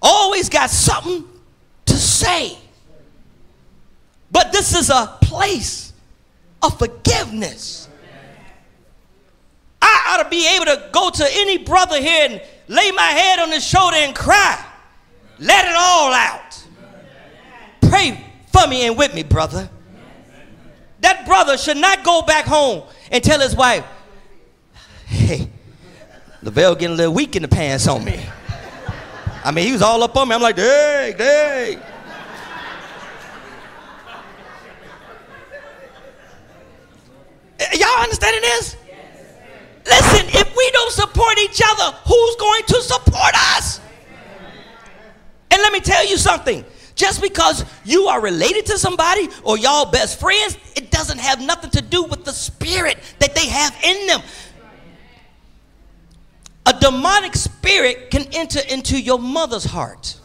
always 0.01 0.47
got 0.47 0.69
something 0.69 1.25
to 1.87 1.93
say. 1.93 2.57
But 4.31 4.53
this 4.53 4.73
is 4.73 4.89
a 4.89 5.17
place 5.21 5.91
of 6.63 6.79
forgiveness. 6.79 7.89
I 9.81 10.05
ought 10.07 10.23
to 10.23 10.29
be 10.29 10.47
able 10.55 10.67
to 10.67 10.89
go 10.93 11.09
to 11.09 11.27
any 11.31 11.57
brother 11.57 11.99
here 11.99 12.29
and 12.29 12.41
lay 12.69 12.91
my 12.91 13.03
head 13.03 13.39
on 13.39 13.51
his 13.51 13.65
shoulder 13.67 13.97
and 13.97 14.15
cry. 14.15 14.65
Let 15.37 15.65
it 15.65 15.75
all 15.75 16.13
out. 16.13 16.63
Pray 17.89 18.24
for 18.55 18.67
me 18.67 18.87
and 18.87 18.97
with 18.97 19.13
me, 19.13 19.23
brother. 19.23 19.69
That 21.01 21.25
brother 21.25 21.57
should 21.57 21.77
not 21.77 22.03
go 22.03 22.21
back 22.21 22.45
home 22.45 22.83
and 23.11 23.23
tell 23.23 23.39
his 23.39 23.55
wife, 23.55 23.85
hey, 25.05 25.49
LaVelle 26.41 26.75
getting 26.75 26.93
a 26.93 26.97
little 26.97 27.13
weak 27.13 27.35
in 27.35 27.41
the 27.41 27.47
pants 27.47 27.87
on 27.87 28.03
me. 28.03 28.19
I 29.43 29.51
mean, 29.51 29.65
he 29.65 29.73
was 29.73 29.81
all 29.81 30.01
up 30.01 30.15
on 30.15 30.27
me. 30.27 30.35
I'm 30.35 30.41
like, 30.41 30.55
hey, 30.55 31.13
eh, 31.17 31.17
hey. 31.17 31.79
Y'all 37.77 38.01
understanding 38.01 38.41
this? 38.41 38.75
Listen, 39.85 40.27
if 40.29 40.55
we 40.55 40.71
don't 40.71 40.91
support 40.91 41.37
each 41.39 41.61
other, 41.63 41.95
who's 42.07 42.35
going 42.37 42.63
to 42.63 42.81
support 42.81 43.33
us? 43.55 43.79
And 45.51 45.61
let 45.61 45.71
me 45.71 45.79
tell 45.79 46.05
you 46.07 46.17
something. 46.17 46.65
Just 46.95 47.21
because 47.21 47.65
you 47.83 48.07
are 48.07 48.21
related 48.21 48.65
to 48.67 48.77
somebody 48.77 49.27
or 49.43 49.57
y'all 49.57 49.91
best 49.91 50.19
friends, 50.19 50.57
it 50.75 50.91
doesn't 50.91 51.19
have 51.19 51.41
nothing 51.41 51.69
to 51.71 51.81
do 51.81 52.03
with 52.03 52.23
the 52.23 52.31
spirit 52.31 52.97
that 53.19 53.35
they 53.35 53.47
have 53.47 53.75
in 53.83 54.07
them. 54.07 54.21
A 56.65 56.73
demonic 56.79 57.35
spirit 57.35 58.09
can 58.09 58.25
enter 58.33 58.61
into 58.69 58.99
your 58.99 59.19
mother's 59.19 59.65
heart. 59.65 60.17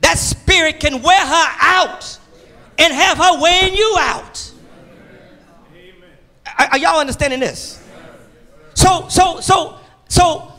That 0.00 0.18
spirit 0.18 0.80
can 0.80 1.02
wear 1.02 1.24
her 1.26 1.56
out 1.60 2.18
and 2.78 2.92
have 2.92 3.18
her 3.18 3.40
wearing 3.40 3.74
you 3.74 3.96
out. 4.00 4.52
Are, 6.58 6.66
are 6.72 6.78
y'all 6.78 7.00
understanding 7.00 7.40
this? 7.40 7.82
So, 8.74 9.08
so, 9.08 9.40
so, 9.40 9.78
so, 10.08 10.52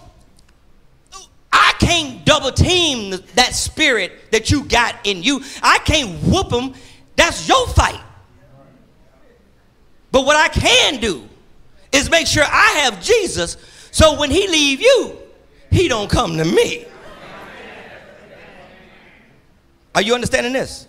I 1.52 1.74
can't 1.80 2.15
double 2.36 2.52
team 2.52 3.12
that 3.36 3.54
spirit 3.56 4.32
that 4.32 4.52
you 4.52 4.66
got 4.66 4.96
in 5.06 5.24
you. 5.24 5.42
I 5.64 5.80
can't 5.80 6.22
whoop 6.24 6.50
them. 6.50 6.74
That's 7.16 7.48
your 7.48 7.68
fight. 7.68 8.02
But 10.12 10.26
what 10.26 10.36
I 10.36 10.50
can 10.50 11.00
do 11.00 11.28
is 11.92 12.10
make 12.10 12.28
sure 12.28 12.44
I 12.44 12.82
have 12.84 13.02
Jesus 13.02 13.58
so 13.92 14.20
when 14.20 14.30
he 14.30 14.48
leave 14.50 14.82
you, 14.82 15.18
he 15.72 15.88
don't 15.88 16.10
come 16.10 16.36
to 16.36 16.44
me. 16.44 16.86
Are 19.94 20.02
you 20.02 20.14
understanding 20.14 20.52
this? 20.52 20.88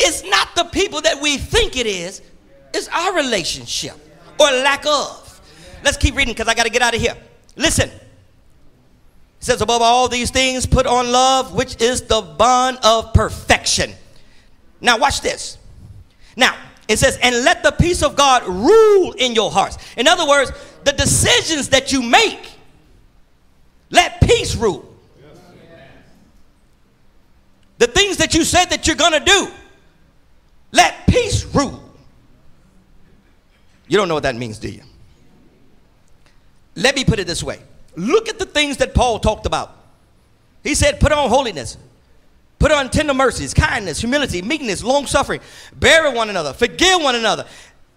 It's 0.00 0.24
not 0.24 0.56
the 0.56 0.64
people 0.64 1.00
that 1.02 1.20
we 1.22 1.38
think 1.38 1.76
it 1.76 1.86
is, 1.86 2.22
it's 2.72 2.88
our 2.88 3.14
relationship 3.14 3.94
or 4.40 4.46
lack 4.50 4.84
of. 4.84 5.40
Let's 5.84 5.96
keep 5.96 6.16
reading 6.16 6.34
because 6.34 6.48
I 6.48 6.54
got 6.54 6.64
to 6.64 6.70
get 6.70 6.82
out 6.82 6.96
of 6.96 7.00
here. 7.00 7.16
Listen. 7.54 7.88
Says, 9.44 9.60
above 9.60 9.82
all 9.82 10.08
these 10.08 10.30
things, 10.30 10.64
put 10.64 10.86
on 10.86 11.12
love, 11.12 11.54
which 11.54 11.78
is 11.78 12.00
the 12.00 12.22
bond 12.22 12.78
of 12.82 13.12
perfection. 13.12 13.92
Now, 14.80 14.96
watch 14.96 15.20
this. 15.20 15.58
Now, 16.34 16.56
it 16.88 16.96
says, 16.96 17.18
and 17.22 17.44
let 17.44 17.62
the 17.62 17.72
peace 17.72 18.02
of 18.02 18.16
God 18.16 18.48
rule 18.48 19.12
in 19.12 19.34
your 19.34 19.50
hearts. 19.50 19.76
In 19.98 20.08
other 20.08 20.26
words, 20.26 20.50
the 20.84 20.92
decisions 20.92 21.68
that 21.68 21.92
you 21.92 22.00
make, 22.00 22.52
let 23.90 24.18
peace 24.22 24.56
rule. 24.56 24.90
The 27.76 27.88
things 27.88 28.16
that 28.16 28.32
you 28.32 28.44
said 28.44 28.70
that 28.70 28.86
you're 28.86 28.96
going 28.96 29.12
to 29.12 29.20
do, 29.20 29.48
let 30.72 31.06
peace 31.06 31.44
rule. 31.54 31.82
You 33.88 33.98
don't 33.98 34.08
know 34.08 34.14
what 34.14 34.22
that 34.22 34.36
means, 34.36 34.58
do 34.58 34.70
you? 34.70 34.84
Let 36.76 36.96
me 36.96 37.04
put 37.04 37.18
it 37.18 37.26
this 37.26 37.42
way 37.42 37.60
look 37.96 38.28
at 38.28 38.38
the 38.38 38.46
things 38.46 38.78
that 38.78 38.94
Paul 38.94 39.18
talked 39.18 39.46
about. 39.46 39.76
He 40.62 40.74
said, 40.74 41.00
put 41.00 41.12
on 41.12 41.28
holiness, 41.28 41.76
Put 42.64 42.72
on 42.72 42.88
tender 42.88 43.12
mercies, 43.12 43.52
kindness, 43.52 44.00
humility, 44.00 44.40
meekness, 44.40 44.82
long 44.82 45.04
suffering, 45.04 45.42
bear 45.74 46.10
one 46.10 46.30
another, 46.30 46.54
forgive 46.54 47.02
one 47.02 47.14
another, 47.14 47.44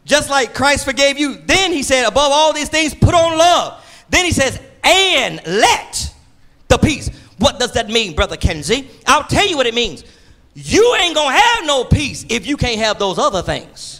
just 0.03 0.29
like 0.29 0.53
Christ 0.53 0.83
forgave 0.83 1.17
you. 1.17 1.35
Then 1.45 1.71
he 1.71 1.83
said, 1.83 2.05
above 2.05 2.33
all 2.33 2.51
these 2.51 2.67
things, 2.67 2.93
put 2.93 3.13
on 3.13 3.37
love. 3.37 3.81
Then 4.09 4.25
he 4.25 4.31
says, 4.31 4.59
and 4.83 5.41
let 5.45 6.13
the 6.67 6.77
peace. 6.77 7.09
What 7.37 7.61
does 7.61 7.71
that 7.75 7.87
mean, 7.87 8.13
Brother 8.13 8.35
Kenzie? 8.35 8.89
I'll 9.05 9.23
tell 9.23 9.47
you 9.47 9.55
what 9.55 9.67
it 9.67 9.73
means. 9.73 10.03
You 10.53 10.95
ain't 10.95 11.15
gonna 11.15 11.37
have 11.37 11.65
no 11.65 11.85
peace 11.85 12.25
if 12.27 12.45
you 12.45 12.57
can't 12.57 12.79
have 12.79 12.99
those 12.99 13.17
other 13.17 13.43
things. 13.43 13.96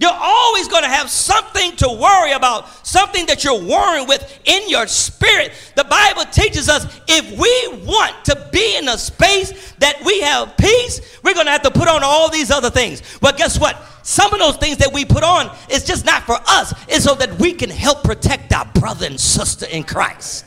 You're 0.00 0.10
always 0.10 0.66
going 0.66 0.82
to 0.82 0.88
have 0.88 1.10
something 1.10 1.76
to 1.76 1.88
worry 1.88 2.32
about, 2.32 2.86
something 2.86 3.26
that 3.26 3.44
you're 3.44 3.60
worrying 3.60 4.08
with 4.08 4.40
in 4.46 4.66
your 4.70 4.86
spirit. 4.86 5.52
The 5.76 5.84
Bible 5.84 6.24
teaches 6.32 6.70
us 6.70 6.86
if 7.06 7.38
we 7.38 7.84
want 7.84 8.24
to 8.24 8.48
be 8.50 8.78
in 8.78 8.88
a 8.88 8.96
space 8.96 9.72
that 9.72 10.02
we 10.02 10.22
have 10.22 10.56
peace, 10.56 11.18
we're 11.22 11.34
going 11.34 11.44
to 11.44 11.52
have 11.52 11.62
to 11.62 11.70
put 11.70 11.86
on 11.86 12.02
all 12.02 12.30
these 12.30 12.50
other 12.50 12.70
things. 12.70 13.02
But 13.20 13.36
guess 13.36 13.60
what? 13.60 13.76
Some 14.02 14.32
of 14.32 14.40
those 14.40 14.56
things 14.56 14.78
that 14.78 14.90
we 14.90 15.04
put 15.04 15.22
on 15.22 15.54
is 15.68 15.84
just 15.84 16.06
not 16.06 16.22
for 16.22 16.38
us, 16.48 16.72
it's 16.88 17.04
so 17.04 17.14
that 17.16 17.38
we 17.38 17.52
can 17.52 17.68
help 17.68 18.02
protect 18.02 18.54
our 18.54 18.64
brother 18.64 19.04
and 19.04 19.20
sister 19.20 19.66
in 19.66 19.84
Christ. 19.84 20.46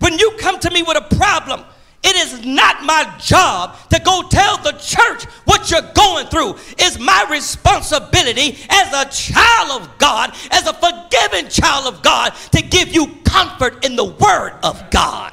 When 0.00 0.18
you 0.18 0.36
come 0.40 0.58
to 0.58 0.70
me 0.72 0.82
with 0.82 0.96
a 0.96 1.14
problem, 1.16 1.64
it 2.02 2.16
is 2.16 2.44
not 2.44 2.82
my 2.84 3.14
job 3.18 3.76
to 3.90 4.00
go 4.00 4.22
tell 4.28 4.58
the 4.58 4.72
church 4.72 5.24
what 5.44 5.70
you're 5.70 5.92
going 5.94 6.26
through. 6.26 6.56
It's 6.78 6.98
my 6.98 7.26
responsibility 7.30 8.58
as 8.68 8.92
a 8.92 9.08
child 9.10 9.82
of 9.82 9.98
God, 9.98 10.34
as 10.50 10.66
a 10.66 10.72
forgiven 10.72 11.48
child 11.48 11.92
of 11.94 12.02
God, 12.02 12.34
to 12.52 12.62
give 12.62 12.92
you 12.92 13.06
comfort 13.24 13.84
in 13.84 13.94
the 13.94 14.04
Word 14.04 14.58
of 14.64 14.90
God. 14.90 15.32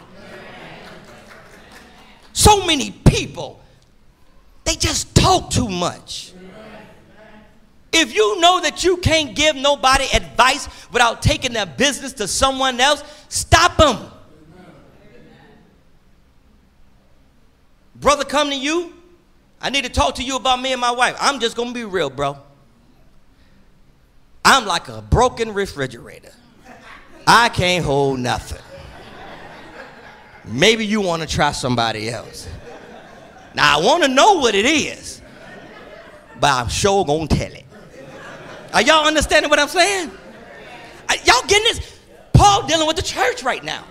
So 2.34 2.66
many 2.66 2.92
people, 2.92 3.60
they 4.64 4.76
just 4.76 5.16
talk 5.16 5.50
too 5.50 5.68
much. 5.68 6.34
If 7.92 8.14
you 8.14 8.40
know 8.40 8.62
that 8.62 8.84
you 8.84 8.98
can't 8.98 9.36
give 9.36 9.56
nobody 9.56 10.06
advice 10.14 10.70
without 10.92 11.24
taking 11.24 11.54
their 11.54 11.66
business 11.66 12.14
to 12.14 12.28
someone 12.28 12.80
else, 12.80 13.04
stop 13.30 13.78
them. 13.78 14.12
Brother 18.00 18.24
come 18.24 18.50
to 18.50 18.56
you, 18.56 18.94
I 19.62 19.70
need 19.70 19.84
to 19.84 19.90
talk 19.90 20.16
to 20.16 20.24
you 20.24 20.36
about 20.36 20.62
me 20.62 20.72
and 20.72 20.80
my 20.80 20.92
wife. 20.92 21.16
I'm 21.20 21.40
just 21.40 21.56
gonna 21.56 21.74
be 21.74 21.84
real, 21.84 22.10
bro. 22.10 22.38
I'm 24.46 24.66
like 24.66 24.88
a 24.88 25.02
broken 25.02 25.54
refrigerator. 25.54 26.32
I 27.28 27.50
can't 27.50 27.86
hold 27.86 28.20
nothing. 28.20 28.62
Maybe 30.46 30.86
you 30.86 31.02
want 31.02 31.22
to 31.22 31.28
try 31.28 31.52
somebody 31.52 32.10
else. 32.10 32.48
Now 33.54 33.80
I 33.80 33.84
want 33.84 34.04
to 34.04 34.10
know 34.10 34.36
what 34.36 34.56
it 34.56 34.66
is, 34.66 35.22
but 36.40 36.52
I'm 36.52 36.70
sure 36.70 37.06
gonna 37.06 37.28
tell 37.28 37.52
it. 37.52 37.66
Are 38.74 38.82
y'all 38.82 39.06
understanding 39.06 39.50
what 39.50 39.60
I'm 39.60 39.68
saying? 39.68 40.12
Y'all 41.26 41.42
getting 41.48 41.64
this? 41.64 42.00
Paul 42.34 42.66
dealing 42.68 42.88
with 42.88 42.96
the 42.96 43.02
church 43.02 43.44
right 43.44 43.64
now. 43.64 43.84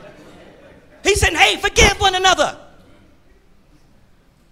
He's 1.04 1.20
saying, 1.20 1.34
hey, 1.34 1.56
forgive 1.56 2.00
one 2.00 2.14
another. 2.14 2.58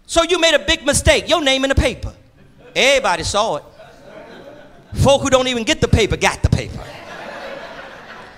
So 0.07 0.23
you 0.23 0.39
made 0.39 0.55
a 0.55 0.61
big 0.61 0.87
mistake. 0.87 1.29
Your 1.29 1.43
name 1.43 1.65
in 1.65 1.69
the 1.69 1.75
paper. 1.75 2.15
Everybody 2.75 3.25
saw 3.25 3.57
it. 3.57 3.65
Folk 4.95 5.23
who 5.23 5.31
don't 5.31 5.49
even 5.49 5.65
get 5.65 5.81
the 5.81 5.89
paper 5.89 6.17
got 6.17 6.43
the 6.43 6.49
paper. 6.49 6.83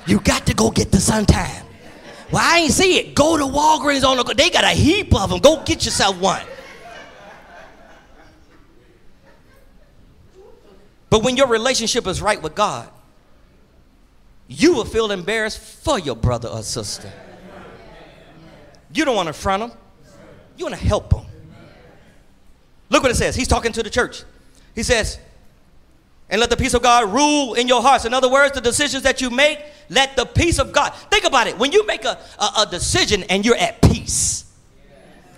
You 0.07 0.21
got 0.21 0.47
to 0.47 0.55
go 0.55 0.71
get 0.71 0.91
the 0.91 0.99
Sun 0.99 1.27
Time. 1.27 1.67
Well, 2.33 2.43
I 2.45 2.61
ain't 2.61 2.73
see 2.73 2.99
it. 2.99 3.15
Go 3.15 3.37
to 3.37 3.45
Walgreens 3.45 4.05
on 4.05 4.17
the. 4.17 4.35
They 4.35 4.51
got 4.51 4.65
a 4.65 4.71
heap 4.71 5.15
of 5.15 5.31
them. 5.31 5.41
Go 5.41 5.63
get 5.65 5.85
yourself 5.85 6.19
one. 6.19 6.43
But 11.11 11.23
when 11.23 11.37
your 11.37 11.47
relationship 11.47 12.07
is 12.07 12.21
right 12.21 12.41
with 12.41 12.55
God, 12.55 12.89
you 14.47 14.75
will 14.75 14.85
feel 14.85 15.11
embarrassed 15.11 15.59
for 15.59 15.99
your 15.99 16.17
brother 16.17 16.49
or 16.49 16.63
sister. 16.63 17.11
You 18.93 19.05
don't 19.05 19.17
want 19.17 19.27
to 19.29 19.33
front 19.33 19.63
them, 19.63 19.79
you 20.57 20.65
want 20.65 20.79
to 20.79 20.87
help 20.87 21.11
them. 21.11 21.27
Look 22.91 23.03
what 23.03 23.13
it 23.13 23.17
says. 23.17 23.37
He's 23.37 23.49
talking 23.49 23.73
to 23.73 23.83
the 23.83 23.91
church. 23.91 24.23
He 24.75 24.83
says, 24.83 25.19
and 26.31 26.41
let 26.41 26.51
the 26.51 26.57
peace 26.57 26.75
of 26.75 26.83
God 26.83 27.13
rule 27.13 27.55
in 27.55 27.69
your 27.69 27.81
hearts. 27.81 28.05
In 28.05 28.13
other 28.13 28.31
words, 28.31 28.55
the 28.55 28.61
decisions 28.61 29.03
that 29.05 29.21
you 29.21 29.31
make, 29.31 29.61
let 29.89 30.15
the 30.17 30.27
peace 30.27 30.59
of 30.59 30.73
God. 30.73 30.95
Think 31.11 31.25
about 31.25 31.47
it. 31.47 31.59
When 31.59 31.73
you 31.73 31.87
make 31.87 32.05
a, 32.05 32.19
a, 32.39 32.63
a 32.63 32.67
decision 32.71 33.23
and 33.25 33.45
you're 33.45 33.57
at 33.57 33.81
peace, 33.81 34.45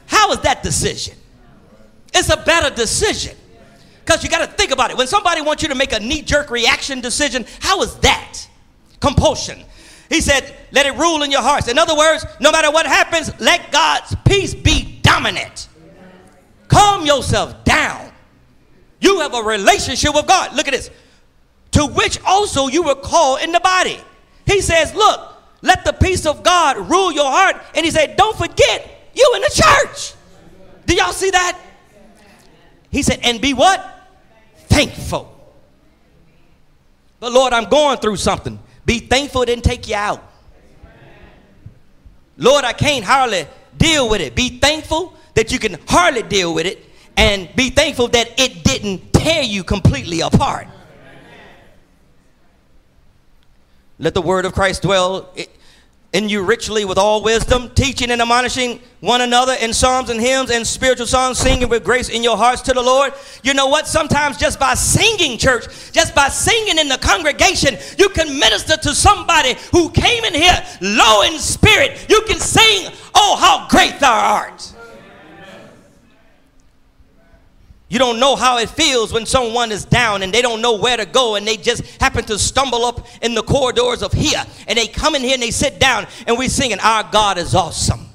how 0.07 0.33
is 0.33 0.41
that 0.41 0.63
decision? 0.63 1.17
It's 2.13 2.29
a 2.29 2.37
better 2.37 2.75
decision. 2.75 3.37
Because 4.05 4.25
you 4.25 4.31
got 4.31 4.45
to 4.45 4.53
think 4.57 4.73
about 4.73 4.91
it. 4.91 4.97
When 4.97 5.07
somebody 5.07 5.41
wants 5.41 5.63
you 5.63 5.69
to 5.69 5.77
make 5.77 5.93
a 5.93 6.01
knee 6.01 6.23
jerk 6.23 6.51
reaction 6.51 7.01
decision, 7.01 7.47
how 7.61 7.83
is 7.83 7.95
that? 7.99 8.49
Compulsion. 8.99 9.63
He 10.09 10.21
said, 10.21 10.53
let 10.73 10.87
it 10.87 10.97
rule 10.97 11.23
in 11.23 11.31
your 11.31 11.43
hearts. 11.43 11.69
In 11.69 11.79
other 11.79 11.97
words, 11.97 12.27
no 12.41 12.51
matter 12.51 12.73
what 12.73 12.87
happens, 12.87 13.31
let 13.41 13.71
God's 13.71 14.17
peace 14.25 14.53
be 14.53 14.99
dominant. 15.03 15.69
Calm 16.71 17.05
yourself 17.05 17.65
down. 17.65 18.13
You 19.01 19.21
have 19.21 19.35
a 19.35 19.43
relationship 19.43 20.15
with 20.15 20.27
God. 20.27 20.55
Look 20.55 20.69
at 20.69 20.73
this. 20.73 20.91
To 21.73 21.87
which 21.87 22.19
also 22.25 22.69
you 22.69 22.83
were 22.85 22.95
called 22.95 23.41
in 23.41 23.53
the 23.53 23.61
body. 23.61 23.99
He 24.47 24.61
says, 24.61 24.95
look, 24.95 25.35
let 25.63 25.85
the 25.85 25.93
peace 25.93 26.27
of 26.27 26.43
God 26.43 26.89
rule 26.89 27.13
your 27.13 27.31
heart. 27.31 27.57
And 27.75 27.85
he 27.85 27.91
said, 27.91 28.17
don't 28.17 28.37
forget, 28.37 28.89
you 29.15 29.33
in 29.35 29.43
the 29.43 29.51
church. 29.53 30.15
Do 30.87 30.95
y'all 30.95 31.13
see 31.13 31.31
that? 31.31 31.59
He 32.91 33.03
said, 33.03 33.21
and 33.23 33.41
be 33.41 33.53
what? 33.53 34.09
Thankful. 34.69 35.37
But 37.19 37.33
Lord, 37.33 37.53
I'm 37.53 37.69
going 37.69 37.99
through 37.99 38.17
something. 38.17 38.59
Be 38.87 39.01
thankful 39.01 39.43
it 39.43 39.47
didn't 39.47 39.65
take 39.65 39.89
you 39.89 39.97
out. 39.97 40.23
Lord, 42.37 42.65
I 42.65 42.73
can't 42.73 43.05
hardly 43.05 43.47
deal 43.77 44.09
with 44.09 44.21
it. 44.21 44.35
Be 44.35 44.59
thankful 44.59 45.15
that 45.41 45.51
you 45.51 45.59
can 45.59 45.79
hardly 45.89 46.21
deal 46.21 46.53
with 46.53 46.67
it 46.67 46.85
and 47.17 47.49
be 47.57 47.71
thankful 47.71 48.09
that 48.09 48.39
it 48.39 48.63
didn't 48.63 49.11
tear 49.15 49.43
you 49.43 49.65
completely 49.65 50.21
apart. 50.21 50.67
Let 53.99 54.13
the 54.13 54.21
word 54.21 54.45
of 54.45 54.53
Christ 54.53 54.83
dwell 54.83 55.35
in 56.13 56.29
you 56.29 56.43
richly 56.43 56.85
with 56.85 56.99
all 56.99 57.23
wisdom, 57.23 57.71
teaching 57.75 58.11
and 58.11 58.21
admonishing 58.21 58.81
one 59.01 59.23
another 59.23 59.55
in 59.63 59.73
psalms 59.73 60.11
and 60.11 60.21
hymns 60.21 60.51
and 60.51 60.67
spiritual 60.67 61.07
songs, 61.07 61.39
singing 61.39 61.71
with 61.71 61.85
grace 61.85 62.11
in 62.11 62.23
your 62.23 62.37
hearts 62.37 62.61
to 62.63 62.75
the 62.75 62.83
Lord. 62.83 63.15
You 63.43 63.55
know 63.55 63.69
what? 63.69 63.87
Sometimes 63.87 64.37
just 64.37 64.61
by 64.61 64.75
singing, 64.75 65.39
church, 65.39 65.93
just 65.93 66.15
by 66.15 66.29
singing 66.29 66.77
in 66.77 66.89
the 66.89 66.99
congregation, 66.99 67.79
you 67.97 68.11
can 68.11 68.39
minister 68.39 68.77
to 68.77 68.95
somebody 68.95 69.55
who 69.73 69.89
came 69.89 70.23
in 70.25 70.35
here 70.35 70.63
low 70.83 71.23
in 71.23 71.39
spirit. 71.39 72.05
You 72.11 72.21
can 72.27 72.39
sing, 72.39 72.93
Oh, 73.15 73.37
how 73.41 73.69
great 73.71 74.01
thou 74.01 74.35
art. 74.35 74.75
You 77.91 77.99
don't 77.99 78.21
know 78.21 78.37
how 78.37 78.59
it 78.59 78.71
feels 78.71 79.13
when 79.13 79.27
someone 79.27 79.73
is 79.73 79.85
down 79.85 80.23
and 80.23 80.33
they 80.33 80.43
don't 80.43 80.63
know 80.63 80.77
where 80.77 80.97
to 80.97 81.05
go 81.05 81.35
and 81.35 81.45
they 81.45 81.57
just 81.57 82.01
happen 82.01 82.25
to 82.27 82.39
stumble 82.39 82.85
up 82.85 83.05
in 83.21 83.35
the 83.35 83.43
corridors 83.43 84.05
of 84.05 84.13
here 84.13 84.45
and 84.69 84.79
they 84.79 84.87
come 84.87 85.17
in 85.17 85.23
here 85.23 85.35
and 85.35 85.43
they 85.43 85.51
sit 85.51 85.81
down 85.81 86.07
and 86.29 86.39
we're 86.39 86.49
singing, 86.49 86.79
Our 86.79 87.03
God 87.11 87.37
is 87.37 87.53
awesome. 87.53 88.07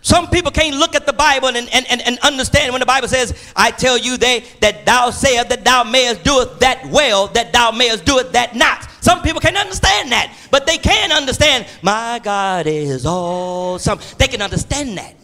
Some 0.00 0.28
people 0.30 0.50
can't 0.50 0.74
look 0.74 0.94
at 0.94 1.04
the 1.04 1.12
Bible 1.12 1.48
and, 1.48 1.68
and, 1.70 1.86
and, 1.90 2.00
and 2.00 2.18
understand 2.20 2.72
when 2.72 2.80
the 2.80 2.86
Bible 2.86 3.08
says, 3.08 3.52
I 3.54 3.70
tell 3.70 3.98
you 3.98 4.16
they, 4.16 4.42
that 4.60 4.86
thou 4.86 5.10
sayest 5.10 5.50
that 5.50 5.66
thou 5.66 5.84
mayest 5.84 6.24
do 6.24 6.40
it 6.40 6.60
that 6.60 6.86
well, 6.86 7.26
that 7.28 7.52
thou 7.52 7.72
mayest 7.72 8.06
do 8.06 8.18
it 8.18 8.32
that 8.32 8.56
not. 8.56 8.88
Some 9.02 9.20
people 9.20 9.42
can't 9.42 9.58
understand 9.58 10.10
that, 10.12 10.34
but 10.50 10.66
they 10.66 10.78
can 10.78 11.12
understand, 11.12 11.66
my 11.82 12.20
God 12.22 12.66
is 12.66 13.04
awesome. 13.04 13.98
They 14.16 14.28
can 14.28 14.40
understand 14.40 14.96
that. 14.96 15.14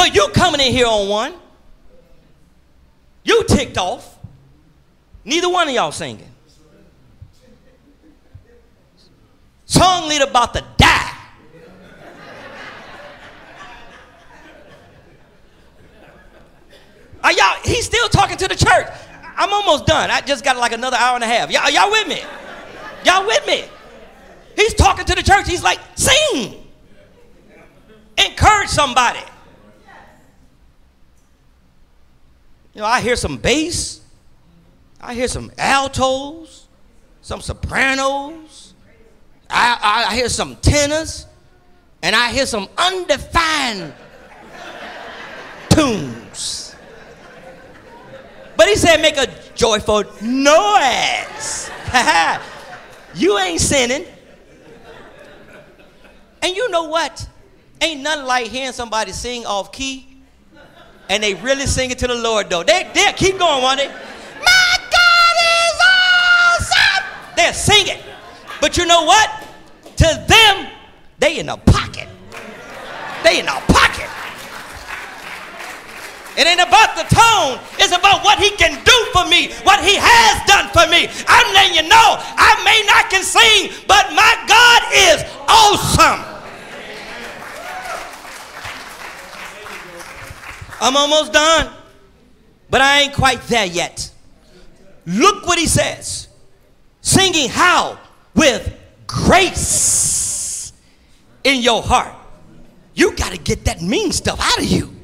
But 0.00 0.14
you 0.14 0.28
coming 0.28 0.62
in 0.62 0.72
here 0.72 0.86
on 0.86 1.10
one. 1.10 1.34
You 3.22 3.44
ticked 3.44 3.76
off. 3.76 4.18
Neither 5.26 5.50
one 5.50 5.68
of 5.68 5.74
y'all 5.74 5.92
singing. 5.92 6.26
Song 9.66 10.08
leader 10.08 10.24
about 10.24 10.54
to 10.54 10.64
die. 10.78 11.16
Are 17.22 17.32
y'all, 17.32 17.58
he's 17.62 17.84
still 17.84 18.08
talking 18.08 18.38
to 18.38 18.48
the 18.48 18.56
church. 18.56 18.86
I'm 19.36 19.52
almost 19.52 19.84
done. 19.84 20.10
I 20.10 20.22
just 20.22 20.42
got 20.42 20.56
like 20.56 20.72
another 20.72 20.96
hour 20.96 21.16
and 21.16 21.24
a 21.24 21.26
half. 21.26 21.50
Y'all, 21.50 21.68
y'all 21.68 21.90
with 21.90 22.08
me? 22.08 22.22
Y'all 23.04 23.26
with 23.26 23.46
me? 23.46 23.64
He's 24.56 24.72
talking 24.72 25.04
to 25.04 25.14
the 25.14 25.22
church. 25.22 25.46
He's 25.46 25.62
like, 25.62 25.78
sing. 25.94 26.66
Encourage 28.16 28.70
somebody. 28.70 29.20
You 32.80 32.86
know, 32.86 32.92
I 32.92 33.02
hear 33.02 33.14
some 33.14 33.36
bass, 33.36 34.00
I 35.02 35.12
hear 35.12 35.28
some 35.28 35.52
altos, 35.58 36.66
some 37.20 37.42
sopranos, 37.42 38.72
I, 39.50 40.06
I 40.08 40.14
hear 40.14 40.30
some 40.30 40.56
tenors, 40.56 41.26
and 42.02 42.16
I 42.16 42.32
hear 42.32 42.46
some 42.46 42.70
undefined 42.78 43.92
tunes. 45.68 46.74
But 48.56 48.68
he 48.68 48.76
said, 48.76 49.02
make 49.02 49.18
a 49.18 49.26
joyful 49.54 50.04
noise. 50.22 51.70
you 53.14 53.38
ain't 53.40 53.60
sinning. 53.60 54.06
And 56.40 56.56
you 56.56 56.70
know 56.70 56.84
what? 56.84 57.28
Ain't 57.82 58.00
nothing 58.00 58.24
like 58.24 58.46
hearing 58.46 58.72
somebody 58.72 59.12
sing 59.12 59.44
off 59.44 59.70
key 59.70 60.09
and 61.10 61.20
they 61.22 61.34
really 61.34 61.66
sing 61.66 61.90
it 61.90 61.98
to 61.98 62.06
the 62.06 62.14
Lord 62.14 62.48
though. 62.48 62.62
They 62.62 62.88
they 62.94 63.12
keep 63.16 63.36
going, 63.36 63.62
won't 63.62 63.78
they? 63.78 63.88
My 63.88 64.76
God 64.94 65.34
is 65.42 65.76
awesome. 66.70 67.04
They're 67.36 67.52
singing. 67.52 68.00
But 68.60 68.78
you 68.78 68.86
know 68.86 69.04
what? 69.04 69.28
To 69.96 70.24
them, 70.28 70.70
they 71.18 71.40
in 71.40 71.48
a 71.48 71.56
pocket. 71.56 72.08
They 73.24 73.40
in 73.40 73.48
a 73.48 73.60
pocket. 73.68 74.08
It 76.38 76.46
ain't 76.46 76.62
about 76.62 76.94
the 76.94 77.04
tone. 77.12 77.58
It's 77.76 77.92
about 77.92 78.24
what 78.24 78.38
he 78.38 78.50
can 78.50 78.78
do 78.84 78.98
for 79.12 79.28
me, 79.28 79.52
what 79.64 79.84
he 79.84 79.98
has 79.98 80.40
done 80.46 80.70
for 80.70 80.88
me. 80.88 81.10
I'm 81.26 81.52
letting 81.52 81.74
you 81.74 81.90
know 81.90 82.16
I 82.22 82.62
may 82.64 82.86
not 82.86 83.10
can 83.10 83.24
sing, 83.24 83.74
but 83.88 84.14
my 84.14 84.38
God 84.46 84.80
is 84.94 85.26
awesome. 85.48 86.29
I'm 90.80 90.96
almost 90.96 91.32
done. 91.32 91.72
But 92.70 92.80
I 92.80 93.02
ain't 93.02 93.12
quite 93.12 93.42
there 93.42 93.66
yet. 93.66 94.10
Look 95.06 95.46
what 95.46 95.58
he 95.58 95.66
says. 95.66 96.28
Singing 97.00 97.48
how? 97.48 97.98
With 98.34 98.72
grace 99.06 100.72
in 101.42 101.60
your 101.60 101.82
heart. 101.82 102.14
You 102.94 103.16
got 103.16 103.32
to 103.32 103.38
get 103.38 103.64
that 103.64 103.82
mean 103.82 104.12
stuff 104.12 104.38
out 104.40 104.58
of 104.58 104.64
you. 104.64 104.94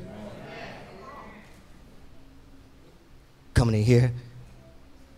Coming 3.54 3.76
in 3.76 3.82
here. 3.84 4.12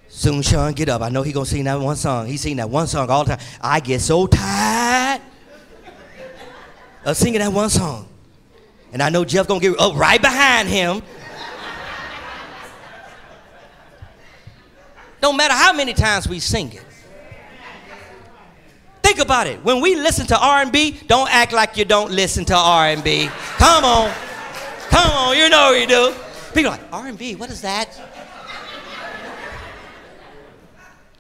Soon 0.09 0.43
Sean 0.43 0.73
get 0.73 0.89
up. 0.89 1.03
I 1.03 1.11
know 1.11 1.23
he 1.23 1.33
gonna 1.33 1.47
sing 1.47 1.65
that 1.65 1.79
one 1.79 1.97
song. 1.97 2.27
He 2.27 2.37
sing 2.37 2.57
that 2.57 2.71
one 2.71 2.87
song 2.87 3.11
all 3.11 3.25
the 3.25 3.37
time. 3.37 3.47
I 3.61 3.79
get 3.81 4.01
so 4.01 4.27
tired 4.27 5.21
of 7.05 7.17
singing 7.17 7.41
that 7.41 7.53
one 7.53 7.71
song. 7.71 8.09
And 8.93 9.03
I 9.03 9.11
know 9.11 9.25
Jeff 9.25 9.47
gonna 9.47 9.61
get 9.61 9.79
up 9.79 9.95
right 9.97 10.21
him. 10.67 11.03
No 15.23 15.33
matter 15.33 15.55
how 15.55 15.73
many 15.73 15.95
times 15.95 16.29
we 16.29 16.39
sing 16.39 16.73
it. 16.73 16.85
Think 19.03 19.19
about 19.19 19.47
it. 19.47 19.65
When 19.65 19.81
we 19.81 19.97
listen 19.97 20.27
to 20.29 20.39
R&B, 20.39 21.01
don't 21.07 21.33
act 21.33 21.53
like 21.53 21.77
you 21.77 21.85
don't 21.85 22.11
listen 22.11 22.45
to 22.47 22.55
R&B. 22.55 23.29
Come 23.57 23.85
on. 23.85 24.13
Come 24.91 25.11
on, 25.11 25.37
you 25.37 25.49
know 25.49 25.73
you 25.73 25.87
do. 25.87 26.15
People 26.55 26.73
like, 26.73 26.81
R&B, 26.93 27.35
what 27.35 27.51
is 27.51 27.61
that? 27.63 28.01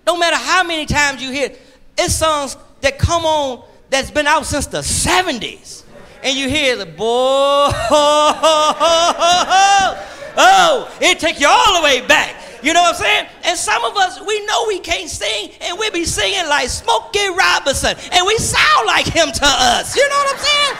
No 0.06 0.16
matter 0.16 0.36
how 0.36 0.64
many 0.64 0.86
times 0.86 1.22
you 1.22 1.30
hear, 1.30 1.46
it, 1.46 1.60
it's 1.98 2.14
songs 2.14 2.56
that 2.80 2.98
come 2.98 3.26
on 3.26 3.64
that's 3.90 4.10
been 4.10 4.26
out 4.26 4.46
since 4.46 4.66
the 4.66 4.78
70s. 4.78 5.82
And 6.22 6.36
you 6.36 6.48
hear 6.48 6.76
the 6.76 6.86
boy, 6.86 7.70
oh, 10.36 10.98
it 11.00 11.20
take 11.20 11.40
you 11.40 11.46
all 11.48 11.80
the 11.80 11.84
way 11.84 12.06
back. 12.06 12.34
You 12.62 12.72
know 12.72 12.82
what 12.82 12.96
I'm 12.96 13.00
saying? 13.00 13.26
And 13.44 13.56
some 13.56 13.84
of 13.84 13.96
us, 13.96 14.20
we 14.20 14.44
know 14.46 14.64
we 14.66 14.80
can't 14.80 15.08
sing, 15.08 15.52
and 15.60 15.78
we 15.78 15.90
be 15.90 16.04
singing 16.04 16.48
like 16.48 16.68
Smokey 16.68 17.28
Robinson, 17.28 17.94
and 18.12 18.26
we 18.26 18.36
sound 18.38 18.86
like 18.86 19.06
him 19.06 19.30
to 19.30 19.44
us. 19.44 19.94
You 19.96 20.08
know 20.08 20.16
what 20.16 20.34
I'm 20.34 20.40
saying? 20.44 20.76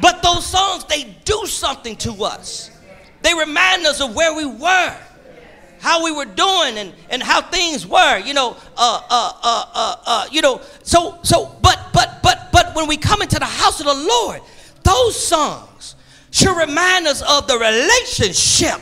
But 0.00 0.22
those 0.22 0.46
songs, 0.46 0.84
they 0.84 1.16
do 1.24 1.46
something 1.46 1.96
to 1.96 2.24
us. 2.24 2.70
They 3.22 3.34
remind 3.34 3.84
us 3.86 4.00
of 4.00 4.14
where 4.14 4.34
we 4.34 4.46
were, 4.46 4.96
how 5.80 6.04
we 6.04 6.12
were 6.12 6.24
doing, 6.24 6.78
and, 6.78 6.92
and 7.10 7.22
how 7.22 7.42
things 7.42 7.86
were. 7.86 8.18
You 8.18 8.34
know, 8.34 8.56
uh, 8.76 9.00
uh, 9.10 9.32
uh, 9.42 9.64
uh, 9.74 9.96
uh, 10.06 10.26
you 10.30 10.42
know. 10.42 10.60
So, 10.82 11.18
so, 11.22 11.56
but, 11.62 11.90
but, 11.92 12.22
but, 12.22 12.50
but 12.52 12.74
when 12.74 12.86
we 12.86 12.96
come 12.96 13.22
into 13.22 13.38
the 13.38 13.44
house 13.44 13.80
of 13.80 13.86
the 13.86 13.94
Lord, 13.94 14.40
those 14.82 15.16
songs 15.16 15.96
should 16.30 16.56
remind 16.56 17.06
us 17.06 17.22
of 17.22 17.46
the 17.46 17.58
relationship 17.58 18.80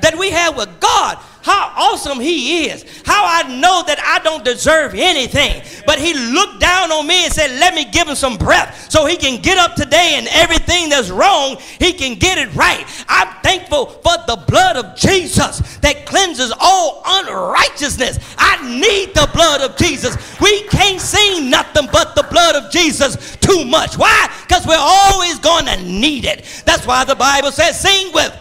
that 0.00 0.16
we 0.18 0.30
have 0.30 0.56
with 0.56 0.80
God 0.80 1.18
how 1.44 1.74
awesome 1.76 2.20
he 2.20 2.68
is, 2.68 2.86
how 3.04 3.22
I 3.22 3.42
know 3.60 3.82
that 3.86 4.00
I 4.00 4.18
don't 4.24 4.42
deserve 4.42 4.94
anything. 4.94 5.62
But 5.84 5.98
he 5.98 6.14
looked 6.14 6.58
down 6.58 6.90
on 6.90 7.06
me 7.06 7.24
and 7.24 7.32
said, 7.32 7.50
Let 7.60 7.74
me 7.74 7.84
give 7.84 8.08
him 8.08 8.14
some 8.14 8.38
breath 8.38 8.90
so 8.90 9.04
he 9.04 9.18
can 9.18 9.42
get 9.42 9.58
up 9.58 9.74
today 9.74 10.14
and 10.16 10.26
everything 10.32 10.88
that's 10.88 11.10
wrong, 11.10 11.58
he 11.78 11.92
can 11.92 12.18
get 12.18 12.38
it 12.38 12.52
right. 12.54 12.86
I'm 13.08 13.28
thankful 13.42 13.86
for 13.86 14.16
the 14.26 14.42
blood 14.48 14.76
of 14.76 14.96
Jesus 14.96 15.76
that 15.78 16.06
cleanses 16.06 16.50
all 16.58 17.02
unrighteousness. 17.04 18.18
I 18.38 18.78
need 18.78 19.14
the 19.14 19.28
blood 19.34 19.60
of 19.60 19.76
Jesus. 19.76 20.16
We 20.40 20.62
can't 20.68 21.00
sing 21.00 21.50
nothing 21.50 21.88
but 21.92 22.14
the 22.14 22.22
blood 22.22 22.56
of 22.56 22.72
Jesus 22.72 23.36
too 23.36 23.66
much. 23.66 23.98
Why? 23.98 24.34
Because 24.48 24.66
we're 24.66 24.76
always 24.78 25.38
going 25.40 25.66
to 25.66 25.76
need 25.82 26.24
it. 26.24 26.62
That's 26.64 26.86
why 26.86 27.04
the 27.04 27.16
Bible 27.16 27.52
says, 27.52 27.78
Sing 27.78 28.14
with 28.14 28.34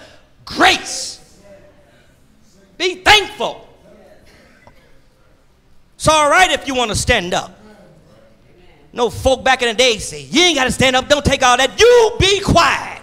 grace 0.46 1.13
be 2.84 2.96
thankful. 2.96 3.68
It's 5.96 6.08
all 6.08 6.30
right 6.30 6.52
if 6.52 6.68
you 6.68 6.76
want 6.76 6.92
to 6.92 6.98
stand 6.98 7.34
up. 7.34 7.58
No 8.92 9.10
folk 9.10 9.44
back 9.44 9.62
in 9.62 9.70
the 9.70 9.74
day 9.74 9.98
say, 9.98 10.24
You 10.24 10.42
ain't 10.42 10.58
got 10.58 10.66
to 10.66 10.72
stand 10.72 10.96
up. 10.96 11.08
Don't 11.08 11.24
take 11.24 11.42
all 11.42 11.58
that. 11.58 11.80
You 11.80 12.16
be 12.20 12.42
quiet. 12.42 13.02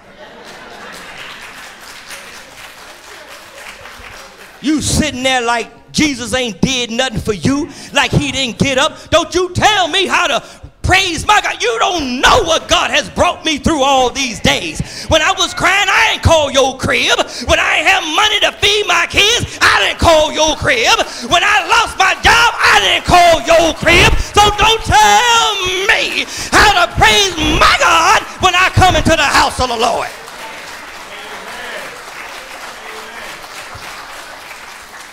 You 4.62 4.82
sitting 4.82 5.22
there 5.22 5.40
like 5.40 5.90
Jesus 5.90 6.34
ain't 6.34 6.60
did 6.60 6.90
nothing 6.90 7.18
for 7.18 7.32
you, 7.32 7.70
like 7.94 8.10
he 8.10 8.30
didn't 8.30 8.58
get 8.58 8.76
up. 8.76 9.08
Don't 9.08 9.34
you 9.34 9.52
tell 9.54 9.88
me 9.88 10.06
how 10.06 10.26
to 10.26 10.44
Praise 10.90 11.24
my 11.24 11.40
God. 11.40 11.62
You 11.62 11.78
don't 11.78 12.20
know 12.20 12.42
what 12.42 12.66
God 12.66 12.90
has 12.90 13.08
brought 13.08 13.44
me 13.44 13.58
through 13.58 13.80
all 13.80 14.10
these 14.10 14.40
days. 14.40 15.06
When 15.06 15.22
I 15.22 15.30
was 15.30 15.54
crying, 15.54 15.86
I 15.86 16.18
ain't 16.18 16.22
call 16.26 16.50
your 16.50 16.78
crib. 16.82 17.14
When 17.46 17.62
I 17.62 17.86
have 17.86 18.02
money 18.02 18.42
to 18.42 18.50
feed 18.58 18.90
my 18.90 19.06
kids, 19.06 19.54
I 19.62 19.86
didn't 19.86 20.02
call 20.02 20.34
your 20.34 20.58
crib. 20.58 20.98
When 21.30 21.46
I 21.46 21.62
lost 21.70 21.94
my 21.94 22.18
job, 22.26 22.50
I 22.58 22.82
didn't 22.82 23.06
call 23.06 23.38
your 23.46 23.70
crib. 23.78 24.10
So 24.34 24.42
don't 24.58 24.82
tell 24.82 25.50
me 25.86 26.26
how 26.50 26.82
to 26.82 26.90
praise 26.98 27.38
my 27.38 27.76
God 27.78 28.26
when 28.42 28.58
I 28.58 28.66
come 28.74 28.98
into 28.98 29.14
the 29.14 29.30
house 29.30 29.62
of 29.62 29.70
the 29.70 29.78
Lord. 29.78 30.10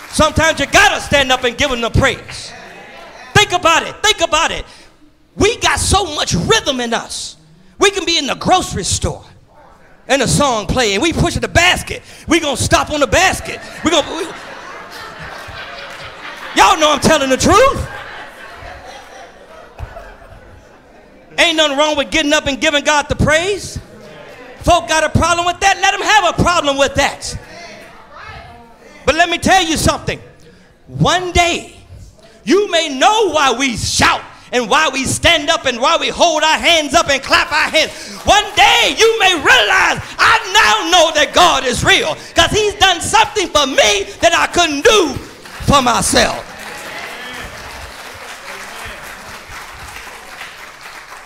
Sometimes 0.10 0.60
you 0.60 0.66
gotta 0.66 1.00
stand 1.06 1.32
up 1.32 1.44
and 1.44 1.56
give 1.56 1.70
him 1.70 1.82
the 1.82 1.94
praise. 1.94 2.52
Think 3.38 3.52
about 3.52 3.86
it. 3.86 3.94
Think 4.02 4.26
about 4.26 4.50
it. 4.50 4.66
We 5.38 5.58
got 5.58 5.80
so 5.80 6.04
much 6.16 6.34
rhythm 6.34 6.80
in 6.80 6.94
us. 6.94 7.38
We 7.80 7.92
can 7.92 8.06
be 8.06 8.18
in 8.18 8.26
the 8.26 8.36
grocery 8.36 8.84
store 8.84 9.24
and 10.08 10.22
a 10.22 10.28
song 10.28 10.66
playing. 10.66 11.02
We 11.02 11.14
pushing 11.14 11.42
the 11.42 11.48
basket. 11.48 12.02
We 12.28 12.40
gonna 12.40 12.58
stop 12.58 12.90
on 12.90 13.00
the 13.00 13.08
basket. 13.08 13.60
We 13.84 13.92
gonna. 13.92 14.10
We, 14.18 14.24
y'all 16.60 16.80
know 16.80 16.92
I'm 16.92 17.00
telling 17.00 17.30
the 17.30 17.38
truth. 17.38 17.88
Ain't 21.40 21.56
nothing 21.56 21.78
wrong 21.78 21.96
with 21.96 22.10
getting 22.10 22.34
up 22.34 22.48
and 22.48 22.60
giving 22.60 22.84
God 22.84 23.08
the 23.08 23.16
praise. 23.16 23.80
Folk 24.62 24.88
got 24.88 25.04
a 25.04 25.10
problem 25.10 25.46
with 25.46 25.60
that. 25.60 25.78
Let 25.80 25.92
them 25.92 26.02
have 26.02 26.38
a 26.38 26.44
problem 26.44 26.78
with 26.78 26.96
that. 26.96 27.38
But 29.06 29.16
let 29.16 29.30
me 29.30 29.38
tell 29.38 29.64
you 29.64 29.78
something. 29.78 30.20
One 30.88 31.32
day, 31.32 31.78
you 32.44 32.72
may 32.72 32.90
know 32.98 33.32
why 33.32 33.54
we 33.58 33.78
shout 33.78 34.22
and 34.52 34.70
why 34.70 34.90
we 34.90 35.06
stand 35.06 35.50
up 35.50 35.66
and 35.66 35.80
why 35.80 35.98
we 35.98 36.10
hold 36.10 36.44
our 36.44 36.58
hands 36.58 36.94
up 36.94 37.10
and 37.10 37.22
clap 37.22 37.52
our 37.52 37.70
hands. 37.70 37.92
One 38.24 38.44
day 38.56 38.96
you 38.98 39.20
may 39.20 39.36
realize 39.36 40.02
I 40.18 40.40
now 40.54 40.92
know 40.92 41.12
that 41.16 41.32
God 41.34 41.66
is 41.66 41.84
real 41.84 42.16
because 42.30 42.52
He's 42.52 42.76
done 42.76 43.02
something 43.02 43.48
for 43.48 43.68
me 43.68 44.04
that 44.22 44.34
I 44.34 44.48
couldn't 44.48 44.84
do 44.84 45.14
for 45.66 45.82
myself. 45.82 46.44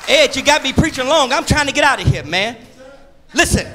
Ed, 0.08 0.36
you 0.36 0.44
got 0.44 0.64
me 0.64 0.74
preaching 0.74 1.08
long. 1.08 1.32
I'm 1.32 1.46
trying 1.46 1.68
to 1.68 1.74
get 1.74 1.84
out 1.84 2.02
of 2.02 2.08
here, 2.08 2.24
man. 2.24 2.58
Listen, 3.34 3.66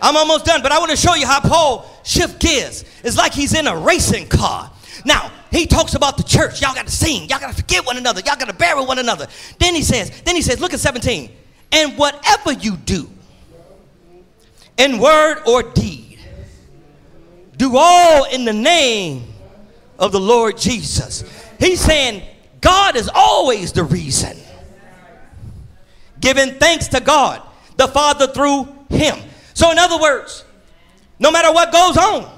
I'm 0.00 0.16
almost 0.16 0.44
done, 0.44 0.62
but 0.62 0.70
I 0.70 0.78
want 0.78 0.90
to 0.90 0.96
show 0.96 1.14
you 1.14 1.26
how 1.26 1.40
Paul 1.40 1.90
shift 2.04 2.38
gears. 2.38 2.84
It's 3.02 3.16
like 3.16 3.32
he's 3.32 3.54
in 3.54 3.66
a 3.66 3.76
racing 3.76 4.28
car. 4.28 4.70
Now, 5.04 5.30
he 5.50 5.66
talks 5.66 5.94
about 5.94 6.16
the 6.16 6.22
church. 6.22 6.60
Y'all 6.60 6.74
got 6.74 6.86
to 6.86 6.92
sing. 6.92 7.28
Y'all 7.28 7.38
got 7.38 7.48
to 7.48 7.54
forgive 7.54 7.86
one 7.86 7.96
another. 7.96 8.20
Y'all 8.20 8.36
got 8.36 8.48
to 8.48 8.54
bear 8.54 8.76
with 8.76 8.88
one 8.88 8.98
another. 8.98 9.26
Then 9.58 9.74
he 9.74 9.82
says, 9.82 10.22
then 10.22 10.34
he 10.34 10.42
says, 10.42 10.60
look 10.60 10.72
at 10.72 10.80
17. 10.80 11.30
And 11.72 11.98
whatever 11.98 12.52
you 12.52 12.76
do, 12.76 13.10
in 14.76 14.98
word 14.98 15.42
or 15.46 15.62
deed, 15.62 16.18
do 17.56 17.76
all 17.76 18.24
in 18.24 18.44
the 18.44 18.52
name 18.52 19.24
of 19.98 20.12
the 20.12 20.20
Lord 20.20 20.58
Jesus. 20.58 21.24
He's 21.58 21.80
saying 21.80 22.22
God 22.60 22.96
is 22.96 23.10
always 23.14 23.72
the 23.72 23.84
reason. 23.84 24.36
Giving 26.20 26.54
thanks 26.54 26.88
to 26.88 27.00
God, 27.00 27.42
the 27.76 27.86
Father 27.88 28.26
through 28.26 28.64
him. 28.88 29.18
So, 29.52 29.70
in 29.70 29.78
other 29.78 30.00
words, 30.00 30.44
no 31.18 31.30
matter 31.30 31.52
what 31.52 31.70
goes 31.70 31.96
on, 31.96 32.33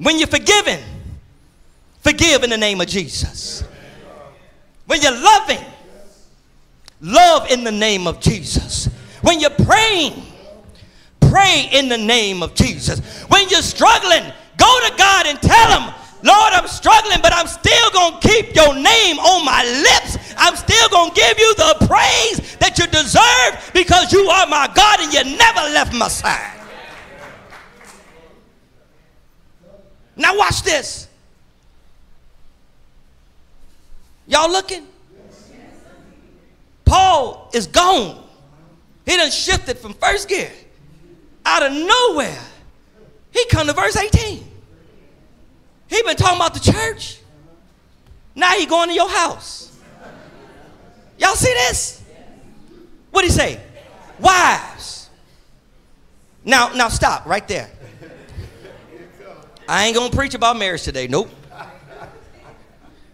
when 0.00 0.18
you're 0.18 0.28
forgiven, 0.28 0.80
forgive 2.00 2.42
in 2.42 2.50
the 2.50 2.56
name 2.56 2.80
of 2.80 2.86
Jesus. 2.86 3.62
When 4.86 5.00
you're 5.02 5.12
loving, 5.12 5.64
love 7.02 7.50
in 7.50 7.64
the 7.64 7.70
name 7.70 8.06
of 8.06 8.18
Jesus. 8.18 8.86
When 9.20 9.40
you're 9.40 9.50
praying, 9.50 10.22
pray 11.20 11.68
in 11.72 11.88
the 11.88 11.98
name 11.98 12.42
of 12.42 12.54
Jesus. 12.54 13.00
When 13.28 13.48
you're 13.50 13.62
struggling, 13.62 14.24
go 14.56 14.88
to 14.88 14.94
God 14.96 15.26
and 15.26 15.40
tell 15.40 15.80
Him, 15.80 15.94
Lord, 16.22 16.52
I'm 16.54 16.66
struggling, 16.66 17.18
but 17.22 17.34
I'm 17.34 17.46
still 17.46 17.90
going 17.90 18.20
to 18.20 18.28
keep 18.28 18.54
your 18.54 18.74
name 18.74 19.18
on 19.18 19.44
my 19.44 19.64
lips. 19.64 20.34
I'm 20.38 20.56
still 20.56 20.88
going 20.88 21.10
to 21.10 21.20
give 21.20 21.38
you 21.38 21.54
the 21.56 21.86
praise 21.86 22.56
that 22.56 22.78
you 22.78 22.86
deserve 22.86 23.72
because 23.74 24.12
you 24.12 24.28
are 24.28 24.46
my 24.46 24.70
God 24.74 25.00
and 25.00 25.12
you 25.12 25.36
never 25.36 25.60
left 25.72 25.92
my 25.92 26.08
side. 26.08 26.59
Now, 30.16 30.36
watch 30.36 30.62
this. 30.62 31.08
Y'all 34.26 34.50
looking? 34.50 34.86
Paul 36.84 37.50
is 37.52 37.66
gone. 37.66 38.22
He 39.04 39.16
done 39.16 39.30
shifted 39.30 39.78
from 39.78 39.94
first 39.94 40.28
gear. 40.28 40.50
Out 41.44 41.64
of 41.64 41.72
nowhere, 41.72 42.38
he 43.32 43.44
come 43.46 43.66
to 43.66 43.72
verse 43.72 43.96
18. 43.96 44.44
He 45.88 46.02
been 46.02 46.16
talking 46.16 46.36
about 46.36 46.54
the 46.54 46.60
church. 46.60 47.18
Now 48.34 48.52
he 48.52 48.66
going 48.66 48.88
to 48.88 48.94
your 48.94 49.08
house. 49.08 49.76
Y'all 51.18 51.34
see 51.34 51.52
this? 51.52 52.02
What 53.10 53.24
he 53.24 53.30
say? 53.30 53.60
Wives. 54.20 55.08
Now, 56.44 56.72
now 56.74 56.88
stop 56.88 57.26
right 57.26 57.46
there. 57.48 57.70
I 59.70 59.86
ain't 59.86 59.94
gonna 59.94 60.10
preach 60.10 60.34
about 60.34 60.58
marriage 60.58 60.82
today. 60.82 61.06
Nope. 61.06 61.30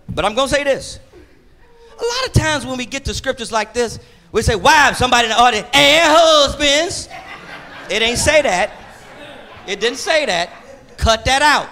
But 0.08 0.24
I'm 0.24 0.34
gonna 0.34 0.48
say 0.48 0.64
this. 0.64 0.98
A 1.92 2.02
lot 2.02 2.26
of 2.26 2.32
times 2.32 2.64
when 2.64 2.78
we 2.78 2.86
get 2.86 3.04
to 3.04 3.12
scriptures 3.12 3.52
like 3.52 3.74
this, 3.74 3.98
we 4.32 4.40
say, 4.40 4.56
wives, 4.56 4.96
somebody 4.96 5.26
in 5.26 5.32
the 5.32 5.38
audience, 5.38 5.68
and 5.74 6.12
husbands. 6.16 7.10
It 7.90 8.00
ain't 8.00 8.16
say 8.16 8.40
that. 8.40 8.70
It 9.66 9.80
didn't 9.80 9.98
say 9.98 10.24
that. 10.24 10.48
Cut 10.96 11.26
that 11.26 11.42
out. 11.42 11.68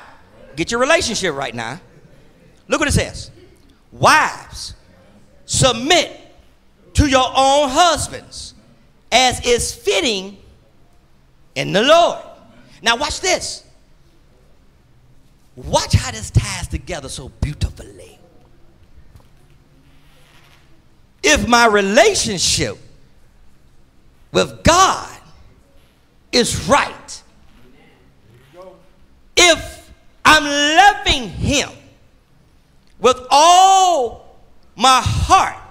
Get 0.54 0.70
your 0.70 0.80
relationship 0.80 1.34
right 1.34 1.54
now. 1.54 1.80
Look 2.68 2.78
what 2.78 2.88
it 2.88 2.92
says. 2.92 3.30
Wives, 3.90 4.74
submit 5.46 6.12
to 6.92 7.06
your 7.06 7.26
own 7.26 7.70
husbands 7.70 8.52
as 9.10 9.44
is 9.46 9.74
fitting 9.74 10.36
in 11.54 11.72
the 11.72 11.82
Lord. 11.82 12.18
Now, 12.82 12.96
watch 12.96 13.22
this. 13.22 13.63
Watch 15.56 15.92
how 15.94 16.10
this 16.10 16.30
ties 16.30 16.66
together 16.68 17.08
so 17.08 17.28
beautifully. 17.40 18.18
If 21.22 21.46
my 21.48 21.66
relationship 21.66 22.76
with 24.32 24.62
God 24.64 25.16
is 26.32 26.66
right, 26.68 27.22
if 29.36 29.92
I'm 30.24 30.44
loving 30.44 31.28
Him 31.30 31.70
with 32.98 33.18
all 33.30 34.38
my 34.76 35.00
heart, 35.02 35.62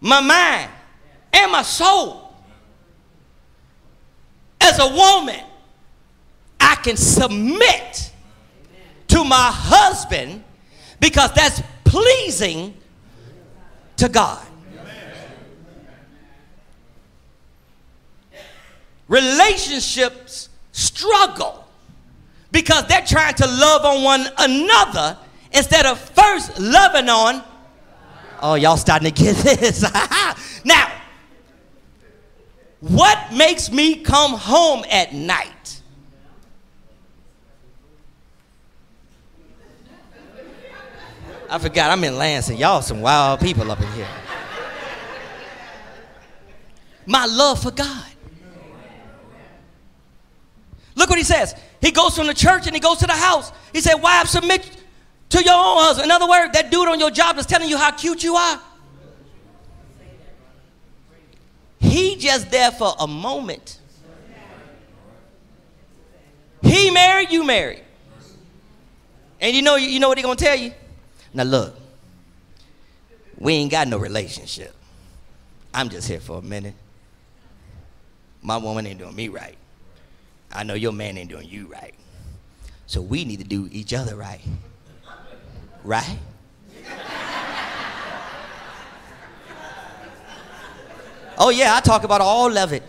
my 0.00 0.20
mind, 0.20 0.70
and 1.32 1.52
my 1.52 1.62
soul, 1.62 2.34
as 4.60 4.78
a 4.80 4.88
woman, 4.88 5.40
I 6.58 6.74
can 6.76 6.96
submit 6.96 8.05
to 9.16 9.24
my 9.24 9.50
husband 9.50 10.44
because 11.00 11.32
that's 11.32 11.62
pleasing 11.84 12.74
to 13.96 14.10
God. 14.10 14.46
Relationships 19.08 20.50
struggle 20.72 21.66
because 22.52 22.86
they're 22.88 23.06
trying 23.06 23.34
to 23.34 23.46
love 23.46 23.86
on 23.86 24.02
one 24.02 24.26
another 24.36 25.16
instead 25.52 25.86
of 25.86 25.98
first 25.98 26.58
loving 26.58 27.08
on. 27.08 27.42
Oh, 28.42 28.54
y'all 28.54 28.76
starting 28.76 29.10
to 29.10 29.24
get 29.24 29.36
this. 29.60 29.82
now, 30.62 30.92
what 32.80 33.32
makes 33.32 33.72
me 33.72 33.94
come 33.94 34.32
home 34.32 34.84
at 34.90 35.14
night? 35.14 35.55
I 41.48 41.58
forgot, 41.58 41.90
I'm 41.90 42.02
in 42.04 42.16
Lansing. 42.18 42.58
Y'all 42.58 42.82
some 42.82 43.00
wild 43.00 43.40
people 43.40 43.70
up 43.70 43.80
in 43.80 43.90
here. 43.92 44.08
My 47.06 47.26
love 47.26 47.62
for 47.62 47.70
God. 47.70 48.04
Look 50.96 51.08
what 51.10 51.18
he 51.18 51.24
says. 51.24 51.54
He 51.80 51.92
goes 51.92 52.16
from 52.16 52.26
the 52.26 52.34
church 52.34 52.66
and 52.66 52.74
he 52.74 52.80
goes 52.80 52.98
to 52.98 53.06
the 53.06 53.12
house. 53.12 53.52
He 53.72 53.80
said, 53.80 53.94
Wives, 53.94 54.30
submit 54.30 54.68
to 55.28 55.42
your 55.42 55.54
own 55.54 55.82
husband. 55.82 56.06
In 56.06 56.10
other 56.10 56.28
words, 56.28 56.52
that 56.54 56.70
dude 56.70 56.88
on 56.88 56.98
your 56.98 57.10
job 57.10 57.38
is 57.38 57.46
telling 57.46 57.68
you 57.68 57.76
how 57.76 57.92
cute 57.92 58.24
you 58.24 58.34
are. 58.34 58.60
He 61.78 62.16
just 62.16 62.50
there 62.50 62.70
for 62.72 62.94
a 62.98 63.06
moment. 63.06 63.78
He 66.62 66.90
married, 66.90 67.30
you 67.30 67.44
married. 67.44 67.82
And 69.40 69.54
you 69.54 69.62
know, 69.62 69.76
you 69.76 70.00
know 70.00 70.08
what 70.08 70.18
he 70.18 70.22
gonna 70.22 70.34
tell 70.34 70.56
you? 70.56 70.72
Now 71.36 71.42
look, 71.42 71.78
we 73.36 73.52
ain't 73.52 73.70
got 73.70 73.88
no 73.88 73.98
relationship. 73.98 74.74
I'm 75.74 75.90
just 75.90 76.08
here 76.08 76.18
for 76.18 76.38
a 76.38 76.42
minute. 76.42 76.72
My 78.40 78.56
woman 78.56 78.86
ain't 78.86 78.98
doing 78.98 79.14
me 79.14 79.28
right. 79.28 79.58
I 80.50 80.62
know 80.62 80.72
your 80.72 80.92
man 80.92 81.18
ain't 81.18 81.28
doing 81.28 81.46
you 81.46 81.66
right. 81.66 81.92
So 82.86 83.02
we 83.02 83.26
need 83.26 83.40
to 83.40 83.44
do 83.44 83.68
each 83.70 83.92
other 83.92 84.16
right. 84.16 84.40
Right? 85.84 86.18
Oh, 91.36 91.50
yeah, 91.50 91.76
I 91.76 91.80
talk 91.80 92.04
about 92.04 92.22
all 92.22 92.56
of 92.56 92.72
it. 92.72 92.82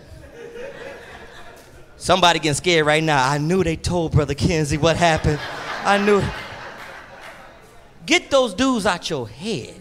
Somebody 1.97 2.39
getting 2.39 2.53
scared 2.53 2.85
right 2.85 3.03
now. 3.03 3.29
I 3.29 3.39
knew 3.39 3.61
they 3.61 3.75
told 3.75 4.13
Brother 4.13 4.35
Kenzie 4.35 4.77
what 4.77 4.95
happened. 4.95 5.37
I 5.83 5.97
knew. 5.97 6.23
Get 8.08 8.32
those 8.32 8.53
dudes 8.53 8.86
out 8.86 9.10
your 9.10 9.28
head. 9.28 9.76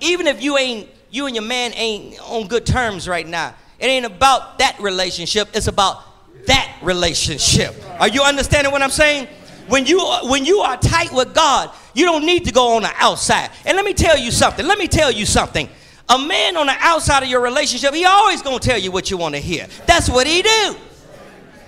Even 0.00 0.26
if 0.28 0.40
you 0.40 0.56
ain't, 0.56 0.88
you 1.10 1.26
and 1.26 1.34
your 1.34 1.44
man 1.44 1.72
ain't 1.74 2.18
on 2.20 2.46
good 2.46 2.64
terms 2.64 3.08
right 3.08 3.26
now, 3.26 3.54
it 3.78 3.86
ain't 3.86 4.06
about 4.06 4.60
that 4.60 4.78
relationship, 4.80 5.48
it's 5.52 5.66
about 5.66 6.02
that 6.46 6.78
relationship. 6.80 7.74
Are 7.98 8.08
you 8.08 8.22
understanding 8.22 8.72
what 8.72 8.82
I'm 8.82 8.90
saying? 8.90 9.26
When 9.66 9.84
you, 9.84 10.00
when 10.24 10.44
you 10.44 10.60
are 10.60 10.76
tight 10.76 11.12
with 11.12 11.34
God, 11.34 11.70
you 11.92 12.04
don't 12.04 12.24
need 12.24 12.44
to 12.46 12.52
go 12.52 12.76
on 12.76 12.82
the 12.82 12.92
outside. 12.96 13.50
And 13.66 13.76
let 13.76 13.84
me 13.84 13.92
tell 13.92 14.16
you 14.16 14.30
something. 14.30 14.64
Let 14.64 14.78
me 14.78 14.86
tell 14.86 15.10
you 15.10 15.26
something. 15.26 15.68
A 16.08 16.18
man 16.18 16.56
on 16.56 16.66
the 16.66 16.76
outside 16.78 17.24
of 17.24 17.28
your 17.28 17.40
relationship, 17.40 17.92
he 17.94 18.04
always 18.04 18.42
gonna 18.42 18.60
tell 18.60 18.78
you 18.78 18.92
what 18.92 19.10
you 19.10 19.16
want 19.16 19.34
to 19.34 19.40
hear. 19.40 19.66
That's 19.86 20.08
what 20.08 20.26
he 20.26 20.42
do. 20.42 20.76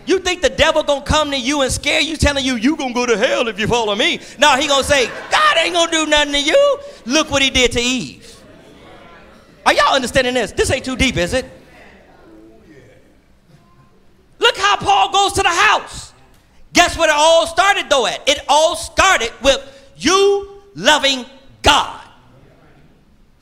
You 0.06 0.18
think 0.18 0.42
the 0.42 0.50
devil 0.50 0.82
gonna 0.82 1.04
come 1.04 1.30
to 1.30 1.38
you 1.38 1.62
and 1.62 1.70
scare 1.70 2.00
you, 2.00 2.16
telling 2.16 2.44
you 2.44 2.56
you 2.56 2.76
gonna 2.76 2.94
go 2.94 3.06
to 3.06 3.16
hell 3.16 3.48
if 3.48 3.58
you 3.58 3.66
follow 3.66 3.94
me? 3.94 4.20
No, 4.38 4.56
he 4.56 4.66
gonna 4.66 4.82
say, 4.82 5.06
God 5.30 5.56
ain't 5.58 5.74
gonna 5.74 5.90
do 5.90 6.06
nothing 6.06 6.32
to 6.32 6.42
you. 6.42 6.78
Look 7.06 7.30
what 7.30 7.42
he 7.42 7.50
did 7.50 7.72
to 7.72 7.80
Eve. 7.80 8.42
Are 9.64 9.72
y'all 9.72 9.94
understanding 9.94 10.34
this? 10.34 10.52
This 10.52 10.70
ain't 10.70 10.84
too 10.84 10.96
deep, 10.96 11.16
is 11.16 11.34
it? 11.34 11.46
Look 14.38 14.56
how 14.56 14.76
Paul 14.76 15.12
goes 15.12 15.34
to 15.34 15.42
the 15.42 15.48
house. 15.48 16.12
Guess 16.72 16.98
what 16.98 17.08
it 17.08 17.14
all 17.16 17.46
started 17.46 17.88
though 17.88 18.06
at? 18.06 18.28
It 18.28 18.40
all 18.48 18.74
started 18.74 19.32
with 19.42 19.92
you 19.96 20.62
loving 20.74 21.24
God. 21.62 22.00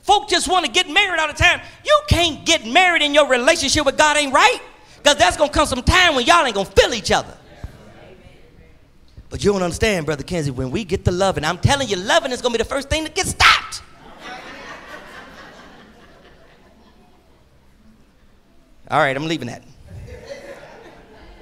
Folk 0.03 0.29
just 0.29 0.47
want 0.47 0.65
to 0.65 0.71
get 0.71 0.89
married 0.89 1.19
all 1.19 1.27
the 1.27 1.33
time. 1.33 1.61
You 1.85 2.01
can't 2.07 2.45
get 2.45 2.67
married 2.67 3.01
in 3.01 3.13
your 3.13 3.27
relationship 3.27 3.85
with 3.85 3.97
God 3.97 4.17
ain't 4.17 4.33
right. 4.33 4.59
Because 5.01 5.17
that's 5.17 5.35
going 5.35 5.49
to 5.49 5.53
come 5.53 5.65
some 5.65 5.81
time 5.81 6.15
when 6.15 6.25
y'all 6.25 6.45
ain't 6.45 6.53
going 6.53 6.67
to 6.67 6.71
feel 6.71 6.93
each 6.93 7.11
other. 7.11 7.35
But 9.29 9.43
you 9.43 9.51
don't 9.51 9.63
understand, 9.63 10.05
Brother 10.05 10.23
Kenzie, 10.23 10.51
when 10.51 10.71
we 10.71 10.83
get 10.83 11.05
to 11.05 11.11
loving, 11.11 11.43
I'm 11.45 11.57
telling 11.57 11.87
you, 11.87 11.95
loving 11.95 12.31
is 12.31 12.41
going 12.41 12.53
to 12.53 12.59
be 12.59 12.63
the 12.63 12.69
first 12.69 12.89
thing 12.89 13.03
that 13.03 13.15
gets 13.15 13.29
stopped. 13.29 13.81
All 18.89 18.99
right, 18.99 19.15
I'm 19.15 19.25
leaving 19.25 19.47
that. 19.47 19.63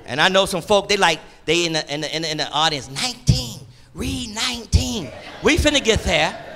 And 0.05 0.22
I 0.22 0.30
know 0.30 0.45
some 0.45 0.62
folk, 0.62 0.88
they 0.88 0.97
like, 0.97 1.20
they 1.45 1.66
in 1.66 1.74
the, 1.74 1.93
in 1.93 2.01
the, 2.01 2.16
in 2.16 2.22
the, 2.22 2.32
in 2.32 2.38
the 2.38 2.49
audience, 2.51 2.89
19, 2.89 3.60
read 3.95 4.36
19. 4.36 5.12
We 5.43 5.57
finna 5.57 5.84
get 5.84 5.99
there. 6.03 6.49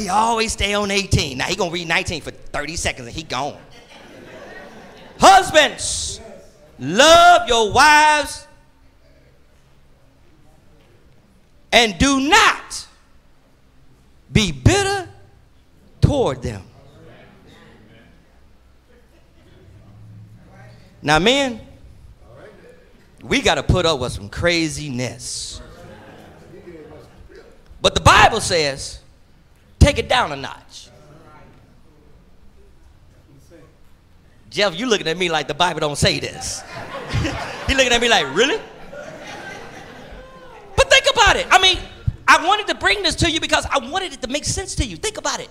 He 0.00 0.08
always 0.08 0.52
stay 0.52 0.74
on 0.74 0.90
18. 0.90 1.38
Now 1.38 1.44
he 1.44 1.56
gonna 1.56 1.70
read 1.70 1.88
19 1.88 2.22
for 2.22 2.30
30 2.30 2.76
seconds 2.76 3.08
and 3.08 3.16
he 3.16 3.22
gone. 3.22 3.58
Husbands, 5.18 6.20
love 6.78 7.48
your 7.48 7.72
wives 7.72 8.46
and 11.72 11.98
do 11.98 12.20
not 12.20 12.86
be 14.32 14.52
bitter 14.52 15.08
toward 16.00 16.42
them. 16.42 16.62
Now, 21.02 21.18
men, 21.18 21.60
we 23.22 23.40
got 23.40 23.54
to 23.54 23.62
put 23.62 23.86
up 23.86 24.00
with 24.00 24.12
some 24.12 24.28
craziness. 24.28 25.62
But 27.80 27.94
the 27.94 28.02
Bible 28.02 28.40
says, 28.40 29.00
take 29.92 30.04
it 30.04 30.08
down 30.08 30.30
a 30.30 30.36
notch. 30.36 30.88
Jeff, 34.48 34.78
you 34.78 34.86
looking 34.86 35.06
at 35.08 35.16
me 35.16 35.28
like 35.28 35.48
the 35.48 35.54
Bible 35.54 35.80
don't 35.80 35.98
say 35.98 36.18
this. 36.18 36.62
he 37.68 37.74
looking 37.74 37.92
at 37.92 38.00
me 38.00 38.08
like, 38.08 38.32
really? 38.34 38.60
But 40.76 40.90
think 40.90 41.04
about 41.12 41.36
it. 41.36 41.46
I 41.50 41.60
mean, 41.60 41.78
I 42.26 42.44
wanted 42.46 42.66
to 42.68 42.74
bring 42.74 43.02
this 43.02 43.14
to 43.16 43.30
you 43.30 43.40
because 43.40 43.66
I 43.66 43.78
wanted 43.78 44.12
it 44.12 44.22
to 44.22 44.28
make 44.28 44.44
sense 44.44 44.74
to 44.76 44.84
you. 44.84 44.96
Think 44.96 45.18
about 45.18 45.40
it. 45.40 45.48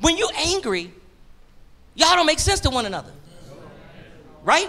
When 0.00 0.16
you're 0.16 0.32
angry, 0.36 0.92
y'all 1.94 2.14
don't 2.14 2.26
make 2.26 2.38
sense 2.38 2.60
to 2.60 2.70
one 2.70 2.86
another. 2.86 3.12
Right? 4.44 4.68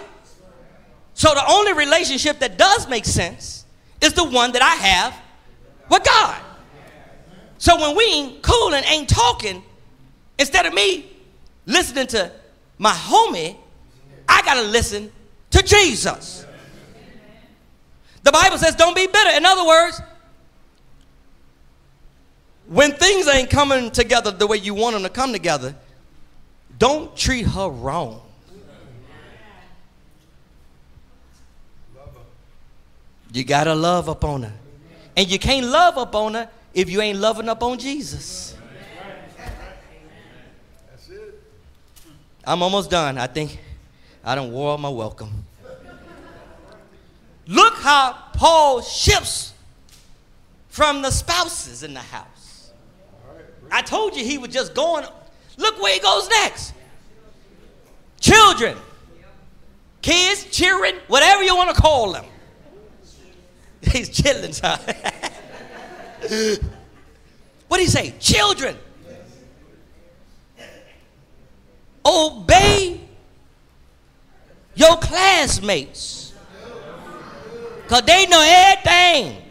So 1.14 1.32
the 1.34 1.44
only 1.48 1.72
relationship 1.72 2.40
that 2.40 2.58
does 2.58 2.88
make 2.88 3.04
sense 3.04 3.64
is 4.00 4.12
the 4.12 4.24
one 4.24 4.52
that 4.52 4.62
I 4.62 4.74
have 4.74 5.16
with 5.88 6.04
God. 6.04 6.42
So 7.58 7.80
when 7.80 7.96
we 7.96 8.04
ain't 8.04 8.42
cool 8.42 8.74
and 8.74 8.84
ain't 8.86 9.08
talking, 9.08 9.62
instead 10.38 10.66
of 10.66 10.74
me 10.74 11.10
listening 11.64 12.06
to 12.08 12.30
my 12.78 12.92
homie, 12.92 13.56
I 14.28 14.42
gotta 14.42 14.62
listen 14.62 15.10
to 15.50 15.62
Jesus. 15.62 16.44
The 18.22 18.32
Bible 18.32 18.58
says, 18.58 18.74
don't 18.74 18.94
be 18.94 19.06
bitter. 19.06 19.30
In 19.36 19.46
other 19.46 19.64
words, 19.66 20.00
when 22.66 22.92
things 22.92 23.28
ain't 23.28 23.48
coming 23.48 23.90
together 23.90 24.32
the 24.32 24.46
way 24.46 24.56
you 24.56 24.74
want 24.74 24.94
them 24.94 25.04
to 25.04 25.08
come 25.08 25.32
together, 25.32 25.74
don't 26.78 27.16
treat 27.16 27.46
her 27.46 27.68
wrong. 27.68 28.20
You 33.32 33.44
gotta 33.44 33.74
love 33.74 34.08
up 34.08 34.24
on 34.24 34.42
her. 34.42 34.52
And 35.16 35.30
you 35.30 35.38
can't 35.38 35.66
love 35.66 35.96
up 35.96 36.14
on 36.14 36.34
her 36.34 36.48
if 36.76 36.90
you 36.90 37.00
ain't 37.00 37.18
loving 37.18 37.48
up 37.48 37.62
on 37.62 37.78
Jesus. 37.78 38.54
I'm 42.44 42.62
almost 42.62 42.90
done. 42.90 43.16
I 43.16 43.26
think 43.26 43.58
I 44.22 44.34
don't 44.34 44.52
wore 44.52 44.78
my 44.78 44.90
welcome. 44.90 45.46
Look 47.46 47.74
how 47.76 48.12
Paul 48.34 48.82
shifts 48.82 49.54
from 50.68 51.00
the 51.00 51.10
spouses 51.10 51.82
in 51.82 51.94
the 51.94 52.00
house. 52.00 52.72
I 53.72 53.80
told 53.80 54.14
you 54.14 54.22
he 54.22 54.36
was 54.36 54.50
just 54.50 54.74
going. 54.74 55.06
Look 55.56 55.80
where 55.80 55.94
he 55.94 56.00
goes 56.00 56.28
next. 56.28 56.74
Children, 58.20 58.76
kids, 60.02 60.44
children, 60.50 60.96
whatever 61.08 61.42
you 61.42 61.56
want 61.56 61.74
to 61.74 61.80
call 61.80 62.12
them. 62.12 62.26
He's 63.80 64.10
children, 64.10 64.52
son. 64.52 64.78
what 67.68 67.76
do 67.76 67.82
he 67.82 67.88
say? 67.88 68.14
Children. 68.18 68.76
Obey 72.04 73.00
your 74.74 74.96
classmates. 74.96 76.32
Because 77.82 78.02
they 78.02 78.26
know 78.26 78.44
everything. 78.44 79.42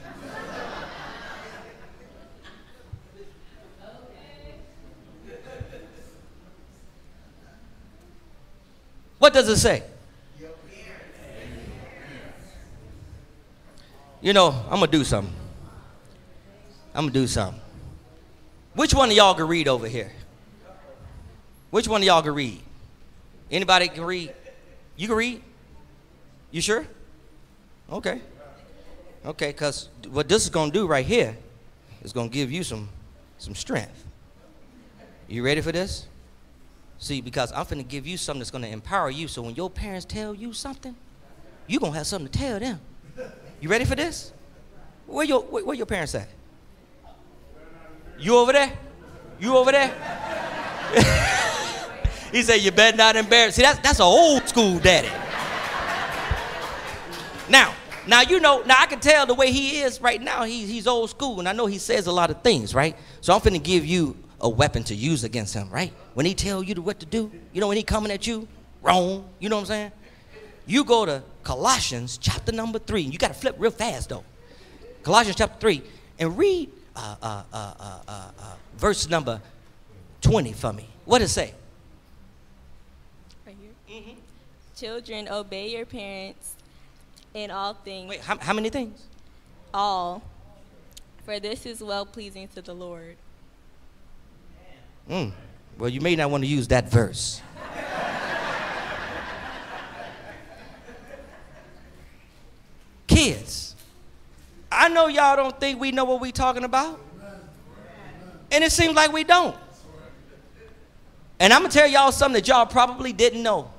What 9.17 9.33
does 9.33 9.47
it 9.49 9.57
say? 9.57 9.83
You 14.21 14.33
know, 14.33 14.49
I'm 14.69 14.79
going 14.79 14.91
to 14.91 14.97
do 14.97 15.03
something. 15.03 15.44
I'm 16.95 17.07
to 17.07 17.11
do 17.11 17.27
something. 17.27 17.61
Which 18.73 18.93
one 18.93 19.11
of 19.11 19.17
y'all 19.17 19.35
can 19.35 19.47
read 19.47 19.67
over 19.67 19.87
here? 19.87 20.11
Which 21.69 21.89
one 21.89 22.01
of 22.01 22.05
y'all 22.05 22.21
can 22.21 22.33
read? 22.33 22.61
Anybody 23.51 23.89
can 23.89 24.05
read? 24.05 24.33
You 24.95 25.07
can 25.07 25.17
read? 25.17 25.41
You 26.51 26.61
sure? 26.61 26.87
Okay. 27.91 28.21
Okay, 29.25 29.47
because 29.47 29.89
what 30.09 30.29
this 30.29 30.43
is 30.43 30.49
to 30.71 30.79
do 30.79 30.87
right 30.87 31.05
here 31.05 31.35
is 32.01 32.13
to 32.29 32.33
give 32.33 32.49
you 32.49 32.63
some, 32.63 32.87
some 33.37 33.55
strength. 33.55 34.05
You 35.27 35.43
ready 35.43 35.59
for 35.59 35.73
this? 35.73 36.07
See, 36.97 37.19
because 37.19 37.51
I'm 37.51 37.65
to 37.83 37.83
give 37.83 38.07
you 38.07 38.15
something 38.15 38.39
that's 38.39 38.51
to 38.63 38.69
empower 38.69 39.09
you 39.09 39.27
so 39.27 39.41
when 39.41 39.55
your 39.55 39.69
parents 39.69 40.05
tell 40.05 40.33
you 40.33 40.53
something, 40.53 40.95
you're 41.67 41.81
to 41.91 41.97
have 41.97 42.07
something 42.07 42.31
to 42.31 42.39
tell 42.39 42.59
them. 42.59 42.79
You 43.59 43.67
ready 43.67 43.83
for 43.83 43.95
this? 43.95 44.31
Where 45.07 45.25
your, 45.25 45.41
where, 45.41 45.65
where 45.65 45.75
your 45.75 45.85
parents 45.85 46.15
at? 46.15 46.29
You 48.17 48.37
over 48.37 48.53
there? 48.53 48.71
You 49.39 49.57
over 49.57 49.71
there? 49.71 49.89
he 52.31 52.41
said, 52.41 52.57
You 52.57 52.71
better 52.71 52.95
not 52.95 53.15
embarrass. 53.15 53.55
See, 53.55 53.61
that's, 53.61 53.79
that's 53.79 53.99
an 53.99 54.05
old 54.05 54.47
school 54.47 54.79
daddy. 54.79 55.09
Now, 57.49 57.75
now 58.07 58.21
you 58.21 58.39
know, 58.39 58.63
now 58.63 58.75
I 58.79 58.85
can 58.85 58.99
tell 58.99 59.25
the 59.25 59.33
way 59.33 59.51
he 59.51 59.81
is 59.81 60.01
right 60.01 60.21
now, 60.21 60.43
he, 60.43 60.65
he's 60.65 60.87
old 60.87 61.09
school, 61.09 61.39
and 61.39 61.47
I 61.47 61.53
know 61.53 61.65
he 61.65 61.77
says 61.77 62.07
a 62.07 62.11
lot 62.11 62.31
of 62.31 62.41
things, 62.41 62.73
right? 62.73 62.95
So 63.21 63.33
I'm 63.33 63.41
finna 63.41 63.61
give 63.61 63.85
you 63.85 64.15
a 64.41 64.49
weapon 64.49 64.83
to 64.85 64.95
use 64.95 65.23
against 65.23 65.53
him, 65.53 65.69
right? 65.69 65.93
When 66.13 66.25
he 66.25 66.33
tell 66.33 66.63
you 66.63 66.75
what 66.75 66.99
to 66.99 67.05
do, 67.05 67.31
you 67.53 67.61
know, 67.61 67.67
when 67.67 67.77
he 67.77 67.83
coming 67.83 68.11
at 68.11 68.25
you, 68.25 68.47
wrong, 68.81 69.27
you 69.39 69.49
know 69.49 69.57
what 69.57 69.61
I'm 69.61 69.67
saying? 69.67 69.91
You 70.67 70.83
go 70.83 71.05
to 71.05 71.23
Colossians 71.43 72.17
chapter 72.17 72.51
number 72.51 72.79
three. 72.79 73.01
You 73.01 73.17
got 73.17 73.27
to 73.29 73.33
flip 73.33 73.55
real 73.59 73.71
fast 73.71 74.09
though. 74.09 74.23
Colossians 75.03 75.37
chapter 75.37 75.59
three 75.59 75.83
and 76.17 76.37
read 76.37 76.71
uh, 76.95 77.43
uh, 77.53 77.99
uh, 78.07 78.31
verse 78.77 79.09
number 79.09 79.41
20 80.21 80.53
for 80.53 80.73
me. 80.73 80.87
What 81.05 81.19
does 81.19 81.31
it 81.31 81.33
say? 81.33 81.53
Right 83.45 83.55
here. 83.59 84.01
Mm-hmm. 84.01 84.19
Children, 84.75 85.29
obey 85.29 85.69
your 85.69 85.85
parents 85.85 86.55
in 87.33 87.51
all 87.51 87.73
things. 87.73 88.09
Wait, 88.09 88.21
how, 88.21 88.37
how 88.39 88.53
many 88.53 88.69
things? 88.69 89.03
All. 89.73 90.21
For 91.25 91.39
this 91.39 91.65
is 91.65 91.81
well 91.81 92.05
pleasing 92.05 92.47
to 92.49 92.61
the 92.61 92.73
Lord. 92.73 93.15
Mm. 95.09 95.31
Well, 95.77 95.89
you 95.89 96.01
may 96.01 96.15
not 96.15 96.31
want 96.31 96.43
to 96.43 96.47
use 96.47 96.67
that 96.69 96.89
verse. 96.89 97.41
Kids, 103.07 103.74
I 104.75 104.89
know 104.89 105.07
y'all 105.07 105.35
don't 105.35 105.59
think 105.59 105.79
we 105.79 105.91
know 105.91 106.05
what 106.05 106.21
we're 106.21 106.31
talking 106.31 106.63
about. 106.63 106.99
And 108.51 108.63
it 108.63 108.71
seems 108.71 108.95
like 108.95 109.11
we 109.11 109.23
don't. 109.23 109.55
And 111.39 111.51
I'm 111.51 111.61
going 111.61 111.71
to 111.71 111.77
tell 111.77 111.87
y'all 111.87 112.11
something 112.11 112.41
that 112.41 112.47
y'all 112.47 112.65
probably 112.65 113.11
didn't 113.11 113.43
know. 113.43 113.71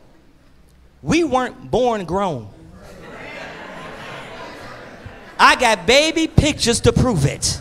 We 1.03 1.25
weren't 1.25 1.71
born 1.71 2.05
grown. 2.05 2.49
I 5.39 5.57
got 5.57 5.87
baby 5.87 6.27
pictures 6.27 6.81
to 6.81 6.93
prove 6.93 7.27
it. 7.27 7.61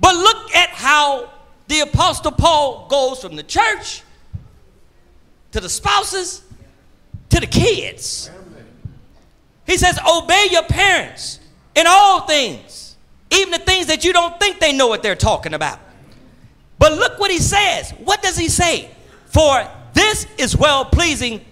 But 0.00 0.14
look 0.14 0.54
at 0.54 0.70
how 0.70 1.30
the 1.66 1.80
Apostle 1.80 2.32
Paul 2.32 2.86
goes 2.88 3.20
from 3.20 3.36
the 3.36 3.42
church 3.42 4.02
to 5.52 5.60
the 5.60 5.68
spouses 5.68 6.42
to 7.30 7.40
the 7.40 7.46
kids. 7.46 8.30
He 9.68 9.76
says, 9.76 9.98
Obey 10.08 10.48
your 10.50 10.64
parents 10.64 11.38
in 11.76 11.86
all 11.86 12.22
things, 12.22 12.96
even 13.30 13.52
the 13.52 13.58
things 13.58 13.86
that 13.86 14.04
you 14.04 14.12
don't 14.12 14.40
think 14.40 14.58
they 14.58 14.72
know 14.72 14.88
what 14.88 15.04
they're 15.04 15.14
talking 15.14 15.54
about. 15.54 15.78
But 16.78 16.92
look 16.92 17.20
what 17.20 17.30
he 17.30 17.38
says. 17.38 17.90
What 18.02 18.22
does 18.22 18.36
he 18.36 18.48
say? 18.48 18.90
For 19.26 19.68
this 19.92 20.26
is 20.38 20.56
well 20.56 20.86
pleasing 20.86 21.44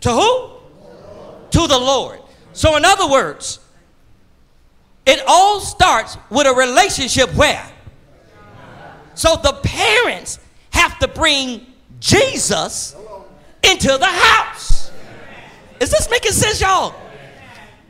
to 0.00 0.10
who? 0.10 0.50
To 1.50 1.66
the 1.68 1.78
Lord. 1.78 2.20
So, 2.52 2.76
in 2.76 2.84
other 2.84 3.08
words, 3.08 3.60
it 5.04 5.22
all 5.26 5.60
starts 5.60 6.16
with 6.30 6.46
a 6.46 6.54
relationship 6.54 7.34
where? 7.34 7.70
So 9.14 9.36
the 9.36 9.52
parents 9.62 10.38
have 10.70 10.98
to 11.00 11.08
bring 11.08 11.66
Jesus 11.98 12.96
into 13.62 13.98
the 13.98 14.06
house. 14.06 14.90
Is 15.80 15.90
this 15.90 16.08
making 16.10 16.32
sense, 16.32 16.60
y'all? 16.60 16.94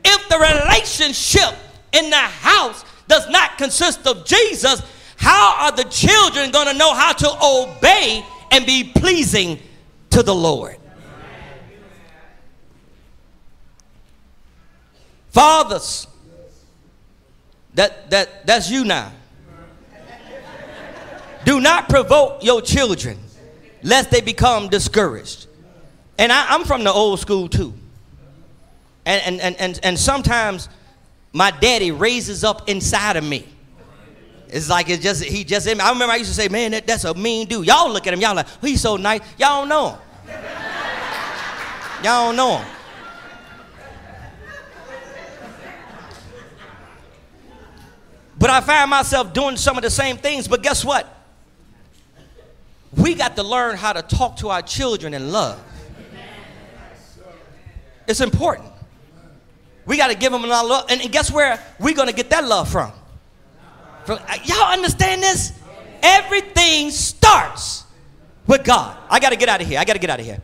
If 0.04 0.28
the 0.28 0.38
relationship 0.38 1.56
in 1.92 2.10
the 2.10 2.16
house 2.16 2.84
does 3.08 3.28
not 3.28 3.58
consist 3.58 4.06
of 4.06 4.24
Jesus, 4.24 4.82
how 5.16 5.64
are 5.64 5.72
the 5.72 5.84
children 5.84 6.50
going 6.50 6.68
to 6.68 6.74
know 6.74 6.94
how 6.94 7.12
to 7.12 7.28
obey 7.42 8.24
and 8.50 8.64
be 8.64 8.84
pleasing 8.84 9.58
to 10.10 10.22
the 10.22 10.34
Lord? 10.34 10.76
Fathers, 15.28 16.06
that, 17.74 18.10
that, 18.10 18.46
that's 18.46 18.70
you 18.70 18.84
now. 18.84 19.12
Do 21.44 21.60
not 21.60 21.88
provoke 21.88 22.44
your 22.44 22.60
children 22.60 23.18
lest 23.82 24.10
they 24.10 24.20
become 24.20 24.68
discouraged. 24.68 25.46
And 26.18 26.30
I, 26.30 26.54
am 26.54 26.64
from 26.64 26.84
the 26.84 26.92
old 26.92 27.20
school 27.20 27.48
too. 27.48 27.72
And, 29.10 29.22
and, 29.26 29.40
and, 29.40 29.56
and, 29.60 29.80
and 29.82 29.98
sometimes 29.98 30.68
my 31.32 31.50
daddy 31.50 31.90
raises 31.90 32.44
up 32.44 32.68
inside 32.68 33.16
of 33.16 33.24
me. 33.24 33.44
It's 34.48 34.68
like 34.68 34.88
it's 34.88 35.02
just, 35.02 35.24
he 35.24 35.42
just, 35.42 35.66
I 35.66 35.72
remember 35.72 36.12
I 36.12 36.16
used 36.16 36.30
to 36.30 36.36
say, 36.36 36.48
man, 36.48 36.70
that, 36.72 36.86
that's 36.86 37.04
a 37.04 37.14
mean 37.14 37.48
dude. 37.48 37.66
Y'all 37.66 37.92
look 37.92 38.06
at 38.06 38.14
him, 38.14 38.20
y'all 38.20 38.36
like, 38.36 38.46
he's 38.60 38.80
so 38.80 38.96
nice. 38.96 39.20
Y'all 39.36 39.60
don't 39.60 39.68
know 39.68 39.88
him. 39.90 39.98
Y'all 42.04 42.26
don't 42.26 42.36
know 42.36 42.58
him. 42.58 42.66
But 48.38 48.50
I 48.50 48.60
find 48.60 48.88
myself 48.90 49.32
doing 49.32 49.56
some 49.56 49.76
of 49.76 49.82
the 49.82 49.90
same 49.90 50.16
things, 50.16 50.48
but 50.48 50.62
guess 50.62 50.84
what? 50.84 51.16
we 52.96 53.14
got 53.14 53.36
to 53.36 53.42
learn 53.42 53.76
how 53.76 53.92
to 53.92 54.02
talk 54.02 54.36
to 54.38 54.48
our 54.48 54.62
children 54.62 55.14
in 55.14 55.30
love. 55.30 55.62
It's 58.08 58.20
important. 58.20 58.69
We 59.86 59.96
got 59.96 60.08
to 60.08 60.14
give 60.14 60.32
them 60.32 60.44
a 60.44 60.46
lot 60.46 60.64
of 60.64 60.70
love. 60.70 60.86
And, 60.88 61.12
guess 61.12 61.30
where 61.30 61.60
we're 61.78 61.94
going 61.94 62.08
to 62.08 62.14
get 62.14 62.30
that 62.30 62.44
love 62.44 62.68
from? 62.68 62.92
from 64.04 64.18
uh, 64.28 64.38
y'all 64.44 64.72
understand 64.72 65.22
this? 65.22 65.52
Everything 66.02 66.90
starts 66.90 67.84
with 68.46 68.64
God. 68.64 68.96
I 69.08 69.20
got 69.20 69.30
to 69.30 69.36
get 69.36 69.48
out 69.48 69.60
of 69.60 69.66
here. 69.66 69.78
I 69.78 69.84
got 69.84 69.94
to 69.94 69.98
get 69.98 70.10
out 70.10 70.20
of 70.20 70.26
here. 70.26 70.40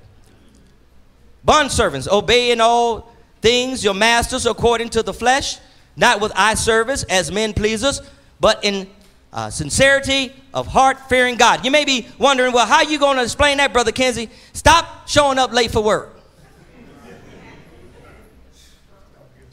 Bond 1.45 1.71
servants, 1.71 2.09
obey 2.09 2.51
in 2.51 2.61
all 2.61 3.13
things 3.41 3.85
your 3.85 3.95
masters 3.95 4.47
according 4.47 4.89
to 4.91 5.03
the 5.03 5.15
flesh, 5.15 5.59
not 5.97 6.21
with 6.21 6.33
eye 6.35 6.55
service 6.55 7.05
as 7.05 7.31
men 7.31 7.53
please 7.53 7.85
us, 7.85 8.01
but 8.41 8.65
in 8.65 8.89
uh, 9.33 9.51
sincerity 9.51 10.33
of 10.53 10.67
heart, 10.67 10.99
fearing 11.09 11.37
God. 11.37 11.65
You 11.65 11.71
may 11.71 11.85
be 11.85 12.09
wondering, 12.19 12.53
well, 12.53 12.67
how 12.67 12.83
you 12.83 12.99
going 12.99 13.17
to 13.19 13.23
explain 13.23 13.59
that, 13.59 13.73
Brother 13.73 13.93
Kenzie? 13.93 14.31
Stop 14.55 15.07
showing 15.07 15.39
up 15.39 15.53
late 15.53 15.71
for 15.71 15.83
work. 15.83 16.16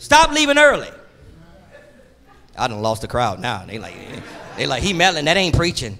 Stop 0.03 0.31
leaving 0.31 0.57
early. 0.57 0.89
I 2.57 2.67
done 2.67 2.81
lost 2.81 3.03
the 3.03 3.07
crowd 3.07 3.39
now. 3.39 3.63
They 3.65 3.79
like, 3.79 3.95
they 4.57 4.67
like, 4.67 4.83
he 4.83 4.91
meddling. 4.91 5.23
That 5.23 5.37
ain't 5.37 5.55
preaching. 5.55 5.97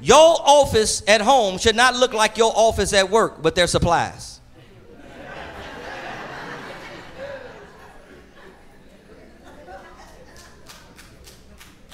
Your 0.00 0.38
office 0.40 1.02
at 1.06 1.20
home 1.20 1.58
should 1.58 1.76
not 1.76 1.94
look 1.94 2.14
like 2.14 2.38
your 2.38 2.50
office 2.56 2.94
at 2.94 3.10
work 3.10 3.44
with 3.44 3.54
their 3.54 3.66
supplies. 3.66 4.40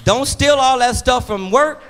Don't 0.05 0.27
steal 0.27 0.55
all 0.55 0.79
that 0.79 0.95
stuff 0.95 1.27
from 1.27 1.51
work. 1.51 1.83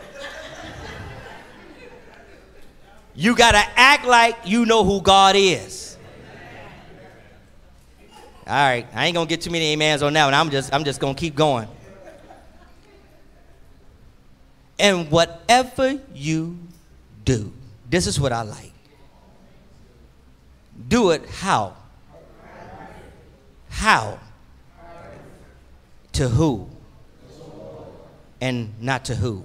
You 3.14 3.36
got 3.36 3.52
to 3.52 3.62
act 3.76 4.06
like 4.06 4.38
you 4.46 4.64
know 4.64 4.84
who 4.84 5.02
God 5.02 5.36
is. 5.36 5.87
All 8.48 8.54
right, 8.54 8.86
I 8.94 9.06
ain't 9.06 9.14
gonna 9.14 9.28
get 9.28 9.42
too 9.42 9.50
many 9.50 9.74
amens 9.74 10.02
on 10.02 10.12
that 10.14 10.24
one. 10.24 10.34
I'm 10.34 10.50
just, 10.50 10.72
I'm 10.72 10.84
just 10.84 11.00
gonna 11.00 11.14
keep 11.14 11.34
going. 11.34 11.68
And 14.78 15.10
whatever 15.10 16.00
you 16.14 16.58
do, 17.24 17.52
this 17.90 18.06
is 18.06 18.18
what 18.18 18.32
I 18.32 18.42
like. 18.42 18.72
Do 20.88 21.10
it 21.10 21.28
how? 21.28 21.76
How? 23.68 24.18
To 26.12 26.28
who? 26.28 26.68
And 28.40 28.80
not 28.80 29.04
to 29.06 29.14
who? 29.14 29.44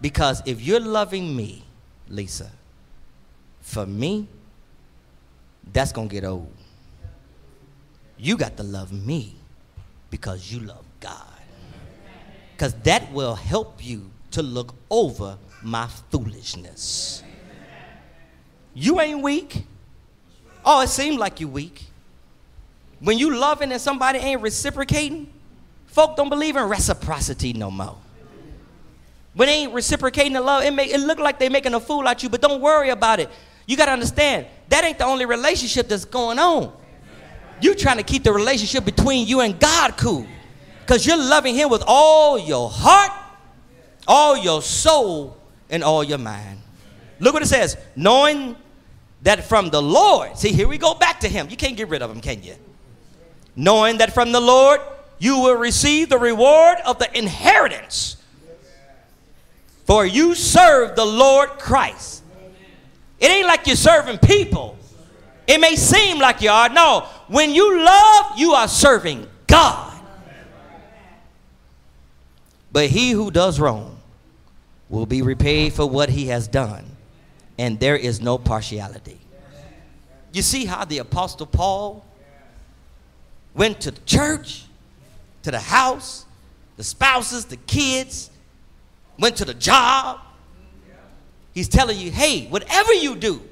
Because 0.00 0.42
if 0.46 0.62
you're 0.62 0.80
loving 0.80 1.36
me, 1.36 1.64
Lisa, 2.08 2.50
for 3.60 3.84
me, 3.86 4.26
that's 5.72 5.92
going 5.92 6.08
to 6.08 6.12
get 6.12 6.24
old. 6.24 6.52
You 8.20 8.36
got 8.36 8.58
to 8.58 8.62
love 8.62 8.92
me 8.92 9.34
because 10.10 10.52
you 10.52 10.60
love 10.60 10.84
God 11.00 11.26
because 12.52 12.74
that 12.82 13.10
will 13.10 13.34
help 13.34 13.82
you 13.82 14.10
to 14.32 14.42
look 14.42 14.74
over 14.90 15.38
my 15.62 15.86
foolishness. 16.10 17.22
You 18.74 19.00
ain't 19.00 19.22
weak. 19.22 19.64
Oh, 20.62 20.82
it 20.82 20.88
seems 20.88 21.16
like 21.16 21.40
you 21.40 21.48
weak. 21.48 21.86
When 23.00 23.18
you 23.18 23.34
loving 23.34 23.72
and 23.72 23.80
somebody 23.80 24.18
ain't 24.18 24.42
reciprocating, 24.42 25.32
folk 25.86 26.16
don't 26.16 26.28
believe 26.28 26.56
in 26.56 26.64
reciprocity 26.64 27.54
no 27.54 27.70
more. 27.70 27.96
When 29.32 29.48
they 29.48 29.54
ain't 29.54 29.72
reciprocating 29.72 30.34
the 30.34 30.42
love, 30.42 30.62
it, 30.62 30.72
make, 30.72 30.92
it 30.92 30.98
look 30.98 31.18
like 31.18 31.38
they 31.38 31.48
making 31.48 31.72
a 31.72 31.80
fool 31.80 32.06
out 32.06 32.22
you, 32.22 32.28
but 32.28 32.42
don't 32.42 32.60
worry 32.60 32.90
about 32.90 33.20
it. 33.20 33.30
You 33.66 33.78
got 33.78 33.86
to 33.86 33.92
understand, 33.92 34.46
that 34.68 34.84
ain't 34.84 34.98
the 34.98 35.06
only 35.06 35.24
relationship 35.24 35.88
that's 35.88 36.04
going 36.04 36.38
on. 36.38 36.74
You 37.60 37.74
trying 37.74 37.98
to 37.98 38.02
keep 38.02 38.24
the 38.24 38.32
relationship 38.32 38.84
between 38.84 39.26
you 39.26 39.40
and 39.40 39.58
God 39.58 39.96
cool 39.96 40.26
because 40.80 41.06
you're 41.06 41.16
loving 41.16 41.54
him 41.54 41.68
with 41.68 41.82
all 41.86 42.38
your 42.38 42.68
heart, 42.70 43.12
all 44.08 44.36
your 44.36 44.62
soul, 44.62 45.36
and 45.68 45.84
all 45.84 46.02
your 46.02 46.18
mind. 46.18 46.60
Look 47.20 47.34
what 47.34 47.42
it 47.42 47.46
says 47.46 47.76
knowing 47.94 48.56
that 49.22 49.44
from 49.44 49.70
the 49.70 49.82
Lord, 49.82 50.36
see, 50.36 50.52
here 50.52 50.66
we 50.66 50.78
go 50.78 50.94
back 50.94 51.20
to 51.20 51.28
him. 51.28 51.48
You 51.50 51.56
can't 51.56 51.76
get 51.76 51.88
rid 51.88 52.02
of 52.02 52.10
him, 52.10 52.20
can 52.20 52.42
you? 52.42 52.54
Knowing 53.54 53.98
that 53.98 54.14
from 54.14 54.32
the 54.32 54.40
Lord 54.40 54.80
you 55.20 55.38
will 55.38 55.56
receive 55.56 56.08
the 56.08 56.18
reward 56.18 56.78
of 56.84 56.98
the 56.98 57.16
inheritance. 57.16 58.16
For 59.84 60.06
you 60.06 60.34
serve 60.34 60.96
the 60.96 61.04
Lord 61.04 61.50
Christ. 61.58 62.22
It 63.20 63.30
ain't 63.30 63.46
like 63.46 63.66
you're 63.66 63.76
serving 63.76 64.18
people. 64.18 64.78
It 65.50 65.60
may 65.60 65.74
seem 65.74 66.20
like 66.20 66.42
you 66.42 66.50
are. 66.50 66.68
No, 66.68 67.08
when 67.26 67.52
you 67.52 67.82
love, 67.84 68.38
you 68.38 68.52
are 68.52 68.68
serving 68.68 69.26
God. 69.48 70.00
But 72.70 72.86
he 72.86 73.10
who 73.10 73.32
does 73.32 73.58
wrong 73.58 73.98
will 74.88 75.06
be 75.06 75.22
repaid 75.22 75.72
for 75.72 75.90
what 75.90 76.08
he 76.08 76.26
has 76.26 76.46
done, 76.46 76.84
and 77.58 77.80
there 77.80 77.96
is 77.96 78.20
no 78.20 78.38
partiality. 78.38 79.18
You 80.32 80.42
see 80.42 80.66
how 80.66 80.84
the 80.84 80.98
Apostle 80.98 81.46
Paul 81.46 82.06
went 83.52 83.80
to 83.80 83.90
the 83.90 84.00
church, 84.02 84.66
to 85.42 85.50
the 85.50 85.58
house, 85.58 86.26
the 86.76 86.84
spouses, 86.84 87.46
the 87.46 87.56
kids, 87.56 88.30
went 89.18 89.34
to 89.38 89.44
the 89.44 89.54
job. 89.54 90.20
He's 91.54 91.68
telling 91.68 91.98
you, 91.98 92.12
hey, 92.12 92.46
whatever 92.46 92.92
you 92.92 93.16
do, 93.16 93.42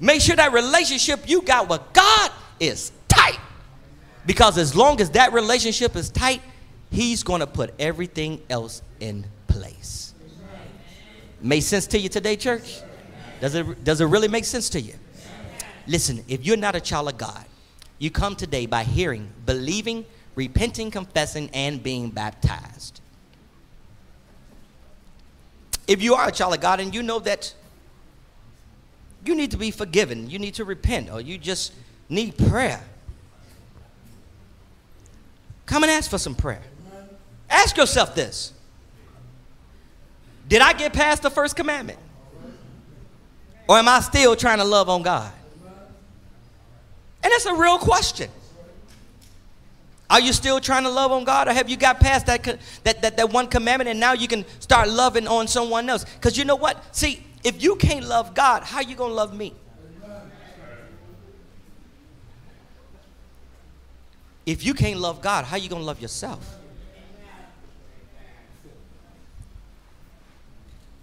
make 0.00 0.20
sure 0.20 0.36
that 0.36 0.52
relationship 0.52 1.28
you 1.28 1.42
got 1.42 1.68
with 1.68 1.80
God 1.92 2.30
is 2.60 2.92
tight. 3.08 3.38
Because 4.26 4.58
as 4.58 4.74
long 4.74 5.00
as 5.00 5.10
that 5.10 5.32
relationship 5.32 5.96
is 5.96 6.10
tight, 6.10 6.42
He's 6.90 7.22
going 7.22 7.40
to 7.40 7.46
put 7.46 7.74
everything 7.78 8.40
else 8.48 8.82
in 9.00 9.26
place. 9.48 10.14
Make 11.40 11.62
sense 11.62 11.86
to 11.88 11.98
you 11.98 12.08
today, 12.08 12.36
church? 12.36 12.80
Does 13.40 13.54
it, 13.54 13.84
does 13.84 14.00
it 14.00 14.06
really 14.06 14.28
make 14.28 14.44
sense 14.44 14.70
to 14.70 14.80
you? 14.80 14.94
Listen, 15.86 16.24
if 16.28 16.46
you're 16.46 16.56
not 16.56 16.74
a 16.74 16.80
child 16.80 17.08
of 17.08 17.18
God, 17.18 17.44
you 17.98 18.10
come 18.10 18.36
today 18.36 18.66
by 18.66 18.84
hearing, 18.84 19.30
believing, 19.44 20.06
repenting, 20.34 20.90
confessing, 20.90 21.50
and 21.52 21.82
being 21.82 22.10
baptized. 22.10 23.00
If 25.86 26.02
you 26.02 26.14
are 26.14 26.28
a 26.28 26.32
child 26.32 26.54
of 26.54 26.60
God 26.60 26.80
and 26.80 26.94
you 26.94 27.02
know 27.02 27.18
that 27.20 27.52
you 29.24 29.34
need 29.34 29.50
to 29.52 29.56
be 29.56 29.70
forgiven, 29.70 30.30
you 30.30 30.38
need 30.38 30.54
to 30.54 30.64
repent, 30.64 31.10
or 31.10 31.20
you 31.20 31.38
just 31.38 31.72
need 32.08 32.36
prayer, 32.36 32.82
come 35.66 35.82
and 35.82 35.90
ask 35.90 36.10
for 36.10 36.18
some 36.18 36.34
prayer. 36.34 36.62
Ask 37.48 37.76
yourself 37.76 38.14
this 38.14 38.52
Did 40.48 40.62
I 40.62 40.72
get 40.72 40.92
past 40.92 41.22
the 41.22 41.30
first 41.30 41.56
commandment? 41.56 41.98
Or 43.66 43.78
am 43.78 43.88
I 43.88 44.00
still 44.00 44.36
trying 44.36 44.58
to 44.58 44.64
love 44.64 44.90
on 44.90 45.02
God? 45.02 45.32
And 47.22 47.32
that's 47.32 47.46
a 47.46 47.54
real 47.54 47.78
question. 47.78 48.30
Are 50.10 50.20
you 50.20 50.34
still 50.34 50.60
trying 50.60 50.82
to 50.82 50.90
love 50.90 51.10
on 51.12 51.24
God, 51.24 51.48
or 51.48 51.52
have 51.54 51.70
you 51.70 51.78
got 51.78 51.98
past 51.98 52.26
that, 52.26 52.44
that, 52.84 53.00
that, 53.00 53.16
that 53.16 53.32
one 53.32 53.46
commandment 53.46 53.88
and 53.88 53.98
now 53.98 54.12
you 54.12 54.28
can 54.28 54.44
start 54.60 54.88
loving 54.88 55.26
on 55.26 55.48
someone 55.48 55.88
else? 55.88 56.04
Because 56.04 56.36
you 56.36 56.44
know 56.44 56.56
what? 56.56 56.94
See, 56.94 57.24
if 57.44 57.62
you 57.62 57.76
can't 57.76 58.06
love 58.06 58.34
God, 58.34 58.62
how 58.62 58.80
you 58.80 58.96
going 58.96 59.10
to 59.10 59.14
love 59.14 59.36
me? 59.36 59.52
If 64.46 64.64
you 64.64 64.74
can't 64.74 64.98
love 64.98 65.22
God, 65.22 65.44
how 65.44 65.56
you 65.56 65.68
going 65.68 65.82
to 65.82 65.86
love 65.86 66.00
yourself? 66.00 66.58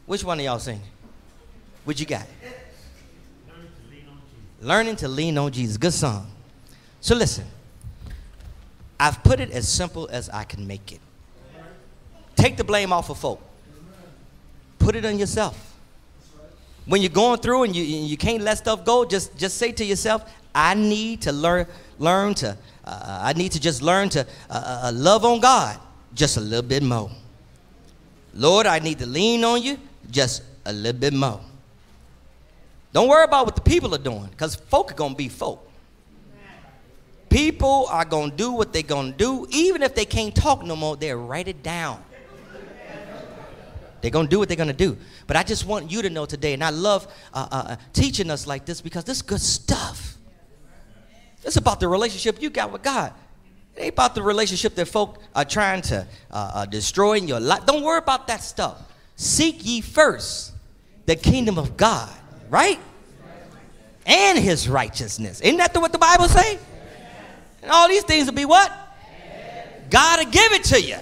Which 0.06 0.24
one 0.24 0.40
of 0.40 0.46
y'all 0.46 0.60
sing? 0.60 0.82
What 1.86 2.00
you 2.00 2.06
got? 2.06 2.26
Learning 4.60 4.96
to 4.98 5.08
lean 5.08 5.38
on 5.38 5.52
Jesus. 5.52 5.78
Good 5.78 5.94
song. 5.94 6.30
So 7.00 7.16
listen, 7.16 7.46
I've 9.00 9.24
put 9.24 9.40
it 9.40 9.52
as 9.52 9.68
simple 9.68 10.08
as 10.12 10.30
I 10.30 10.44
can 10.44 10.68
make 10.68 10.92
it. 10.92 11.00
Take 12.36 12.58
the 12.58 12.64
blame 12.64 12.92
off 12.92 13.10
of 13.10 13.18
folk. 13.18 13.42
Put 14.78 14.96
it 14.96 15.06
on 15.06 15.18
yourself. 15.18 15.71
When 16.86 17.02
you're 17.02 17.10
going 17.10 17.40
through 17.40 17.64
and 17.64 17.76
you, 17.76 17.84
you 17.84 18.18
can't 18.18 18.44
let 18.44 18.58
stuff 18.58 18.84
go, 18.84 19.06
just, 19.06 19.38
just 19.38 19.58
say 19.58 19.72
to 19.74 19.86
yourself, 19.86 20.30
I 20.54 20.74
need 20.74 21.22
to 21.22 21.32
learn, 21.32 21.68
learn 22.00 22.34
to, 22.36 22.58
uh, 22.84 23.20
I 23.22 23.34
need 23.34 23.52
to 23.54 23.60
just 23.60 23.82
learn 23.82 24.10
to 24.10 24.22
uh, 24.22 24.24
uh, 24.50 24.82
uh 24.86 24.92
love 24.94 25.24
on 25.24 25.40
God 25.40 25.80
just 26.14 26.38
a 26.38 26.42
little 26.42 26.68
bit 26.68 26.84
more. 26.84 27.10
Lord, 28.34 28.66
I 28.66 28.80
need 28.80 29.00
to 29.00 29.06
lean 29.06 29.44
on 29.44 29.62
you 29.62 29.78
just 30.10 30.44
a 30.66 30.74
little 30.74 31.00
bit 31.00 31.14
more. 31.14 31.42
Don't 32.94 33.08
worry 33.08 33.24
about 33.24 33.46
what 33.46 33.56
the 33.56 33.62
people 33.62 33.94
are 33.96 34.00
doing, 34.00 34.28
because 34.32 34.56
folk 34.56 34.92
are 34.92 34.96
going 34.96 35.14
to 35.14 35.18
be 35.18 35.30
folk. 35.30 35.68
People 37.30 37.88
are 37.90 38.04
going 38.04 38.32
to 38.32 38.36
do 38.36 38.52
what 38.52 38.74
they're 38.74 38.82
going 38.82 39.14
to 39.14 39.18
do. 39.18 39.48
Even 39.52 39.82
if 39.84 39.96
they 39.96 40.04
can't 40.04 40.36
talk 40.36 40.66
no 40.66 40.76
more, 40.76 40.98
they'll 40.98 41.26
write 41.26 41.48
it 41.48 41.64
down. 41.64 42.04
They're 44.02 44.12
going 44.12 44.26
to 44.26 44.30
do 44.30 44.40
what 44.40 44.50
they're 44.50 44.58
going 44.58 44.68
to 44.68 44.74
do. 44.74 44.98
But 45.32 45.38
I 45.38 45.44
just 45.44 45.66
want 45.66 45.90
you 45.90 46.02
to 46.02 46.10
know 46.10 46.26
today, 46.26 46.52
and 46.52 46.62
I 46.62 46.72
love 46.72 47.08
uh, 47.34 47.48
uh, 47.50 47.56
uh, 47.56 47.76
teaching 47.94 48.30
us 48.30 48.48
like 48.48 48.66
this 48.66 48.82
because 48.82 49.06
this 49.06 49.20
is 49.20 49.22
good 49.22 49.40
stuff. 49.40 50.18
It's 51.46 51.56
about 51.56 51.80
the 51.80 51.88
relationship 51.88 52.42
you 52.42 52.50
got 52.50 52.70
with 52.70 52.84
God. 52.84 53.14
It 53.78 53.84
ain't 53.84 53.94
about 53.94 54.14
the 54.14 54.24
relationship 54.24 54.76
that 54.76 54.90
folk 54.90 55.24
are 55.34 55.46
trying 55.46 55.84
to 55.84 56.06
uh, 56.32 56.52
uh 56.54 56.66
destroy 56.66 57.14
in 57.14 57.30
your 57.30 57.40
life. 57.40 57.66
Don't 57.66 57.82
worry 57.82 58.00
about 58.00 58.28
that 58.28 58.44
stuff. 58.44 58.78
Seek 59.16 59.66
ye 59.66 59.80
first 59.80 60.52
the 61.06 61.16
kingdom 61.16 61.58
of 61.58 61.78
God, 61.78 62.12
right? 62.50 62.82
And 64.06 64.38
his 64.38 64.68
righteousness. 64.68 65.40
Isn't 65.40 65.60
that 65.60 65.74
what 65.78 65.94
the 65.94 65.98
Bible 65.98 66.28
say? 66.28 66.60
And 67.62 67.72
all 67.72 67.88
these 67.88 68.04
things 68.04 68.26
will 68.26 68.36
be 68.36 68.44
what? 68.44 68.70
God 69.90 70.26
will 70.26 70.32
give 70.34 70.52
it 70.52 70.66
to 70.66 70.82
you. 70.82 70.98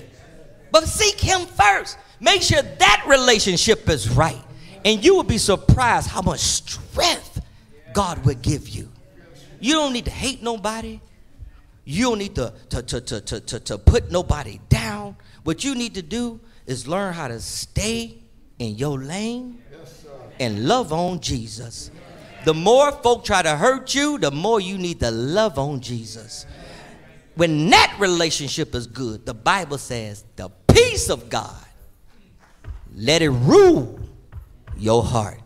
But 0.71 0.83
seek 0.83 1.19
him 1.19 1.47
first. 1.47 1.97
Make 2.19 2.41
sure 2.41 2.61
that 2.61 3.05
relationship 3.07 3.89
is 3.89 4.09
right. 4.09 4.41
And 4.85 5.03
you 5.03 5.15
will 5.15 5.23
be 5.23 5.37
surprised 5.37 6.07
how 6.07 6.21
much 6.21 6.39
strength 6.39 7.41
God 7.93 8.23
will 8.25 8.35
give 8.35 8.69
you. 8.69 8.89
You 9.59 9.73
don't 9.73 9.93
need 9.93 10.05
to 10.05 10.11
hate 10.11 10.41
nobody. 10.41 11.01
You 11.85 12.09
don't 12.09 12.19
need 12.19 12.35
to, 12.35 12.53
to, 12.69 12.81
to, 12.81 13.01
to, 13.01 13.21
to, 13.21 13.39
to, 13.39 13.59
to 13.59 13.77
put 13.77 14.11
nobody 14.11 14.59
down. 14.69 15.15
What 15.43 15.63
you 15.63 15.75
need 15.75 15.95
to 15.95 16.01
do 16.01 16.39
is 16.65 16.87
learn 16.87 17.13
how 17.13 17.27
to 17.27 17.39
stay 17.39 18.17
in 18.59 18.75
your 18.75 18.99
lane 18.99 19.61
and 20.39 20.67
love 20.67 20.93
on 20.93 21.19
Jesus. 21.19 21.91
The 22.45 22.53
more 22.53 22.91
folk 22.91 23.25
try 23.25 23.41
to 23.41 23.57
hurt 23.57 23.93
you, 23.95 24.17
the 24.17 24.31
more 24.31 24.61
you 24.61 24.77
need 24.77 24.99
to 25.01 25.11
love 25.11 25.57
on 25.57 25.81
Jesus. 25.81 26.45
When 27.35 27.69
that 27.69 27.95
relationship 27.99 28.75
is 28.75 28.87
good, 28.87 29.25
the 29.25 29.33
Bible 29.33 29.77
says 29.77 30.23
the 30.35 30.49
peace 30.67 31.09
of 31.09 31.29
God, 31.29 31.65
let 32.95 33.21
it 33.21 33.29
rule 33.29 33.99
your 34.77 35.03
heart. 35.03 35.39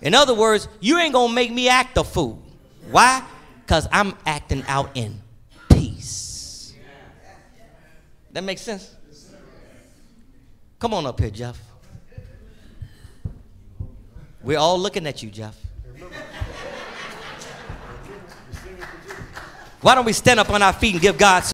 In 0.00 0.14
other 0.14 0.34
words, 0.34 0.68
you 0.80 0.98
ain't 0.98 1.12
gonna 1.12 1.32
make 1.32 1.52
me 1.52 1.68
act 1.68 1.96
a 1.96 2.04
fool. 2.04 2.42
Why? 2.90 3.22
Because 3.64 3.88
I'm 3.90 4.14
acting 4.24 4.64
out 4.68 4.90
in 4.94 5.20
peace. 5.68 6.74
That 8.32 8.44
makes 8.44 8.62
sense? 8.62 8.94
Come 10.78 10.94
on 10.94 11.06
up 11.06 11.18
here, 11.18 11.30
Jeff. 11.30 11.60
We're 14.42 14.58
all 14.58 14.78
looking 14.78 15.06
at 15.06 15.22
you, 15.22 15.30
Jeff. 15.30 15.56
Why 19.80 19.94
don't 19.94 20.04
we 20.04 20.12
stand 20.12 20.40
up 20.40 20.50
on 20.50 20.62
our 20.62 20.72
feet 20.72 20.94
and 20.94 21.02
give 21.02 21.18
God 21.18 21.44